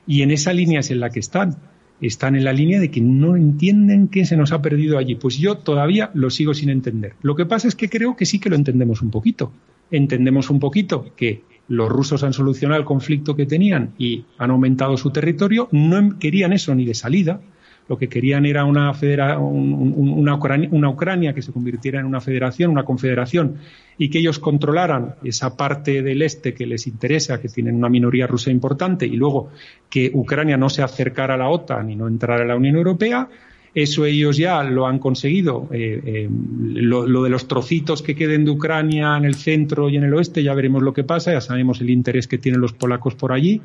Y 0.06 0.22
en 0.22 0.32
esa 0.32 0.54
línea 0.54 0.80
es 0.80 0.92
en 0.92 1.00
la 1.00 1.10
que 1.10 1.20
están. 1.20 1.58
Están 2.00 2.36
en 2.36 2.44
la 2.44 2.54
línea 2.54 2.80
de 2.80 2.92
que 2.92 3.02
no 3.02 3.36
entienden 3.36 4.08
qué 4.08 4.24
se 4.24 4.38
nos 4.38 4.52
ha 4.52 4.62
perdido 4.62 4.98
allí. 4.98 5.16
Pues 5.16 5.38
yo 5.38 5.58
todavía 5.58 6.12
lo 6.14 6.30
sigo 6.30 6.54
sin 6.54 6.70
entender. 6.70 7.14
Lo 7.24 7.36
que 7.36 7.46
pasa 7.46 7.68
es 7.68 7.76
que 7.76 7.90
creo 7.90 8.16
que 8.16 8.26
sí 8.26 8.40
que 8.40 8.50
lo 8.50 8.56
entendemos 8.56 9.02
un 9.02 9.10
poquito 9.10 9.52
entendemos 9.92 10.50
un 10.50 10.60
poquito 10.60 11.14
que 11.16 11.44
los 11.68 11.90
rusos 11.90 12.24
han 12.24 12.34
solucionado 12.34 12.80
el 12.80 12.86
conflicto 12.86 13.36
que 13.36 13.46
tenían 13.46 13.94
y 13.98 14.26
han 14.38 14.52
aumentado 14.52 14.98
su 14.98 15.12
territorio, 15.12 15.68
no 15.72 16.18
querían 16.18 16.54
eso 16.54 16.74
ni 16.76 16.86
de 16.86 16.94
salida, 16.94 17.42
lo 17.88 17.98
que 17.98 18.10
querían 18.10 18.46
era 18.46 18.66
una, 18.66 18.92
Ucrania, 18.92 20.70
una, 20.72 20.90
Ucrania, 20.90 21.34
que 21.34 21.42
se 21.42 21.52
convirtiera 21.52 22.00
en 22.00 22.06
una 22.06 22.22
federación, 22.22 22.72
una 22.72 22.84
confederación, 22.84 23.56
y 23.98 24.10
que 24.10 24.20
ellos 24.20 24.40
controlaran 24.40 25.16
esa 25.24 25.56
parte 25.56 26.02
del 26.02 26.22
este 26.22 26.54
que 26.54 26.66
les 26.66 26.88
interesa, 26.88 27.42
que 27.42 27.50
tienen 27.50 27.76
una 27.76 27.90
minoría 27.90 28.28
rusa 28.28 28.52
importante, 28.52 29.06
y 29.06 29.16
luego 29.16 29.52
que 29.90 30.12
Ucrania 30.14 30.58
no 30.58 30.70
se 30.70 30.84
acercara 30.84 31.36
a 31.36 31.38
la 31.38 31.50
OTAN 31.50 31.90
y 31.90 31.96
no 31.96 32.08
entrara 32.08 32.44
a 32.44 32.48
la 32.48 32.56
Unión 32.56 32.76
Europea, 32.76 33.30
eso 33.74 34.06
ellos 34.06 34.38
ya 34.38 34.64
lo 34.64 34.88
han 34.88 34.98
conseguido. 34.98 35.70
Eh, 35.72 36.02
eh, 36.04 36.30
lo, 36.30 37.24
de 37.24 37.30
los 37.30 37.48
trocitos 37.48 38.02
que 38.02 38.16
queden 38.16 38.44
de 38.44 38.50
Ucrania 38.50 39.16
en 39.18 39.26
el 39.26 39.36
centro 39.36 39.88
y 39.88 39.98
en 39.98 40.04
el 40.04 40.14
oeste, 40.16 40.42
ya 40.42 40.56
veremos 40.56 40.82
lo 40.82 40.94
que 40.94 41.04
pasa, 41.04 41.32
ya 41.32 41.42
sabemos 41.42 41.80
el 41.80 41.92
interés 41.92 42.28
que 42.28 42.40
tienen 42.40 42.60
los 42.60 42.74
polacos 42.74 43.14
por 43.14 43.32
allí. 43.32 43.62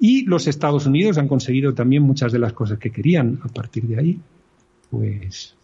Y 0.00 0.24
los 0.26 0.46
Estados 0.46 0.86
Unidos 0.86 1.18
han 1.18 1.28
conseguido 1.28 1.72
también 1.72 2.02
muchas 2.02 2.32
de 2.32 2.38
las 2.38 2.52
cosas 2.52 2.78
que 2.78 2.90
querían. 2.90 3.38
A 3.42 3.48
partir 3.48 3.84
de 3.84 3.98
ahí, 3.98 4.18
pues 4.90 5.54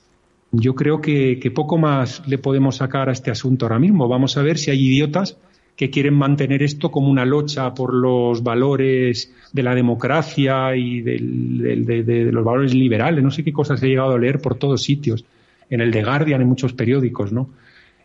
yo 0.52 0.74
creo 0.74 1.00
que 1.00 1.52
poco 1.54 1.78
más 1.78 2.26
le 2.26 2.38
podemos 2.38 2.76
sacar 2.76 3.08
a 3.08 3.12
este 3.12 3.30
asunto 3.30 3.66
ahora 3.66 3.78
mismo. 3.78 4.08
Vamos 4.08 4.36
a 4.36 4.42
ver 4.42 4.58
si 4.58 4.70
hay 4.70 4.86
idiotas 4.86 5.36
que 5.80 5.88
quieren 5.88 6.12
mantener 6.12 6.62
esto 6.62 6.90
como 6.90 7.08
una 7.08 7.24
locha 7.24 7.72
por 7.72 7.94
los 7.94 8.42
valores 8.42 9.32
de 9.50 9.62
la 9.62 9.74
democracia 9.74 10.76
y 10.76 11.00
de, 11.00 12.28
los 12.30 12.44
valores 12.44 12.74
liberales. 12.74 13.24
No 13.24 13.30
sé 13.30 13.42
qué 13.42 13.50
cosas 13.50 13.82
he 13.82 13.88
llegado 13.88 14.12
a 14.12 14.18
leer 14.18 14.42
por 14.42 14.56
todos 14.56 14.82
sitios, 14.82 15.24
en 15.70 15.80
el 15.80 15.90
The 15.90 16.04
Guardian, 16.04 16.42
en 16.42 16.48
muchos 16.48 16.74
periódicos, 16.74 17.32
¿no? 17.32 17.48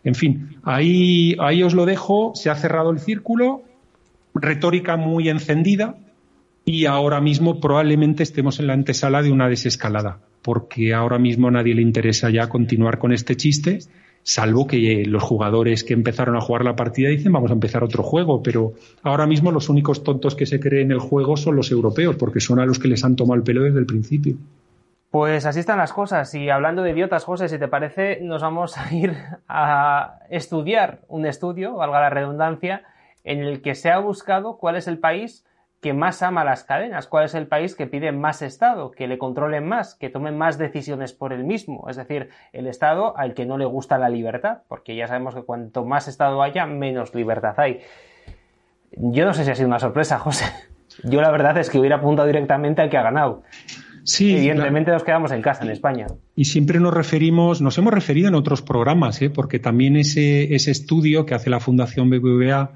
En 0.04 0.14
fin, 0.14 0.56
ahí, 0.62 1.36
ahí 1.38 1.62
os 1.62 1.74
lo 1.74 1.84
dejo, 1.84 2.32
se 2.34 2.48
ha 2.48 2.54
cerrado 2.54 2.90
el 2.90 2.98
círculo, 2.98 3.60
retórica 4.34 4.96
muy 4.96 5.28
encendida 5.28 5.96
y 6.66 6.84
ahora 6.84 7.22
mismo 7.22 7.60
probablemente 7.60 8.22
estemos 8.22 8.60
en 8.60 8.66
la 8.66 8.74
antesala 8.74 9.22
de 9.22 9.32
una 9.32 9.48
desescalada, 9.48 10.18
porque 10.42 10.92
ahora 10.92 11.18
mismo 11.18 11.48
a 11.48 11.52
nadie 11.52 11.74
le 11.74 11.80
interesa 11.80 12.28
ya 12.28 12.48
continuar 12.48 12.98
con 12.98 13.12
este 13.14 13.36
chiste 13.36 13.78
salvo 14.26 14.66
que 14.66 15.04
los 15.06 15.22
jugadores 15.22 15.84
que 15.84 15.94
empezaron 15.94 16.34
a 16.36 16.40
jugar 16.40 16.64
la 16.64 16.74
partida 16.74 17.08
dicen 17.08 17.32
vamos 17.32 17.50
a 17.50 17.54
empezar 17.54 17.84
otro 17.84 18.02
juego, 18.02 18.42
pero 18.42 18.72
ahora 19.04 19.24
mismo 19.24 19.52
los 19.52 19.68
únicos 19.68 20.02
tontos 20.02 20.34
que 20.34 20.46
se 20.46 20.58
creen 20.58 20.86
en 20.86 20.92
el 20.92 20.98
juego 20.98 21.36
son 21.36 21.54
los 21.54 21.70
europeos, 21.70 22.16
porque 22.16 22.40
son 22.40 22.58
a 22.58 22.66
los 22.66 22.80
que 22.80 22.88
les 22.88 23.04
han 23.04 23.14
tomado 23.14 23.36
el 23.36 23.44
pelo 23.44 23.62
desde 23.62 23.78
el 23.78 23.86
principio. 23.86 24.36
Pues 25.12 25.46
así 25.46 25.60
están 25.60 25.78
las 25.78 25.92
cosas. 25.92 26.34
Y 26.34 26.50
hablando 26.50 26.82
de 26.82 26.90
idiotas, 26.90 27.22
José, 27.22 27.48
si 27.48 27.56
te 27.56 27.68
parece, 27.68 28.18
nos 28.20 28.42
vamos 28.42 28.76
a 28.76 28.92
ir 28.92 29.14
a 29.46 30.18
estudiar 30.28 31.02
un 31.06 31.24
estudio, 31.24 31.76
valga 31.76 32.00
la 32.00 32.10
redundancia, 32.10 32.82
en 33.22 33.38
el 33.38 33.62
que 33.62 33.76
se 33.76 33.90
ha 33.90 34.00
buscado 34.00 34.58
cuál 34.58 34.74
es 34.74 34.88
el 34.88 34.98
país 34.98 35.44
que 35.80 35.92
más 35.92 36.22
ama 36.22 36.44
las 36.44 36.64
cadenas, 36.64 37.06
cuál 37.06 37.26
es 37.26 37.34
el 37.34 37.46
país 37.46 37.74
que 37.74 37.86
pide 37.86 38.10
más 38.12 38.42
Estado, 38.42 38.90
que 38.90 39.06
le 39.06 39.18
controlen 39.18 39.68
más, 39.68 39.94
que 39.94 40.08
tomen 40.08 40.36
más 40.36 40.58
decisiones 40.58 41.12
por 41.12 41.32
él 41.32 41.44
mismo, 41.44 41.86
es 41.88 41.96
decir, 41.96 42.30
el 42.52 42.66
Estado 42.66 43.16
al 43.16 43.34
que 43.34 43.46
no 43.46 43.58
le 43.58 43.66
gusta 43.66 43.98
la 43.98 44.08
libertad, 44.08 44.58
porque 44.68 44.96
ya 44.96 45.06
sabemos 45.06 45.34
que 45.34 45.42
cuanto 45.42 45.84
más 45.84 46.08
Estado 46.08 46.42
haya, 46.42 46.66
menos 46.66 47.14
libertad 47.14 47.54
hay. 47.58 47.80
Yo 48.92 49.26
no 49.26 49.34
sé 49.34 49.44
si 49.44 49.50
ha 49.50 49.54
sido 49.54 49.68
una 49.68 49.78
sorpresa, 49.78 50.18
José. 50.20 50.46
Yo 51.04 51.20
la 51.20 51.30
verdad 51.30 51.58
es 51.58 51.68
que 51.68 51.78
hubiera 51.78 51.96
apuntado 51.96 52.26
directamente 52.26 52.80
al 52.80 52.88
que 52.88 52.96
ha 52.96 53.02
ganado. 53.02 53.42
Sí, 54.04 54.36
Evidentemente 54.36 54.92
nos 54.92 55.02
quedamos 55.02 55.32
en 55.32 55.42
casa, 55.42 55.64
en 55.64 55.70
España. 55.70 56.06
Y 56.36 56.44
siempre 56.44 56.78
nos 56.78 56.94
referimos, 56.94 57.60
nos 57.60 57.76
hemos 57.76 57.92
referido 57.92 58.28
en 58.28 58.36
otros 58.36 58.62
programas, 58.62 59.20
¿eh? 59.20 59.30
porque 59.30 59.58
también 59.58 59.96
ese, 59.96 60.54
ese 60.54 60.70
estudio 60.70 61.26
que 61.26 61.34
hace 61.34 61.50
la 61.50 61.58
Fundación 61.58 62.08
BBVA 62.08 62.70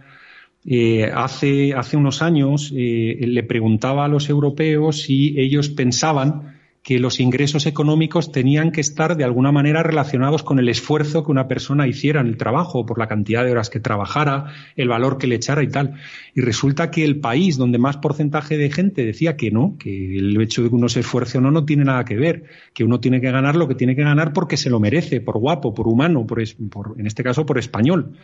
eh, 0.66 1.11
hace, 1.14 1.73
hace 1.75 1.96
unos 1.96 2.23
años 2.23 2.73
eh, 2.77 3.16
le 3.20 3.42
preguntaba 3.42 4.05
a 4.05 4.09
los 4.09 4.29
europeos 4.29 5.03
si 5.03 5.35
ellos 5.38 5.70
pensaban 5.70 6.61
que 6.83 6.99
los 6.99 7.20
ingresos 7.20 7.66
económicos 7.66 8.33
tenían 8.33 8.73
que 8.73 8.81
estar 8.81 9.16
de 9.16 9.25
alguna 9.25 9.53
manera 9.53 9.83
relacionados 9.83 10.42
con 10.42 10.59
el 10.59 10.68
esfuerzo 10.68 11.25
que 11.25 11.31
una 11.31 11.46
persona 11.46 11.87
hiciera 11.87 12.23
en 12.23 12.27
el 12.27 12.38
trabajo, 12.38 12.87
por 12.87 12.99
la 12.99 13.07
cantidad 13.07 13.44
de 13.44 13.53
horas 13.53 13.68
que 13.68 13.81
trabajara, 13.81 14.46
el 14.77 14.88
valor 14.88 15.18
que 15.18 15.27
le 15.27 15.35
echara 15.35 15.62
y 15.62 15.68
tal. 15.68 15.96
Y 16.35 16.40
resulta 16.40 16.90
que 16.90 17.05
el 17.05 17.20
país 17.20 17.59
donde 17.59 17.79
más 17.79 17.99
porcentaje 17.99 18.57
de 18.57 18.70
gente 18.70 19.05
decía 19.05 19.37
que 19.37 19.51
no, 19.51 19.77
que 19.79 20.16
el 20.16 20.40
hecho 20.40 20.62
de 20.62 20.70
que 20.70 20.75
uno 20.75 20.88
se 20.88 21.01
esfuerce 21.01 21.38
o 21.38 21.40
no 21.42 21.51
no 21.51 21.66
tiene 21.66 21.85
nada 21.85 22.05
que 22.05 22.16
ver, 22.16 22.44
que 22.73 22.85
uno 22.85 22.99
tiene 22.99 23.20
que 23.20 23.31
ganar 23.31 23.57
lo 23.57 23.68
que 23.68 23.75
tiene 23.75 23.94
que 23.94 24.03
ganar 24.03 24.33
porque 24.33 24.57
se 24.57 24.70
lo 24.70 24.81
merece, 24.81 25.20
por 25.20 25.38
guapo, 25.38 25.75
por 25.75 25.87
humano, 25.87 26.27
por, 26.27 26.42
por 26.70 26.99
en 26.99 27.07
este 27.07 27.23
caso 27.23 27.44
por 27.44 27.59
español. 27.59 28.16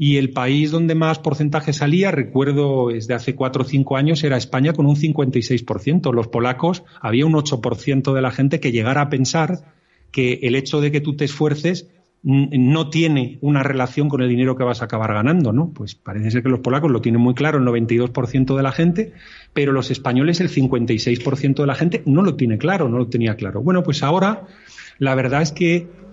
Y 0.00 0.16
el 0.16 0.30
país 0.30 0.70
donde 0.70 0.94
más 0.94 1.18
porcentaje 1.18 1.72
salía, 1.72 2.12
recuerdo 2.12 2.88
desde 2.88 3.14
hace 3.14 3.34
cuatro 3.34 3.62
o 3.62 3.66
cinco 3.66 3.96
años, 3.96 4.22
era 4.22 4.36
España 4.36 4.72
con 4.72 4.86
un 4.86 4.94
56%. 4.94 6.14
Los 6.14 6.28
polacos, 6.28 6.84
había 7.00 7.26
un 7.26 7.32
8% 7.32 8.14
de 8.14 8.22
la 8.22 8.30
gente 8.30 8.60
que 8.60 8.70
llegara 8.70 9.02
a 9.02 9.10
pensar 9.10 9.74
que 10.12 10.38
el 10.42 10.54
hecho 10.54 10.80
de 10.80 10.92
que 10.92 11.00
tú 11.00 11.16
te 11.16 11.24
esfuerces 11.24 11.88
no 12.22 12.90
tiene 12.90 13.38
una 13.42 13.62
relación 13.62 14.08
con 14.08 14.22
el 14.22 14.28
dinero 14.28 14.56
que 14.56 14.64
vas 14.64 14.82
a 14.82 14.86
acabar 14.86 15.12
ganando, 15.12 15.52
¿no? 15.52 15.70
Pues 15.72 15.94
parece 15.96 16.30
ser 16.30 16.42
que 16.42 16.48
los 16.48 16.60
polacos 16.60 16.90
lo 16.90 17.00
tienen 17.00 17.20
muy 17.20 17.34
claro, 17.34 17.58
el 17.58 17.64
92% 17.64 18.56
de 18.56 18.62
la 18.62 18.72
gente, 18.72 19.12
pero 19.52 19.72
los 19.72 19.90
españoles, 19.90 20.40
el 20.40 20.48
56% 20.48 21.56
de 21.56 21.66
la 21.66 21.74
gente, 21.74 22.02
no 22.06 22.22
lo 22.22 22.36
tiene 22.36 22.58
claro, 22.58 22.88
no 22.88 22.98
lo 22.98 23.08
tenía 23.08 23.34
claro. 23.36 23.62
Bueno, 23.62 23.82
pues 23.82 24.02
ahora 24.02 24.46
la 24.98 25.14
verdad 25.14 25.42
es 25.42 25.52
que 25.52 25.86
Mm, 25.86 26.07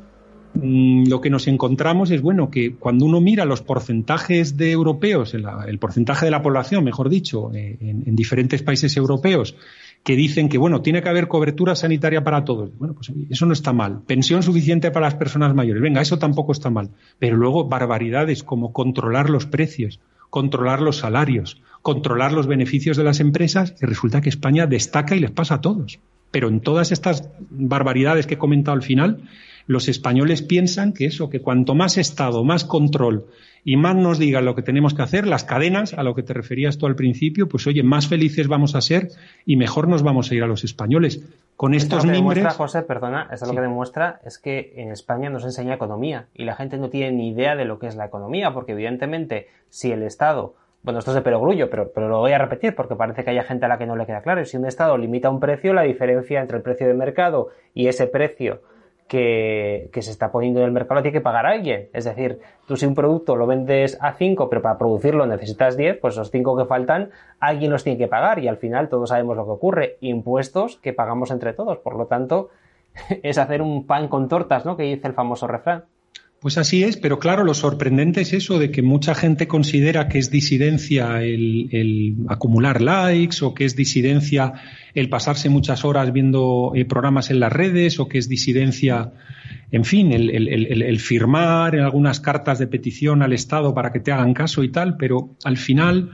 lo 0.62 1.22
que 1.22 1.30
nos 1.30 1.48
encontramos 1.48 2.12
es 2.12 2.22
bueno 2.22 2.50
que 2.50 2.76
cuando 2.76 3.06
uno 3.06 3.20
mira 3.20 3.46
los 3.46 3.62
porcentajes 3.62 4.58
de 4.58 4.72
europeos, 4.72 5.34
el, 5.34 5.80
porcentaje 5.80 6.26
de 6.26 6.32
la 6.32 6.42
población, 6.42 6.84
mejor 6.84 7.10
dicho, 7.10 7.52
eh, 7.54 7.78
en, 7.82 8.16
diferentes 8.16 8.62
países 8.62 8.96
europeos, 8.96 9.56
que 10.04 10.16
dicen 10.16 10.50
que 10.50 10.58
bueno, 10.58 10.82
tiene 10.82 11.02
que 11.02 11.10
haber 11.10 11.28
cobertura 11.28 11.76
sanitaria 11.76 12.24
para 12.24 12.46
todos. 12.46 12.70
Bueno, 12.78 12.94
pues 12.94 13.12
eso 13.30 13.46
no 13.46 13.54
está 13.54 13.74
mal. 13.74 14.02
Pensión 14.06 14.44
suficiente 14.44 14.92
para 14.92 15.08
las 15.08 15.16
personas 15.16 15.54
mayores. 15.56 15.82
Venga, 15.82 16.02
eso 16.02 16.20
tampoco 16.20 16.52
está 16.52 16.70
mal. 16.70 16.92
Pero 17.20 17.38
luego 17.38 17.68
barbaridades 17.68 18.44
como 18.44 18.72
controlar 18.72 19.30
los 19.30 19.46
precios, 19.46 20.00
controlar 20.30 20.82
los 20.82 20.98
salarios, 20.98 21.62
controlar 21.82 22.32
los 22.32 22.48
beneficios 22.48 22.98
de 22.98 23.04
las 23.04 23.20
empresas, 23.20 23.76
y 23.82 23.86
resulta 23.86 24.22
que 24.22 24.30
España 24.30 24.68
destaca 24.68 25.16
y 25.16 25.20
les 25.20 25.32
pasa 25.32 25.56
a 25.56 25.62
todos. 25.62 26.00
Pero 26.32 26.50
en 26.50 26.62
todas 26.62 26.92
estas 26.92 27.30
barbaridades 27.50 28.28
que 28.28 28.36
he 28.36 28.38
comentado 28.38 28.76
al 28.76 28.84
final, 28.84 29.22
los 29.68 29.88
españoles 29.88 30.42
piensan 30.42 30.94
que 30.94 31.06
eso, 31.06 31.30
que 31.30 31.42
cuanto 31.42 31.76
más 31.76 31.98
Estado, 31.98 32.44
más 32.44 32.66
control 32.66 33.26
y 33.64 33.78
más 33.78 33.96
nos 33.96 34.20
digan 34.20 34.46
lo 34.46 34.54
que 34.54 34.62
tenemos 34.62 34.94
que 34.94 35.02
hacer, 35.02 35.26
las 35.26 35.44
cadenas, 35.44 35.96
a 35.96 36.04
lo 36.04 36.14
que 36.14 36.22
te 36.22 36.34
referías 36.34 36.78
tú 36.78 36.86
al 36.86 36.96
principio, 36.96 37.48
pues 37.50 37.66
oye, 37.66 37.82
más 37.82 38.08
felices 38.08 38.48
vamos 38.48 38.76
a 38.76 38.82
ser 38.82 39.08
y 39.46 39.56
mejor 39.58 39.88
nos 39.88 40.04
vamos 40.04 40.30
a 40.30 40.36
ir 40.36 40.44
a 40.44 40.48
los 40.48 40.64
españoles. 40.64 41.24
Con 41.56 41.74
estos 41.74 42.00
esto 42.00 42.08
lo 42.08 42.14
demuestra, 42.14 42.52
José, 42.52 42.84
perdona, 42.84 43.28
esto 43.32 43.48
lo 43.48 43.54
que 43.54 43.62
demuestra 43.62 44.22
es 44.24 44.38
que 44.38 44.74
en 44.76 44.92
España 44.92 45.30
nos 45.30 45.46
enseña 45.46 45.74
economía 45.74 46.28
y 46.36 46.44
la 46.44 46.56
gente 46.56 46.78
no 46.78 46.90
tiene 46.90 47.14
ni 47.14 47.30
idea 47.30 47.56
de 47.56 47.66
lo 47.66 47.80
que 47.80 47.88
es 47.88 47.96
la 47.96 48.06
economía, 48.06 48.54
porque 48.54 48.74
evidentemente 48.74 49.48
si 49.70 49.92
el 49.92 50.04
Estado 50.04 50.56
bueno, 50.84 51.00
esto 51.00 51.10
es 51.10 51.16
de 51.16 51.24
perogrullo, 51.24 51.68
pero, 51.72 51.92
pero 51.92 52.08
lo 52.08 52.20
voy 52.20 52.34
a 52.34 52.38
repetir 52.38 52.76
porque 52.76 52.96
parece 52.96 53.24
que 53.24 53.32
hay 53.32 53.42
gente 53.42 53.66
a 53.66 53.68
la 53.68 53.80
que 53.80 53.88
no 53.88 53.96
le 53.96 54.06
queda 54.06 54.22
claro. 54.22 54.46
Si 54.46 54.56
un 54.56 54.68
Estado 54.68 54.96
limita 55.00 55.32
un 55.32 55.40
precio, 55.40 55.74
la 55.74 55.82
diferencia 55.82 56.40
entre 56.40 56.58
el 56.58 56.64
precio 56.64 56.86
de 56.86 56.94
mercado 56.94 57.50
y 57.74 57.88
ese 57.88 58.06
precio 58.06 58.62
que, 59.08 59.90
se 59.94 60.12
está 60.12 60.32
poniendo 60.32 60.60
en 60.60 60.66
el 60.66 60.72
mercado 60.72 60.96
lo 60.96 61.02
tiene 61.04 61.14
que 61.14 61.22
pagar 61.22 61.46
alguien. 61.46 61.90
Es 61.94 62.06
decir, 62.06 62.40
tú 62.68 62.76
si 62.78 62.86
un 62.86 62.96
producto 62.96 63.36
lo 63.36 63.48
vendes 63.48 63.98
a 64.02 64.14
5, 64.14 64.50
pero 64.50 64.62
para 64.62 64.78
producirlo 64.78 65.26
necesitas 65.26 65.78
10, 65.78 66.00
pues 66.00 66.16
los 66.16 66.32
5 66.32 66.58
que 66.58 66.66
faltan, 66.66 67.12
alguien 67.40 67.72
los 67.72 67.84
tiene 67.84 67.98
que 67.98 68.08
pagar 68.08 68.40
y 68.40 68.48
al 68.48 68.58
final 68.58 68.90
todos 68.90 69.10
sabemos 69.10 69.38
lo 69.38 69.46
que 69.46 69.52
ocurre. 69.52 69.98
Impuestos 70.02 70.78
que 70.78 70.94
pagamos 70.94 71.32
entre 71.32 71.54
todos. 71.54 71.78
Por 71.78 71.96
lo 71.96 72.08
tanto, 72.08 72.50
es 73.24 73.38
hacer 73.38 73.62
un 73.62 73.86
pan 73.86 74.08
con 74.08 74.28
tortas, 74.28 74.66
¿no? 74.66 74.78
Que 74.78 74.84
dice 74.84 75.08
el 75.08 75.14
famoso 75.14 75.48
refrán. 75.48 75.86
Pues 76.40 76.60
así 76.60 76.84
es, 76.84 76.98
pero 76.98 77.18
claro, 77.18 77.44
lo 77.44 77.54
sorprendente 77.56 78.22
es 78.22 78.34
eso 78.34 78.60
de 78.60 78.70
que 78.70 78.84
mucha 78.84 79.16
gente 79.16 79.48
considera 79.48 80.08
que 80.08 80.20
es 80.20 80.30
disidencia 80.30 81.24
el, 81.24 82.16
acumular 82.28 82.82
likes 82.82 83.38
o 83.44 83.56
que 83.56 83.66
es 83.66 83.76
disidencia 83.76 84.54
el 84.94 85.10
pasarse 85.10 85.50
muchas 85.50 85.86
horas 85.86 86.14
viendo 86.14 86.74
eh, 86.76 86.86
programas 86.86 87.32
en 87.32 87.40
las 87.40 87.52
redes 87.52 88.00
o 88.00 88.08
que 88.08 88.20
es 88.20 88.30
disidencia, 88.30 89.12
en 89.72 89.86
fin, 89.86 90.12
el, 90.12 91.00
firmar 91.00 91.74
en 91.74 91.82
algunas 91.82 92.20
cartas 92.20 92.60
de 92.60 92.68
petición 92.68 93.24
al 93.24 93.34
Estado 93.34 93.74
para 93.74 93.92
que 93.92 94.00
te 94.00 94.12
hagan 94.12 94.34
caso 94.36 94.64
y 94.64 94.70
tal, 94.70 94.98
pero 94.98 95.36
al 95.44 95.58
final 95.58 96.12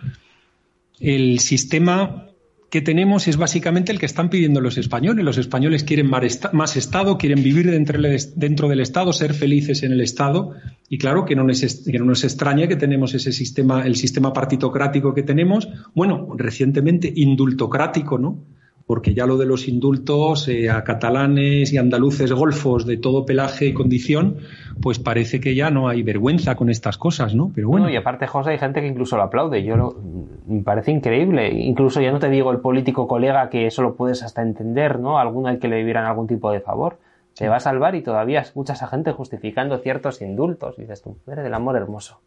el 1.01 1.39
sistema 1.39 2.30
que 2.71 2.81
tenemos 2.81 3.27
es 3.27 3.35
básicamente 3.35 3.91
el 3.91 3.99
que 3.99 4.05
están 4.05 4.29
pidiendo 4.29 4.61
los 4.61 4.77
españoles. 4.77 5.25
Los 5.25 5.37
españoles 5.37 5.83
quieren 5.83 6.09
más 6.09 6.77
Estado, 6.77 7.17
quieren 7.17 7.43
vivir 7.43 7.69
dentro 7.69 8.69
del 8.69 8.79
Estado, 8.79 9.11
ser 9.11 9.33
felices 9.33 9.83
en 9.83 9.91
el 9.91 9.99
Estado. 9.99 10.53
Y 10.87 10.97
claro 10.97 11.25
que 11.25 11.35
no 11.35 11.43
nos, 11.43 12.23
extraña 12.23 12.69
que 12.69 12.77
tenemos 12.77 13.13
ese 13.13 13.33
sistema, 13.33 13.85
el 13.85 13.97
sistema 13.97 14.31
partitocrático 14.31 15.13
que 15.13 15.21
tenemos, 15.21 15.67
bueno, 15.93 16.29
recientemente 16.37 17.11
indultocrático, 17.13 18.17
¿no? 18.17 18.39
Porque 18.91 19.13
ya 19.13 19.25
lo 19.25 19.37
de 19.37 19.45
los 19.45 19.69
indultos 19.69 20.49
eh, 20.49 20.69
a 20.69 20.83
catalanes 20.83 21.71
y 21.71 21.77
andaluces 21.77 22.33
golfos 22.33 22.85
de 22.85 22.97
todo 22.97 23.25
pelaje 23.25 23.67
y 23.67 23.73
condición, 23.73 24.39
pues 24.81 24.99
parece 24.99 25.39
que 25.39 25.55
ya 25.55 25.71
no 25.71 25.87
hay 25.87 26.03
vergüenza 26.03 26.55
con 26.57 26.69
estas 26.69 26.97
cosas, 26.97 27.33
¿no? 27.33 27.53
Pero 27.55 27.69
bueno. 27.69 27.89
y 27.89 27.95
aparte, 27.95 28.27
José, 28.27 28.49
hay 28.49 28.57
gente 28.57 28.81
que 28.81 28.87
incluso 28.87 29.15
lo 29.15 29.23
aplaude. 29.23 29.63
Yo 29.63 29.77
lo, 29.77 29.95
me 30.45 30.61
parece 30.61 30.91
increíble. 30.91 31.53
Incluso 31.53 32.01
ya 32.01 32.11
no 32.11 32.19
te 32.19 32.29
digo 32.29 32.51
el 32.51 32.59
político 32.59 33.07
colega 33.07 33.49
que 33.49 33.65
eso 33.65 33.81
lo 33.81 33.95
puedes 33.95 34.23
hasta 34.23 34.41
entender, 34.41 34.99
¿no? 34.99 35.19
Alguno 35.19 35.47
al 35.47 35.59
que 35.59 35.69
le 35.69 35.77
debieran 35.77 36.05
algún 36.05 36.27
tipo 36.27 36.51
de 36.51 36.59
favor. 36.59 36.97
Se 37.31 37.47
va 37.47 37.55
a 37.55 37.61
salvar 37.61 37.95
y 37.95 38.01
todavía 38.01 38.41
escuchas 38.41 38.83
a 38.83 38.87
gente 38.87 39.13
justificando 39.13 39.77
ciertos 39.77 40.21
indultos. 40.21 40.75
Y 40.77 40.81
dices 40.81 41.01
tú, 41.01 41.15
eres 41.31 41.45
del 41.45 41.53
amor 41.53 41.77
hermoso. 41.77 42.19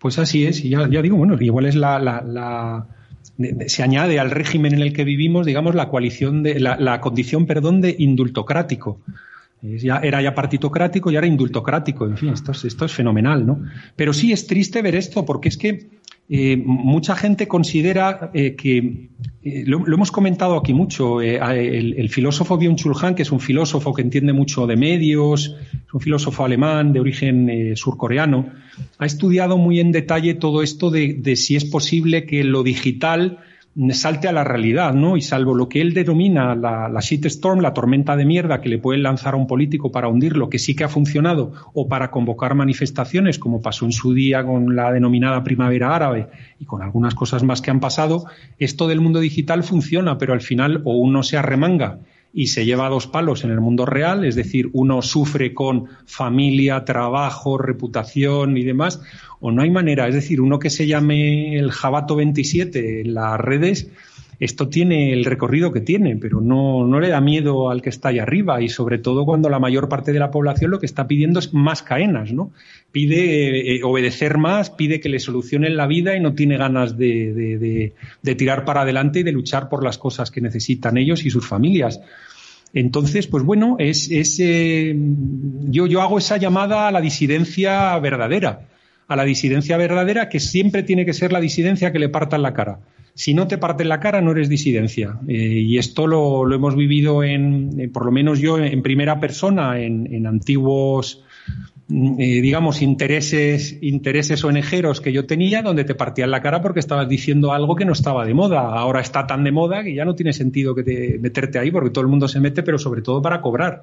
Pues 0.00 0.18
así 0.18 0.44
es, 0.44 0.64
y 0.64 0.70
ya, 0.70 0.88
digo, 0.88 1.16
bueno, 1.16 1.36
igual 1.40 1.66
es 1.66 1.76
la 1.76 2.88
se 3.66 3.82
añade 3.82 4.18
al 4.18 4.30
régimen 4.30 4.74
en 4.74 4.82
el 4.82 4.92
que 4.92 5.04
vivimos, 5.04 5.46
digamos, 5.46 5.74
la 5.74 5.88
coalición 5.88 6.42
de 6.42 6.60
la, 6.60 7.00
condición, 7.00 7.46
perdón, 7.46 7.80
de 7.80 7.94
indultocrático. 7.98 9.00
Ya, 9.62 9.98
era 9.98 10.22
ya 10.22 10.34
partitocrático 10.34 11.10
y 11.10 11.16
ahora 11.16 11.26
indultocrático. 11.26 12.06
En 12.06 12.16
fin, 12.16 12.30
esto 12.30 12.52
es, 12.52 12.64
esto 12.64 12.86
es 12.86 12.92
fenomenal, 12.92 13.46
¿no? 13.46 13.62
Pero 13.94 14.12
sí 14.12 14.32
es 14.32 14.46
triste 14.46 14.80
ver 14.80 14.94
esto, 14.94 15.26
porque 15.26 15.50
es 15.50 15.58
que 15.58 15.88
eh, 16.32 16.56
mucha 16.56 17.16
gente 17.16 17.48
considera 17.48 18.30
eh, 18.32 18.54
que, 18.54 19.08
eh, 19.42 19.64
lo, 19.66 19.84
hemos 19.92 20.12
comentado 20.12 20.56
aquí 20.56 20.72
mucho, 20.72 21.20
el, 21.20 22.08
filósofo 22.08 22.56
Byung-Chul 22.56 22.96
Han, 23.02 23.16
que 23.16 23.22
es 23.22 23.32
un 23.32 23.40
filósofo 23.40 23.92
que 23.92 24.02
entiende 24.02 24.32
mucho 24.32 24.68
de 24.68 24.76
medios, 24.76 25.56
es 25.72 25.92
un 25.92 26.00
filósofo 26.00 26.44
alemán 26.44 26.92
de 26.92 27.00
origen 27.00 27.72
surcoreano, 27.74 28.48
ha 28.98 29.06
estudiado 29.06 29.58
muy 29.58 29.80
en 29.80 29.90
detalle 29.90 30.34
todo 30.34 30.62
esto 30.62 30.92
de 30.92 31.34
si 31.34 31.56
es 31.56 31.64
posible 31.64 32.26
que 32.26 32.44
lo 32.44 32.62
digital 32.62 33.40
salte 33.92 34.28
a 34.28 34.32
la 34.32 34.44
realidad, 34.44 34.94
¿no? 34.94 35.16
Y 35.16 35.22
salvo 35.22 35.54
lo 35.54 35.68
que 35.68 35.80
él 35.80 35.94
denomina 35.94 36.54
la, 36.54 36.98
shitstorm, 37.00 37.60
la 37.60 37.72
tormenta 37.72 38.16
de 38.16 38.24
mierda 38.24 38.60
que 38.60 38.68
le 38.68 38.78
pueden 38.78 39.02
lanzar 39.02 39.34
a 39.34 39.36
un 39.36 39.46
político 39.46 39.92
para 39.92 40.08
hundirlo, 40.08 40.50
que 40.50 40.58
sí 40.58 40.74
que 40.74 40.84
ha 40.84 40.88
funcionado, 40.88 41.52
o 41.72 41.88
para 41.88 42.10
convocar 42.10 42.54
manifestaciones, 42.54 43.38
como 43.38 43.62
pasó 43.62 43.84
en 43.84 43.92
su 43.92 44.12
día 44.12 44.44
con 44.44 44.74
la 44.74 44.92
denominada 44.92 45.44
primavera 45.44 45.94
árabe 45.94 46.28
y 46.58 46.64
con 46.64 46.82
algunas 46.82 47.14
cosas 47.14 47.42
más 47.42 47.62
que 47.62 47.70
han 47.70 47.80
pasado, 47.80 48.26
esto 48.58 48.88
del 48.88 49.00
mundo 49.00 49.20
digital 49.20 49.62
funciona, 49.62 50.18
pero 50.18 50.32
al 50.32 50.40
final 50.40 50.82
o 50.84 50.96
uno 50.96 51.22
se 51.22 51.36
arremanga 51.36 52.00
y 52.32 52.48
se 52.48 52.64
lleva 52.64 52.88
dos 52.88 53.06
palos 53.06 53.44
en 53.44 53.50
el 53.50 53.60
mundo 53.60 53.86
real, 53.86 54.24
es 54.24 54.36
decir, 54.36 54.70
uno 54.72 55.02
sufre 55.02 55.52
con 55.52 55.86
familia, 56.06 56.84
trabajo, 56.84 57.58
reputación 57.58 58.56
y 58.56 58.64
demás, 58.64 59.00
o 59.40 59.50
no 59.50 59.62
hay 59.62 59.70
manera, 59.70 60.06
es 60.06 60.14
decir, 60.14 60.40
uno 60.40 60.58
que 60.58 60.70
se 60.70 60.86
llame 60.86 61.56
el 61.56 61.72
Jabato 61.72 62.16
27 62.16 63.00
en 63.00 63.14
las 63.14 63.40
redes, 63.40 63.90
esto 64.40 64.70
tiene 64.70 65.12
el 65.12 65.26
recorrido 65.26 65.70
que 65.70 65.82
tiene, 65.82 66.16
pero 66.16 66.40
no, 66.40 66.86
no 66.86 66.98
le 66.98 67.10
da 67.10 67.20
miedo 67.20 67.68
al 67.68 67.82
que 67.82 67.90
está 67.90 68.08
ahí 68.08 68.18
arriba 68.18 68.62
y 68.62 68.70
sobre 68.70 68.96
todo 68.96 69.26
cuando 69.26 69.50
la 69.50 69.58
mayor 69.58 69.90
parte 69.90 70.14
de 70.14 70.18
la 70.18 70.30
población 70.30 70.70
lo 70.70 70.80
que 70.80 70.86
está 70.86 71.06
pidiendo 71.06 71.38
es 71.40 71.52
más 71.52 71.82
caenas, 71.82 72.32
¿no? 72.32 72.50
Pide 72.90 73.76
eh, 73.76 73.84
obedecer 73.84 74.38
más, 74.38 74.70
pide 74.70 74.98
que 74.98 75.10
le 75.10 75.18
solucionen 75.18 75.76
la 75.76 75.86
vida 75.86 76.16
y 76.16 76.20
no 76.20 76.32
tiene 76.32 76.56
ganas 76.56 76.96
de, 76.96 77.92
de, 78.22 78.34
tirar 78.34 78.64
para 78.64 78.80
adelante 78.80 79.20
y 79.20 79.24
de 79.24 79.32
luchar 79.32 79.68
por 79.68 79.84
las 79.84 79.98
cosas 79.98 80.30
que 80.30 80.40
necesitan 80.40 80.96
ellos 80.96 81.26
y 81.26 81.30
sus 81.30 81.46
familias. 81.46 82.00
Entonces, 82.72 83.26
pues 83.26 83.44
bueno, 83.44 83.76
es, 83.78 84.10
es 84.10 84.38
eh, 84.40 84.96
yo, 85.68 85.86
yo 85.86 86.00
hago 86.00 86.16
esa 86.16 86.38
llamada 86.38 86.88
a 86.88 86.92
la 86.92 87.02
disidencia 87.02 87.98
verdadera, 87.98 88.68
a 89.06 89.16
la 89.16 89.24
disidencia 89.24 89.76
verdadera 89.76 90.30
que 90.30 90.40
siempre 90.40 90.82
tiene 90.82 91.04
que 91.04 91.12
ser 91.12 91.30
la 91.30 91.40
disidencia 91.40 91.92
que 91.92 91.98
le 91.98 92.08
partan 92.08 92.40
la 92.40 92.54
cara 92.54 92.78
si 93.20 93.34
no 93.34 93.46
te 93.46 93.58
parten 93.58 93.90
la 93.90 94.00
cara 94.00 94.22
no 94.22 94.30
eres 94.30 94.48
disidencia. 94.48 95.18
Eh, 95.28 95.34
y 95.34 95.76
esto 95.76 96.06
lo, 96.06 96.50
hemos 96.54 96.74
vivido 96.74 97.22
en, 97.22 97.78
eh, 97.78 97.86
por 97.86 98.06
lo 98.06 98.12
menos 98.12 98.38
yo, 98.38 98.56
en 98.56 98.80
primera 98.80 99.20
persona, 99.20 99.78
en, 99.78 100.26
antiguos, 100.26 101.22
mm, 101.88 102.18
eh, 102.18 102.40
digamos, 102.40 102.80
intereses, 102.80 103.76
intereses 103.82 104.42
ONGeros 104.42 105.02
que 105.02 105.12
yo 105.12 105.26
tenía, 105.26 105.60
donde 105.60 105.84
te 105.84 105.94
partían 105.94 106.30
la 106.30 106.40
cara 106.40 106.62
porque 106.62 106.80
estabas 106.80 107.10
diciendo 107.10 107.52
algo 107.52 107.76
que 107.76 107.84
no 107.84 107.92
estaba 107.92 108.24
de 108.24 108.32
moda. 108.32 108.60
Ahora 108.60 109.02
está 109.02 109.26
tan 109.26 109.44
de 109.44 109.52
moda 109.52 109.84
que 109.84 109.94
ya 109.94 110.06
no 110.06 110.14
tiene 110.14 110.32
sentido 110.32 110.74
que 110.74 110.82
te, 110.82 111.18
meterte 111.18 111.58
ahí 111.58 111.70
porque 111.70 111.90
todo 111.90 112.00
el 112.00 112.08
mundo 112.08 112.26
se 112.26 112.40
mete, 112.40 112.62
pero 112.62 112.78
sobre 112.78 113.02
todo 113.02 113.20
para 113.20 113.42
cobrar. 113.42 113.82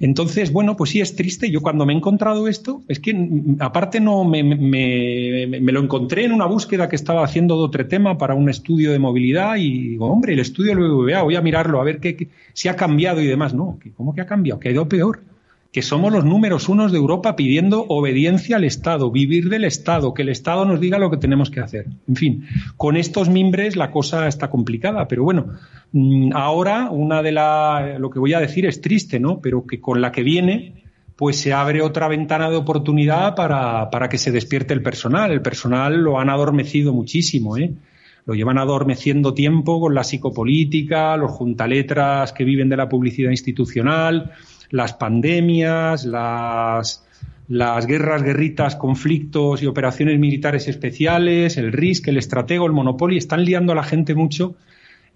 Entonces, 0.00 0.50
bueno, 0.50 0.76
pues 0.76 0.90
sí 0.90 1.00
es 1.00 1.14
triste. 1.14 1.50
Yo 1.50 1.60
cuando 1.60 1.84
me 1.84 1.92
he 1.92 1.96
encontrado 1.96 2.48
esto, 2.48 2.82
es 2.88 2.98
que 2.98 3.12
mm, 3.14 3.58
aparte 3.60 4.00
no 4.00 4.24
me, 4.24 4.42
lo 4.42 5.80
encontré 5.80 6.24
en 6.24 6.32
una 6.32 6.46
búsqueda 6.46 6.88
que 6.88 6.96
estaba 6.96 7.22
haciendo 7.22 7.56
de 7.56 7.64
otro 7.64 7.86
tema 7.86 8.16
para 8.16 8.34
un 8.34 8.48
estudio 8.48 8.92
de 8.92 8.98
movilidad 8.98 9.56
y 9.56 9.90
digo, 9.90 10.06
hombre, 10.06 10.32
el 10.32 10.40
estudio 10.40 10.74
del 10.74 10.84
BBVA, 10.84 11.22
voy 11.22 11.36
a 11.36 11.42
mirarlo 11.42 11.80
a 11.80 11.84
ver 11.84 12.00
qué, 12.00 12.28
si 12.54 12.68
ha 12.68 12.76
cambiado 12.76 13.20
y 13.20 13.26
demás. 13.26 13.54
No, 13.54 13.78
¿cómo 13.96 14.14
que 14.14 14.22
ha 14.22 14.26
cambiado? 14.26 14.58
Que 14.58 14.70
ha 14.70 14.72
ido 14.72 14.88
peor 14.88 15.29
que 15.72 15.82
somos 15.82 16.12
los 16.12 16.24
números 16.24 16.68
unos 16.68 16.90
de 16.90 16.98
Europa 16.98 17.36
pidiendo 17.36 17.84
obediencia 17.88 18.56
al 18.56 18.64
Estado, 18.64 19.10
vivir 19.10 19.48
del 19.48 19.64
Estado, 19.64 20.14
que 20.14 20.22
el 20.22 20.28
Estado 20.28 20.64
nos 20.64 20.80
diga 20.80 20.98
lo 20.98 21.10
que 21.10 21.16
tenemos 21.16 21.50
que 21.50 21.60
hacer. 21.60 21.86
En 22.08 22.16
fin, 22.16 22.46
con 22.76 22.96
estos 22.96 23.28
mimbres 23.28 23.76
la 23.76 23.90
cosa 23.90 24.26
está 24.26 24.50
complicada, 24.50 25.06
pero 25.06 25.22
bueno, 25.22 25.46
mm, 25.92 26.32
ahora 26.34 26.90
una 26.90 27.22
de 27.22 27.32
las, 27.32 28.00
lo 28.00 28.10
que 28.10 28.18
voy 28.18 28.34
a 28.34 28.40
decir 28.40 28.66
es 28.66 28.80
triste, 28.80 29.20
¿no? 29.20 29.40
Pero 29.40 29.64
que 29.64 29.80
con 29.80 30.00
la 30.00 30.10
que 30.10 30.24
viene, 30.24 30.82
pues 31.14 31.36
se 31.36 31.52
abre 31.52 31.82
otra 31.82 32.08
ventana 32.08 32.50
de 32.50 32.56
oportunidad 32.56 33.36
para, 33.36 33.90
para 33.90 34.08
que 34.08 34.18
se 34.18 34.32
despierte 34.32 34.74
el 34.74 34.82
personal. 34.82 35.30
El 35.30 35.42
personal 35.42 36.02
lo 36.02 36.18
han 36.18 36.30
adormecido 36.30 36.92
muchísimo, 36.92 37.56
¿eh? 37.56 37.74
lo 38.26 38.34
llevan 38.34 38.58
adormeciendo 38.58 39.34
tiempo 39.34 39.80
con 39.80 39.94
la 39.94 40.04
psicopolítica, 40.04 41.16
los 41.16 41.30
juntaletras 41.30 42.32
que 42.32 42.44
viven 42.44 42.68
de 42.68 42.76
la 42.76 42.88
publicidad 42.88 43.30
institucional, 43.30 44.32
las 44.70 44.94
pandemias, 44.94 46.04
las, 46.04 47.04
guerras, 47.86 48.22
guerritas, 48.22 48.76
conflictos 48.76 49.62
y 49.62 49.66
operaciones 49.66 50.18
militares 50.18 50.68
especiales, 50.68 51.56
el 51.56 51.72
RISC, 51.72 52.08
el 52.08 52.18
estratego, 52.18 52.66
el 52.66 52.72
monopolio, 52.72 53.18
están 53.18 53.44
liando 53.44 53.72
a 53.72 53.76
la 53.76 53.82
gente 53.82 54.14
mucho. 54.14 54.54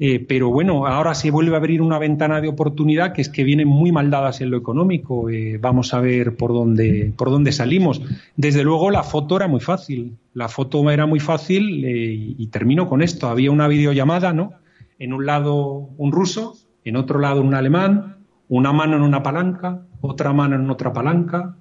Eh, 0.00 0.18
pero 0.18 0.50
bueno, 0.50 0.88
ahora 0.88 1.14
se 1.14 1.30
vuelve 1.30 1.55
a 1.55 1.59
abrir 1.59 1.80
una 1.80 2.00
ventana 2.00 2.40
de 2.40 2.48
oportunidad 2.48 3.12
que 3.12 3.22
es 3.22 3.28
que 3.28 3.44
vienen 3.44 3.68
muy 3.68 3.92
mal 3.92 4.11
dadas 4.11 4.40
en 4.40 4.50
lo 4.50 4.57
económico. 4.57 5.30
Eh, 5.30 5.57
vamos 5.61 5.94
a 5.94 6.00
ver 6.00 6.36
por 6.36 6.52
dónde, 6.52 7.12
por 7.16 7.30
dónde 7.30 7.52
salimos. 7.52 8.02
Desde 8.36 8.64
luego 8.64 8.90
la 8.90 9.05
foto 9.05 9.36
era 9.36 9.46
muy 9.46 9.61
fácil. 9.61 10.16
La 10.32 10.48
foto 10.48 10.90
era 10.90 11.07
muy 11.07 11.20
fácil 11.20 11.84
eh, 11.84 12.34
y 12.36 12.46
termino 12.48 12.88
con 12.88 13.02
esto. 13.02 13.28
Había 13.28 13.52
una 13.52 13.68
videollamada, 13.68 14.32
¿no? 14.32 14.55
En 14.98 15.12
un 15.12 15.26
lado 15.26 15.90
un 15.96 16.11
ruso, 16.11 16.57
en 16.84 16.96
otro 16.96 17.20
lado 17.20 17.40
un 17.40 17.55
alemán, 17.55 18.16
una 18.57 18.72
mano 18.72 18.96
en 18.96 19.02
una 19.02 19.24
palanca, 19.24 19.80
otra 20.00 20.32
mano 20.32 20.55
en 20.55 20.70
otra 20.70 20.92
palanca. 20.92 21.57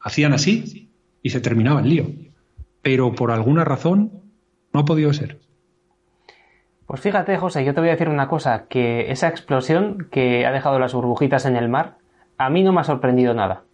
Hacían 0.00 0.32
así 0.32 0.90
y 1.22 1.28
se 1.28 1.40
terminaba 1.40 1.80
el 1.80 1.90
lío. 1.90 2.06
Pero 2.80 3.12
por 3.12 3.30
alguna 3.30 3.66
razón 3.66 4.22
no 4.72 4.80
ha 4.80 4.84
podido 4.86 5.12
ser. 5.12 5.40
Pues 6.86 7.02
fíjate, 7.02 7.36
José, 7.36 7.66
yo 7.66 7.74
te 7.74 7.80
voy 7.80 7.90
a 7.90 7.92
decir 7.92 8.08
una 8.08 8.28
cosa, 8.28 8.66
que 8.66 9.10
esa 9.10 9.28
explosión 9.28 10.08
que 10.10 10.46
ha 10.46 10.52
dejado 10.52 10.78
las 10.78 10.94
burbujitas 10.94 11.44
en 11.44 11.56
el 11.56 11.68
mar, 11.68 11.98
a 12.38 12.48
mí 12.48 12.62
no 12.62 12.72
me 12.72 12.80
ha 12.80 12.84
sorprendido 12.84 13.34
nada. 13.34 13.64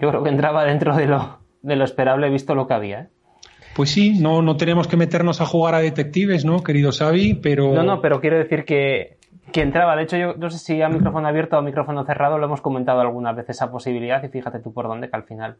Yo 0.00 0.08
creo 0.08 0.24
que 0.24 0.30
entraba 0.30 0.64
dentro 0.64 0.96
de 0.96 1.06
lo, 1.06 1.38
de 1.62 1.76
lo 1.76 1.84
esperable 1.84 2.30
visto 2.30 2.56
lo 2.56 2.66
que 2.66 2.74
había. 2.74 3.00
¿eh? 3.02 3.08
Pues 3.76 3.90
sí, 3.90 4.18
no, 4.18 4.42
no 4.42 4.56
tenemos 4.56 4.88
que 4.88 4.96
meternos 4.96 5.40
a 5.40 5.46
jugar 5.46 5.76
a 5.76 5.78
detectives, 5.78 6.44
¿no, 6.44 6.64
querido 6.64 6.90
Xavi? 6.90 7.34
Pero... 7.34 7.72
No, 7.72 7.84
no, 7.84 8.00
pero 8.00 8.20
quiero 8.20 8.38
decir 8.38 8.64
que, 8.64 9.18
que 9.52 9.62
entraba. 9.62 9.96
De 9.96 10.02
hecho, 10.02 10.16
yo 10.16 10.34
no 10.34 10.50
sé 10.50 10.58
si 10.58 10.82
a 10.82 10.88
micrófono 10.88 11.28
abierto 11.28 11.56
o 11.56 11.58
a 11.58 11.62
micrófono 11.62 12.04
cerrado 12.04 12.38
lo 12.38 12.46
hemos 12.46 12.60
comentado 12.60 13.00
algunas 13.00 13.36
veces 13.36 13.56
esa 13.56 13.70
posibilidad 13.70 14.22
y 14.22 14.28
fíjate 14.28 14.58
tú 14.58 14.72
por 14.72 14.88
dónde 14.88 15.10
que 15.10 15.16
al 15.16 15.24
final, 15.24 15.56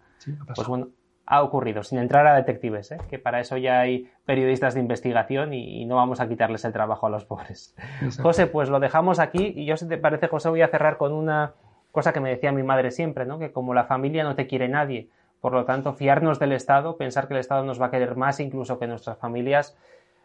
pues 0.55 0.67
bueno, 0.69 0.89
ha 1.27 1.43
ocurrido, 1.43 1.83
sin 1.83 1.99
entrar 1.99 2.27
a 2.27 2.35
detectives, 2.35 2.93
¿eh? 2.93 2.99
que 3.09 3.19
para 3.19 3.41
eso 3.41 3.57
ya 3.57 3.81
hay 3.81 4.11
periodistas 4.27 4.75
de 4.75 4.81
investigación 4.81 5.55
y, 5.55 5.85
no 5.87 5.97
vamos 5.97 6.21
a 6.21 6.29
quitarles 6.29 6.65
el 6.65 6.73
trabajo 6.73 7.07
a 7.07 7.11
los 7.11 7.25
pobres. 7.25 7.75
José, 8.21 8.47
pues 8.47 8.69
lo 8.69 8.81
dejamos 8.81 9.19
aquí 9.19 9.53
y 9.57 9.65
yo, 9.65 9.77
si 9.77 9.89
te 9.89 9.97
parece, 9.97 10.29
José, 10.29 10.49
voy 10.51 10.63
a 10.63 10.69
cerrar 10.69 10.99
con 10.99 11.13
una 11.13 11.55
cosa 11.93 12.13
que 12.13 12.21
me 12.21 12.29
decía 12.29 12.53
mi 12.53 12.63
madre 12.63 12.91
siempre, 12.91 13.25
¿no? 13.25 13.39
que 13.39 13.53
como 13.53 13.73
la 13.73 13.85
familia 13.85 14.25
no 14.25 14.35
te 14.35 14.47
quiere 14.47 14.69
nadie, 14.69 15.09
por 15.41 15.53
lo 15.53 15.65
tanto, 15.65 15.93
fiarnos 15.93 16.39
del 16.39 16.53
Estado, 16.53 16.97
pensar 16.97 17.29
que 17.29 17.35
el 17.35 17.41
Estado 17.41 17.65
nos 17.65 17.81
va 17.81 17.87
a 17.87 17.91
querer 17.91 18.17
más 18.17 18.41
incluso 18.41 18.79
que 18.79 18.87
nuestras 18.87 19.19
familias, 19.19 19.77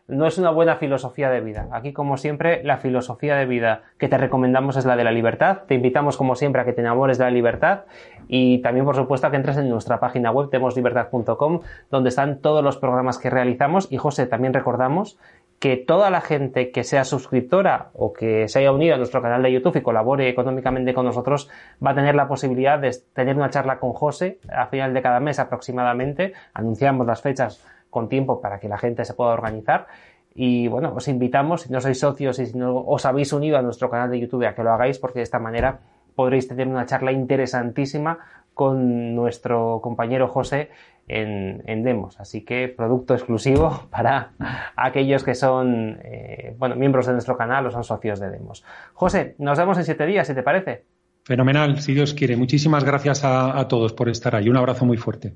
no 0.10 0.26
es 0.26 0.38
una 0.38 0.49
buena 0.49 0.76
filosofía 0.76 1.30
de 1.30 1.39
vida. 1.39 1.68
Aquí, 1.72 1.93
como 1.93 2.18
siempre, 2.18 2.64
la 2.64 2.78
filosofía 2.78 3.36
de 3.36 3.45
vida 3.45 3.84
que 3.97 4.10
te 4.10 4.18
recomendamos 4.18 4.76
es 4.76 4.86
la 4.86 4.95
de 4.95 5.03
la 5.03 5.12
libertad. 5.12 5.60
Te 5.68 5.76
invitamos, 5.76 6.18
como 6.18 6.36
siempre, 6.36 6.62
a 6.62 6.66
que 6.66 6.74
te 6.74 6.82
enamores 6.82 7.18
de 7.18 7.26
la 7.26 7.32
libertad 7.32 7.82
y 8.28 8.60
también, 8.62 8.86
por 8.86 8.95
supuesto, 8.95 9.28
a 9.28 9.32
que 9.32 9.38
entres 9.38 9.57
en 9.57 9.70
nuestra 9.70 9.99
página 9.99 10.32
web, 10.32 10.49
demoslibertad.com, 10.49 11.62
donde 11.91 12.10
están 12.10 12.39
todos 12.39 12.64
los 12.64 12.78
programas 12.78 13.20
que 13.20 13.30
realizamos. 13.30 13.88
Y, 13.91 13.97
José, 13.97 14.26
también 14.26 14.53
recordamos 14.53 15.20
que 15.60 15.78
toda 15.78 16.10
la 16.10 16.22
gente 16.22 16.72
que 16.72 16.84
sea 16.84 17.03
suscriptora 17.03 17.89
o 17.93 18.14
que 18.14 18.47
se 18.47 18.60
haya 18.60 18.72
unido 18.72 18.95
a 18.95 18.97
nuestro 18.97 19.22
canal 19.22 19.43
de 19.43 19.51
YouTube 19.51 19.76
y 19.76 19.82
colabore 19.82 20.30
económicamente 20.30 20.93
con 20.93 21.05
nosotros 21.05 21.49
va 21.86 21.91
a 21.91 21.95
tener 21.95 22.16
la 22.16 22.28
posibilidad 22.28 22.80
de 22.80 22.95
tener 23.14 23.36
una 23.36 23.49
charla 23.49 23.78
con 23.78 23.91
José 23.91 24.39
a 24.49 24.68
final 24.68 24.93
de 24.93 25.01
cada 25.01 25.20
mes 25.20 25.38
aproximadamente. 25.38 26.34
Anunciamos 26.53 27.05
las 27.05 27.22
fechas 27.22 27.66
con 27.90 28.10
tiempo 28.10 28.42
para 28.42 28.60
que 28.60 28.68
la 28.68 28.78
gente 28.78 29.06
se 29.06 29.14
pueda 29.14 29.32
organizar. 29.32 29.88
Y 30.36 30.68
bueno, 30.68 30.94
os 30.96 31.08
invitamos, 31.08 31.64
si 31.64 31.72
no 31.72 31.82
sois 31.82 32.00
socios 32.00 32.40
y 32.40 32.46
si 32.46 32.58
no 32.58 32.78
os 32.78 33.06
habéis 33.06 33.34
unido 33.34 33.58
a 33.58 33.62
nuestro 33.62 33.90
canal 33.90 34.10
de 34.10 34.20
YouTube, 34.20 34.46
a 34.46 34.56
que 34.56 34.64
lo 34.64 34.72
hagáis, 34.72 35.00
porque 35.00 35.20
de 35.20 35.24
esta 35.24 35.40
manera 35.40 35.80
podréis 36.16 36.48
tener 36.48 36.68
una 36.68 36.86
charla 36.86 37.12
interesantísima 37.12 38.20
con 38.54 39.16
nuestro 39.16 39.80
compañero 39.82 40.28
José 40.28 40.70
en, 41.08 41.84
Demos. 41.84 42.20
Así 42.20 42.42
que 42.42 42.68
producto 42.68 43.14
exclusivo 43.14 43.88
para 43.90 44.32
aquellos 44.76 45.24
que 45.24 45.34
son 45.34 45.98
eh, 46.04 46.56
bueno, 46.58 46.76
miembros 46.76 47.08
de 47.08 47.14
nuestro 47.14 47.38
canal 47.38 47.66
o 47.68 47.72
son 47.72 47.84
socios 47.84 48.20
de 48.20 48.30
Demos. 48.30 48.64
José, 48.94 49.36
nos 49.40 49.58
vemos 49.58 49.78
en 49.78 49.86
siete 49.86 50.06
días, 50.06 50.28
si 50.28 50.36
te 50.36 50.44
parece. 50.44 50.84
Fenomenal, 51.24 51.80
si 51.82 51.94
Dios 51.94 52.14
quiere. 52.14 52.36
Muchísimas 52.36 52.84
gracias 52.84 53.24
a 53.24 53.68
todos 53.68 53.94
por 53.94 54.10
estar 54.10 54.36
ahí. 54.36 54.50
Un 54.50 54.58
abrazo 54.58 54.86
muy 54.86 54.98
fuerte. 54.98 55.34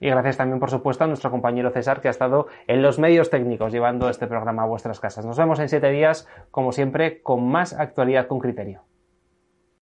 Y 0.00 0.08
gracias 0.08 0.36
también, 0.36 0.60
por 0.60 0.70
supuesto, 0.70 1.04
a 1.04 1.06
nuestro 1.06 1.30
compañero 1.30 1.70
César, 1.70 2.00
que 2.00 2.08
ha 2.08 2.10
estado 2.10 2.46
en 2.66 2.82
los 2.82 2.98
medios 2.98 3.30
técnicos 3.30 3.72
llevando 3.72 4.08
este 4.08 4.26
programa 4.26 4.62
a 4.62 4.66
vuestras 4.66 5.00
casas. 5.00 5.26
Nos 5.26 5.36
vemos 5.36 5.58
en 5.58 5.68
siete 5.68 5.90
días, 5.90 6.28
como 6.50 6.72
siempre, 6.72 7.20
con 7.22 7.48
más 7.48 7.72
actualidad 7.72 8.26
con 8.28 8.38
criterio. 8.38 8.87